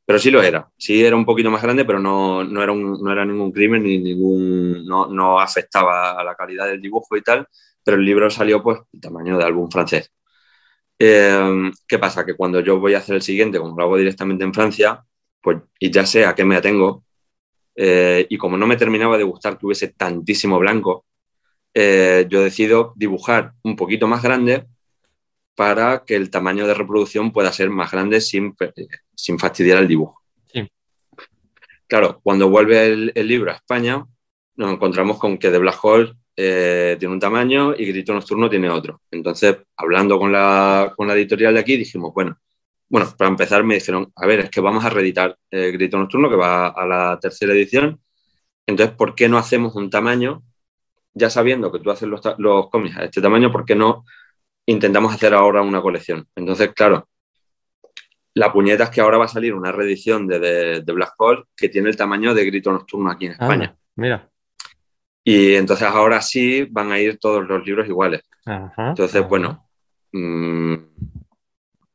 pero 0.05 0.19
sí 0.19 0.33
lo 0.33 0.43
era. 0.43 0.69
Sí 0.77 1.05
era 1.05 1.15
un 1.15 1.25
poquito 1.25 1.49
más 1.49 1.63
grande, 1.63 1.85
pero 1.85 2.01
no, 2.01 2.43
no, 2.43 2.61
era, 2.61 3.25
ningún 3.25 3.53
crimen 3.53 3.85
ni 3.85 3.99
ningún, 3.99 4.85
no, 4.85 5.07
no, 5.07 5.39
afectaba 5.39 6.21
a 6.21 6.25
la 6.25 6.35
calidad 6.35 6.67
del 6.67 6.83
dibujo 6.83 7.17
y 7.17 7.23
tal, 7.23 7.47
pero 7.85 7.99
el 7.99 8.05
libro 8.05 8.29
salió 8.29 8.61
pues 8.61 8.81
tamaño 9.01 9.39
de 9.39 9.45
álbum 9.45 9.71
francés. 9.71 10.11
Em, 10.99 11.73
¿Qué 11.87 12.01
pasa? 12.01 12.27
Que 12.27 12.35
cuando 12.35 12.59
yo 12.59 12.81
voy 12.81 12.95
a 12.95 12.99
hacer 12.99 13.15
el 13.15 13.23
siguiente, 13.23 13.61
como 13.61 13.77
lo 13.77 13.85
hago 13.85 13.97
directamente 13.97 14.43
en 14.43 14.53
Francia, 14.53 15.05
pues 15.41 15.59
y 15.79 15.93
ya 15.93 16.05
sé 16.05 16.27
a 16.27 16.35
qué 16.35 16.45
me 16.45 16.57
atengo, 16.57 17.05
eh, 17.77 18.27
y 18.29 18.39
como 18.39 18.57
no 18.57 18.67
me 18.67 18.77
terminaba 18.77 19.19
de 19.19 19.25
gustar 19.25 19.59
que 19.59 19.67
hubiese 19.67 19.89
tantísimo 19.89 20.59
blanco, 20.59 21.05
eh, 21.75 22.27
yo 22.29 22.43
decido 22.43 22.95
dibujar 22.97 23.53
un 23.63 23.77
poquito 23.77 24.09
más 24.09 24.23
grande 24.23 24.65
para 25.55 26.05
que 26.05 26.17
el 26.17 26.31
tamaño 26.31 26.67
de 26.67 26.75
reproducción 26.75 27.33
pueda 27.33 27.53
ser 27.53 27.69
más 27.71 27.91
grande 27.91 28.21
sin, 28.21 28.55
sin 29.15 29.39
fastidiar 29.39 29.79
el 29.79 29.89
dibujo. 29.89 30.23
Claro, 31.89 32.21
cuando 32.23 32.49
vuelve 32.49 33.13
el, 33.15 33.29
libro 33.29 33.53
a 33.53 33.55
España, 33.55 34.05
nos 34.57 34.73
encontramos 34.73 35.19
con 35.19 35.39
que 35.39 35.51
The 35.51 35.59
Black 35.59 35.79
Hole 35.85 36.15
eh, 36.35 36.97
tiene 36.99 37.15
un 37.15 37.21
tamaño 37.21 37.75
y 37.77 37.87
Grito 37.87 38.13
Nocturno 38.13 38.51
tiene 38.51 38.69
otro. 38.69 39.03
Entonces, 39.11 39.59
hablando 39.77 40.19
con 40.19 40.33
la, 40.33 40.93
con 40.97 41.07
la 41.07 41.15
editorial 41.15 41.55
de 41.55 41.61
aquí, 41.61 41.77
dijimos, 41.77 42.13
bueno, 42.13 42.39
bueno, 42.89 43.09
para 43.17 43.31
empezar 43.31 43.65
me 43.65 43.75
dijeron, 43.75 44.13
a 44.15 44.27
ver, 44.27 44.41
es 44.41 44.51
que 44.51 44.61
vamos 44.61 44.85
a 44.85 44.91
reeditar 44.91 45.37
eh, 45.51 45.73
Grito 45.73 45.99
Nocturno, 45.99 46.31
que 46.31 46.37
va 46.37 46.69
a 46.69 46.87
la 46.87 47.19
tercera 47.21 47.53
edición. 47.53 48.01
Entonces, 48.67 48.95
¿por 48.97 49.15
qué 49.15 49.29
no 49.29 49.39
hacemos 49.39 49.75
un 49.75 49.91
tamaño? 49.91 50.43
Ya 51.15 51.31
sabiendo 51.31 51.73
que 51.73 51.81
tú 51.81 51.91
haces 51.91 52.09
los, 52.09 52.21
los 52.39 52.69
cómics 52.71 52.97
a 52.97 53.05
este 53.05 53.21
tamaño, 53.21 53.51
¿por 53.51 53.65
qué 53.65 53.75
no 53.75 54.05
intentamos 54.67 55.15
hacer 55.15 55.35
ahora 55.35 55.63
una 55.63 55.81
colección? 55.81 56.29
Entonces, 56.37 56.73
claro, 56.75 57.09
la 58.35 58.53
puñeta 58.53 58.85
es 58.85 58.91
que 58.91 59.01
ahora 59.01 59.19
va 59.19 59.25
a 59.25 59.29
salir 59.29 59.55
una 59.55 59.73
reedición 59.73 60.27
de, 60.27 60.83
de, 60.83 60.93
Black 60.93 61.15
Hole 61.19 61.45
que 61.57 61.69
tiene 61.69 61.89
el 61.89 61.97
tamaño 61.97 62.35
de 62.35 62.45
Grito 62.45 62.71
Nocturno 62.71 63.11
aquí 63.11 63.27
en 63.27 63.33
España. 63.33 63.75
mira. 63.95 64.29
Y 65.25 65.55
entonces 65.55 65.89
ahora 65.89 66.21
sí 66.21 66.69
van 66.71 66.93
a 66.93 67.01
ir 67.01 67.19
todos 67.19 67.49
los 67.49 67.67
libros 67.67 67.89
iguales. 67.89 68.23
entonces, 68.47 69.27
bueno, 69.29 69.67
mmm, 70.13 70.75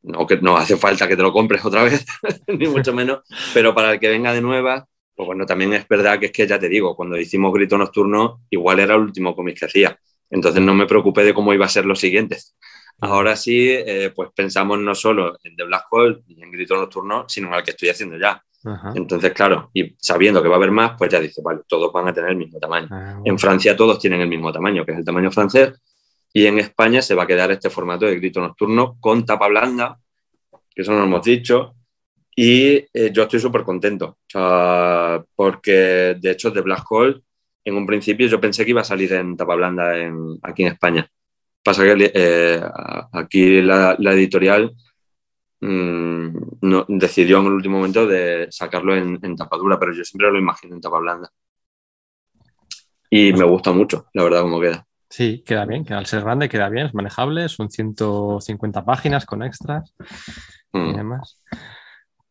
no, 0.02 0.26
que 0.26 0.36
no 0.38 0.56
hace 0.56 0.76
falta 0.76 1.08
que 1.08 1.16
te 1.16 1.22
lo 1.22 1.32
compres 1.32 1.64
otra 1.64 1.84
vez, 1.84 2.04
ni 2.48 2.66
mucho 2.66 2.92
menos, 2.92 3.20
pero 3.54 3.74
para 3.74 3.92
el 3.92 4.00
que 4.00 4.08
venga 4.08 4.32
de 4.32 4.40
nueva, 4.40 4.86
pues 5.14 5.26
bueno, 5.26 5.46
también 5.46 5.72
es 5.74 5.86
verdad 5.86 6.18
que 6.18 6.26
es 6.26 6.32
que 6.32 6.46
ya 6.46 6.58
te 6.58 6.68
digo, 6.68 6.96
cuando 6.96 7.18
hicimos 7.18 7.52
Grito 7.52 7.76
Nocturno, 7.78 8.40
igual 8.50 8.80
era 8.80 8.94
el 8.94 9.02
último 9.02 9.34
cómic 9.34 9.58
que 9.58 9.66
hacía. 9.66 9.98
Entonces 10.30 10.62
no 10.62 10.74
me 10.74 10.86
preocupé 10.86 11.24
de 11.24 11.34
cómo 11.34 11.52
iba 11.52 11.66
a 11.66 11.68
ser 11.68 11.84
los 11.84 12.00
siguientes. 12.00 12.56
Ahora 13.00 13.36
sí, 13.36 13.68
eh, 13.68 14.12
pues 14.14 14.30
pensamos 14.34 14.78
no 14.78 14.94
solo 14.94 15.36
en 15.44 15.56
The 15.56 15.64
Black 15.64 15.84
Hole 15.90 16.22
y 16.26 16.42
en 16.42 16.50
Grito 16.50 16.76
Nocturno, 16.76 17.26
sino 17.28 17.48
en 17.48 17.54
el 17.54 17.62
que 17.62 17.72
estoy 17.72 17.90
haciendo 17.90 18.16
ya. 18.16 18.42
Entonces, 18.94 19.32
claro, 19.32 19.70
y 19.74 19.96
sabiendo 19.98 20.40
que 20.40 20.48
va 20.48 20.54
a 20.54 20.58
haber 20.58 20.70
más, 20.70 20.92
pues 20.96 21.10
ya 21.10 21.18
dice, 21.18 21.42
vale, 21.42 21.62
todos 21.66 21.92
van 21.92 22.08
a 22.08 22.12
tener 22.12 22.30
el 22.30 22.36
mismo 22.36 22.60
tamaño. 22.60 22.86
Ah, 22.92 23.20
en 23.24 23.38
Francia 23.38 23.76
todos 23.76 23.98
tienen 23.98 24.20
el 24.20 24.28
mismo 24.28 24.52
tamaño, 24.52 24.84
que 24.84 24.92
es 24.92 24.98
el 24.98 25.04
tamaño 25.04 25.32
francés, 25.32 25.72
y 26.32 26.46
en 26.46 26.58
España 26.58 27.02
se 27.02 27.14
va 27.14 27.24
a 27.24 27.26
quedar 27.26 27.50
este 27.50 27.70
formato 27.70 28.06
de 28.06 28.16
grito 28.16 28.40
nocturno 28.40 28.96
con 29.00 29.26
tapa 29.26 29.48
blanda, 29.48 29.98
que 30.74 30.82
eso 30.82 30.92
no 30.92 30.98
lo 30.98 31.04
hemos 31.04 31.24
dicho, 31.24 31.74
y 32.34 32.86
eh, 32.94 33.10
yo 33.12 33.24
estoy 33.24 33.40
súper 33.40 33.62
contento, 33.62 34.18
porque 35.36 36.16
de 36.18 36.30
hecho 36.30 36.52
The 36.52 36.62
Black 36.62 36.90
Hole, 36.90 37.22
en 37.64 37.76
un 37.76 37.86
principio 37.86 38.26
yo 38.26 38.40
pensé 38.40 38.64
que 38.64 38.70
iba 38.70 38.80
a 38.80 38.84
salir 38.84 39.12
en 39.12 39.36
tapa 39.36 39.54
blanda 39.54 39.92
aquí 40.42 40.62
en 40.62 40.72
España. 40.72 41.08
Pasa 41.62 41.84
que 41.84 42.10
eh, 42.14 42.60
aquí 43.12 43.62
la, 43.62 43.96
editorial 43.98 44.74
no, 45.60 46.84
decidió 46.88 47.38
en 47.40 47.46
el 47.46 47.52
último 47.52 47.76
momento 47.76 48.06
de 48.06 48.48
sacarlo 48.50 48.96
en, 48.96 49.18
en 49.22 49.36
tapadura, 49.36 49.78
pero 49.78 49.92
yo 49.92 50.04
siempre 50.04 50.30
lo 50.30 50.38
imagino 50.38 50.74
en 50.74 50.80
tapa 50.80 50.98
blanda. 50.98 51.30
Y 53.10 53.32
me 53.34 53.44
gusta 53.44 53.72
mucho, 53.72 54.06
la 54.14 54.24
verdad, 54.24 54.42
cómo 54.42 54.58
queda. 54.60 54.86
Sí, 55.12 55.42
queda 55.44 55.66
bien, 55.66 55.84
que 55.84 55.92
al 55.92 56.06
ser 56.06 56.22
grande 56.22 56.48
queda 56.48 56.70
bien, 56.70 56.86
es 56.86 56.94
manejable, 56.94 57.46
son 57.50 57.68
150 57.68 58.82
páginas 58.82 59.26
con 59.26 59.42
extras 59.42 59.94
y 60.72 60.78
mm. 60.78 60.96
demás. 60.96 61.38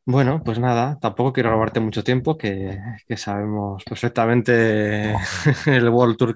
Bueno, 0.03 0.41
pues 0.43 0.57
nada, 0.57 0.97
tampoco 0.99 1.31
quiero 1.31 1.51
robarte 1.51 1.79
mucho 1.79 2.03
tiempo, 2.03 2.39
que, 2.39 2.79
sabemos 3.15 3.83
perfectamente 3.83 5.13
el 5.67 5.89
World 5.89 6.17
Tour 6.17 6.33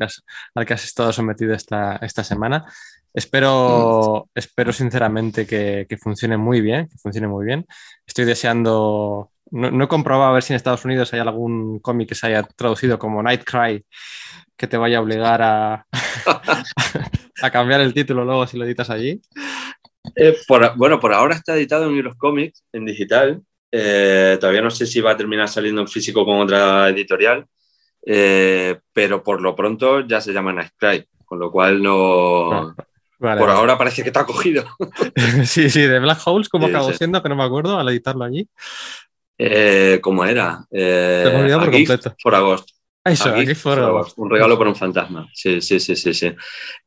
al 0.54 0.66
que 0.68 0.74
has 0.76 0.84
estado 0.84 1.12
sometido 1.12 1.56
esta, 1.56 1.96
esta 1.96 2.24
semana. 2.24 2.64
Espero, 3.12 4.28
mm. 4.28 4.30
espero 4.38 4.72
sinceramente 4.72 5.48
que, 5.48 5.98
funcione 6.00 6.38
muy 6.38 6.62
bien, 6.62 6.88
que 6.88 6.98
funcione 7.00 7.28
muy 7.28 7.44
bien. 7.44 7.66
Estoy 8.06 8.26
deseando, 8.26 9.32
no, 9.50 9.84
he 9.84 9.88
comprobado 9.88 10.30
a 10.30 10.34
ver 10.34 10.44
si 10.44 10.54
en 10.54 10.58
Estados 10.58 10.86
Unidos 10.86 11.12
hay 11.12 11.22
algún 11.22 11.80
cómic 11.80 12.10
que 12.10 12.16
se 12.16 12.28
haya 12.28 12.44
traducido 12.44 13.00
como 13.00 13.24
Night 13.24 13.44
Cry 13.44 13.84
que 14.58 14.68
te 14.68 14.78
vaya 14.78 14.98
a 14.98 15.02
obligar 15.02 15.42
a, 15.42 15.86
a 17.42 17.52
cambiar 17.52 17.82
el 17.82 17.94
título 17.94 18.24
luego 18.26 18.48
si 18.48 18.58
lo 18.58 18.66
editas 18.66 18.90
allí. 18.90 19.22
Eh, 20.16 20.38
bueno, 20.76 21.00
por 21.00 21.14
ahora 21.14 21.36
está 21.36 21.56
editado 21.56 21.90
en 21.90 21.98
Heroes 21.98 22.16
Comics, 22.16 22.64
en 22.72 22.86
digital, 22.86 23.42
eh, 23.72 24.38
todavía 24.40 24.62
no 24.62 24.70
sé 24.70 24.86
si 24.86 25.02
va 25.02 25.12
a 25.12 25.18
terminar 25.18 25.50
saliendo 25.50 25.82
en 25.82 25.88
físico 25.88 26.26
con 26.26 26.40
otra 26.40 26.90
editorial, 26.90 27.46
eh, 28.06 28.80
pero 28.94 29.24
por 29.24 29.42
lo 29.42 29.56
pronto 29.56 30.02
ya 30.02 30.22
se 30.22 30.32
llama 30.32 30.54
Night 30.54 30.72
Cry, 30.78 31.06
con 31.26 31.40
lo 31.40 31.52
cual 31.52 31.82
no. 31.82 32.76
por 33.20 33.50
ahora 33.50 33.78
parece 33.78 34.04
que 34.04 34.10
está 34.10 34.26
cogido. 34.26 34.66
sí, 35.46 35.70
sí, 35.70 35.82
de 35.82 36.00
Black 36.00 36.22
Holes, 36.26 36.50
como 36.50 36.68
acabó 36.68 36.94
siendo, 36.94 37.22
que 37.22 37.30
no 37.30 37.36
me 37.36 37.44
acuerdo 37.44 37.78
al 37.78 37.90
editarlo 37.90 38.24
allí. 38.24 38.48
Eh, 39.38 40.00
¿Cómo 40.02 40.24
era? 40.24 40.66
por 42.24 42.36
agosto. 42.36 42.75
Eso, 43.06 43.30
aquí, 43.30 43.54
Un 44.18 44.30
regalo 44.30 44.58
por 44.58 44.68
un 44.68 44.76
fantasma. 44.76 45.30
Sí, 45.32 45.62
sí, 45.62 45.80
sí, 45.80 45.96
sí, 45.96 46.14
sí. 46.14 46.34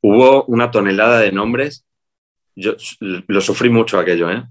Hubo 0.02 0.44
una 0.44 0.70
tonelada 0.70 1.20
de 1.20 1.32
nombres 1.32 1.86
yo 2.58 2.74
lo 3.00 3.40
sufrí 3.40 3.70
mucho 3.70 3.98
aquello, 3.98 4.28
¿eh? 4.30 4.42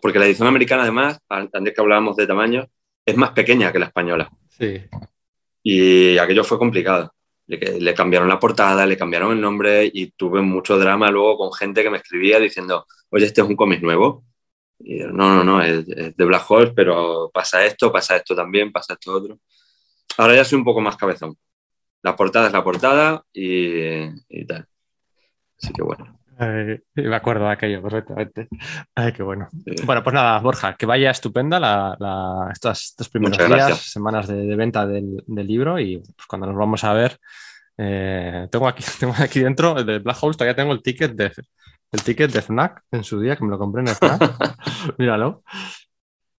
porque 0.00 0.18
la 0.18 0.26
edición 0.26 0.46
americana, 0.46 0.82
además, 0.82 1.18
antes 1.28 1.74
que 1.74 1.80
hablábamos 1.80 2.14
de 2.16 2.28
tamaño, 2.28 2.68
es 3.04 3.16
más 3.16 3.30
pequeña 3.30 3.72
que 3.72 3.80
la 3.80 3.86
española. 3.86 4.30
Sí. 4.48 4.80
Y 5.62 6.16
aquello 6.16 6.44
fue 6.44 6.58
complicado. 6.58 7.12
Le, 7.46 7.92
cambiaron 7.92 8.28
la 8.28 8.38
portada, 8.38 8.86
le 8.86 8.96
cambiaron 8.96 9.32
el 9.32 9.40
nombre 9.40 9.90
y 9.92 10.12
tuve 10.12 10.40
mucho 10.42 10.78
drama 10.78 11.10
luego 11.10 11.36
con 11.36 11.52
gente 11.52 11.82
que 11.82 11.90
me 11.90 11.98
escribía 11.98 12.38
diciendo, 12.38 12.86
oye, 13.10 13.26
este 13.26 13.40
es 13.40 13.48
un 13.48 13.56
cómic 13.56 13.82
nuevo. 13.82 14.24
Y 14.78 15.00
no, 15.00 15.34
no, 15.34 15.44
no, 15.44 15.60
es, 15.60 15.86
de 15.86 16.24
Black 16.24 16.48
Horse, 16.48 16.72
pero 16.74 17.30
pasa 17.34 17.66
esto, 17.66 17.92
pasa 17.92 18.16
esto 18.16 18.36
también, 18.36 18.70
pasa 18.70 18.92
esto 18.94 19.12
otro. 19.12 19.40
Ahora 20.18 20.36
ya 20.36 20.44
soy 20.44 20.58
un 20.58 20.64
poco 20.64 20.80
más 20.80 20.96
cabezón. 20.96 21.36
La 22.02 22.16
portada 22.16 22.48
es 22.48 22.52
la 22.52 22.64
portada 22.64 23.24
y, 23.32 24.04
y 24.28 24.46
tal. 24.46 24.66
Así 25.58 25.72
que 25.72 25.82
bueno 25.82 26.18
me 26.38 27.16
acuerdo 27.16 27.46
de 27.46 27.52
aquello 27.52 27.82
perfectamente. 27.82 28.48
Ay, 28.94 29.12
qué 29.12 29.22
bueno. 29.22 29.48
Bueno, 29.84 30.02
pues 30.02 30.14
nada, 30.14 30.38
Borja, 30.40 30.74
que 30.74 30.86
vaya 30.86 31.10
estupenda 31.10 31.60
la, 31.60 32.48
estas, 32.52 32.84
estos 32.84 33.08
primeros 33.08 33.38
días, 33.38 33.78
semanas 33.78 34.26
de, 34.26 34.56
venta 34.56 34.86
del, 34.86 35.22
libro 35.26 35.78
y 35.78 35.98
pues, 35.98 36.26
cuando 36.28 36.46
nos 36.46 36.56
vamos 36.56 36.82
a 36.84 36.92
ver, 36.92 37.18
eh, 37.78 38.48
tengo, 38.50 38.68
aquí, 38.68 38.82
tengo 38.98 39.14
aquí 39.18 39.40
dentro 39.40 39.74
de 39.74 39.98
Black 39.98 40.18
Holes, 40.20 40.36
todavía 40.36 40.56
tengo 40.56 40.72
el 40.72 40.82
ticket 40.82 41.12
de 41.12 41.32
el 41.92 42.02
ticket 42.02 42.32
de 42.32 42.42
FNAC 42.42 42.82
en 42.90 43.04
su 43.04 43.20
día, 43.20 43.36
que 43.36 43.44
me 43.44 43.50
lo 43.50 43.58
compré 43.58 43.82
en 43.82 43.88
el 43.88 43.94
FNAC. 43.94 44.98
Míralo. 44.98 45.44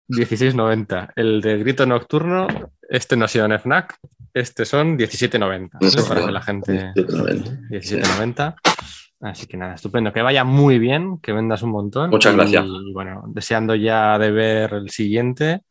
16.90. 0.10 1.14
El 1.16 1.42
de 1.42 1.58
Grito 1.58 1.86
Nocturno, 1.86 2.48
este 2.90 3.16
no 3.16 3.26
ha 3.26 3.28
sido 3.28 3.46
en 3.46 3.60
FNAC, 3.60 3.98
este 4.34 4.66
son 4.66 4.98
17.90. 4.98 6.08
para 6.08 6.26
que 6.26 6.32
la 6.32 6.42
gente... 6.42 6.92
17.90. 6.94 8.56
Así 9.22 9.48
que 9.48 9.58
nada, 9.58 9.76
estupendo. 9.76 10.12
Que 10.14 10.22
vaya 10.22 10.44
muy 10.44 10.78
bien, 10.78 11.20
que 11.20 11.32
vendas 11.32 11.64
un 11.64 11.72
montón. 11.72 12.10
Muchas 12.10 12.36
gracias. 12.36 12.66
Y 12.66 12.94
bueno, 12.94 13.24
deseando 13.28 13.74
ya 13.74 14.20
de 14.20 14.32
ver 14.32 14.74
el 14.74 14.90
siguiente 14.90 15.62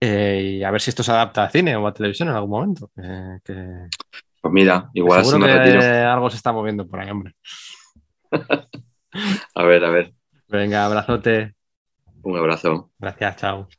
eh, 0.00 0.58
y 0.58 0.62
a 0.62 0.70
ver 0.70 0.80
si 0.80 0.90
esto 0.90 1.02
se 1.02 1.10
adapta 1.10 1.44
a 1.44 1.50
cine 1.50 1.74
o 1.76 1.86
a 1.86 1.92
televisión 1.92 2.28
en 2.28 2.34
algún 2.34 2.50
momento. 2.50 2.90
Pues 2.94 4.52
mira, 4.52 4.90
igual 4.94 5.24
Seguro 5.24 5.46
que 5.46 5.50
algo 5.50 6.30
se 6.30 6.36
está 6.36 6.52
moviendo 6.52 6.86
por 6.86 7.00
ahí, 7.00 7.10
hombre. 7.10 7.34
a 9.54 9.64
ver, 9.64 9.84
a 9.84 9.90
ver. 9.90 10.12
Venga, 10.48 10.86
abrazote. 10.86 11.55
Un 12.26 12.36
abrazo. 12.36 12.90
Gracias, 12.98 13.36
chao. 13.36 13.72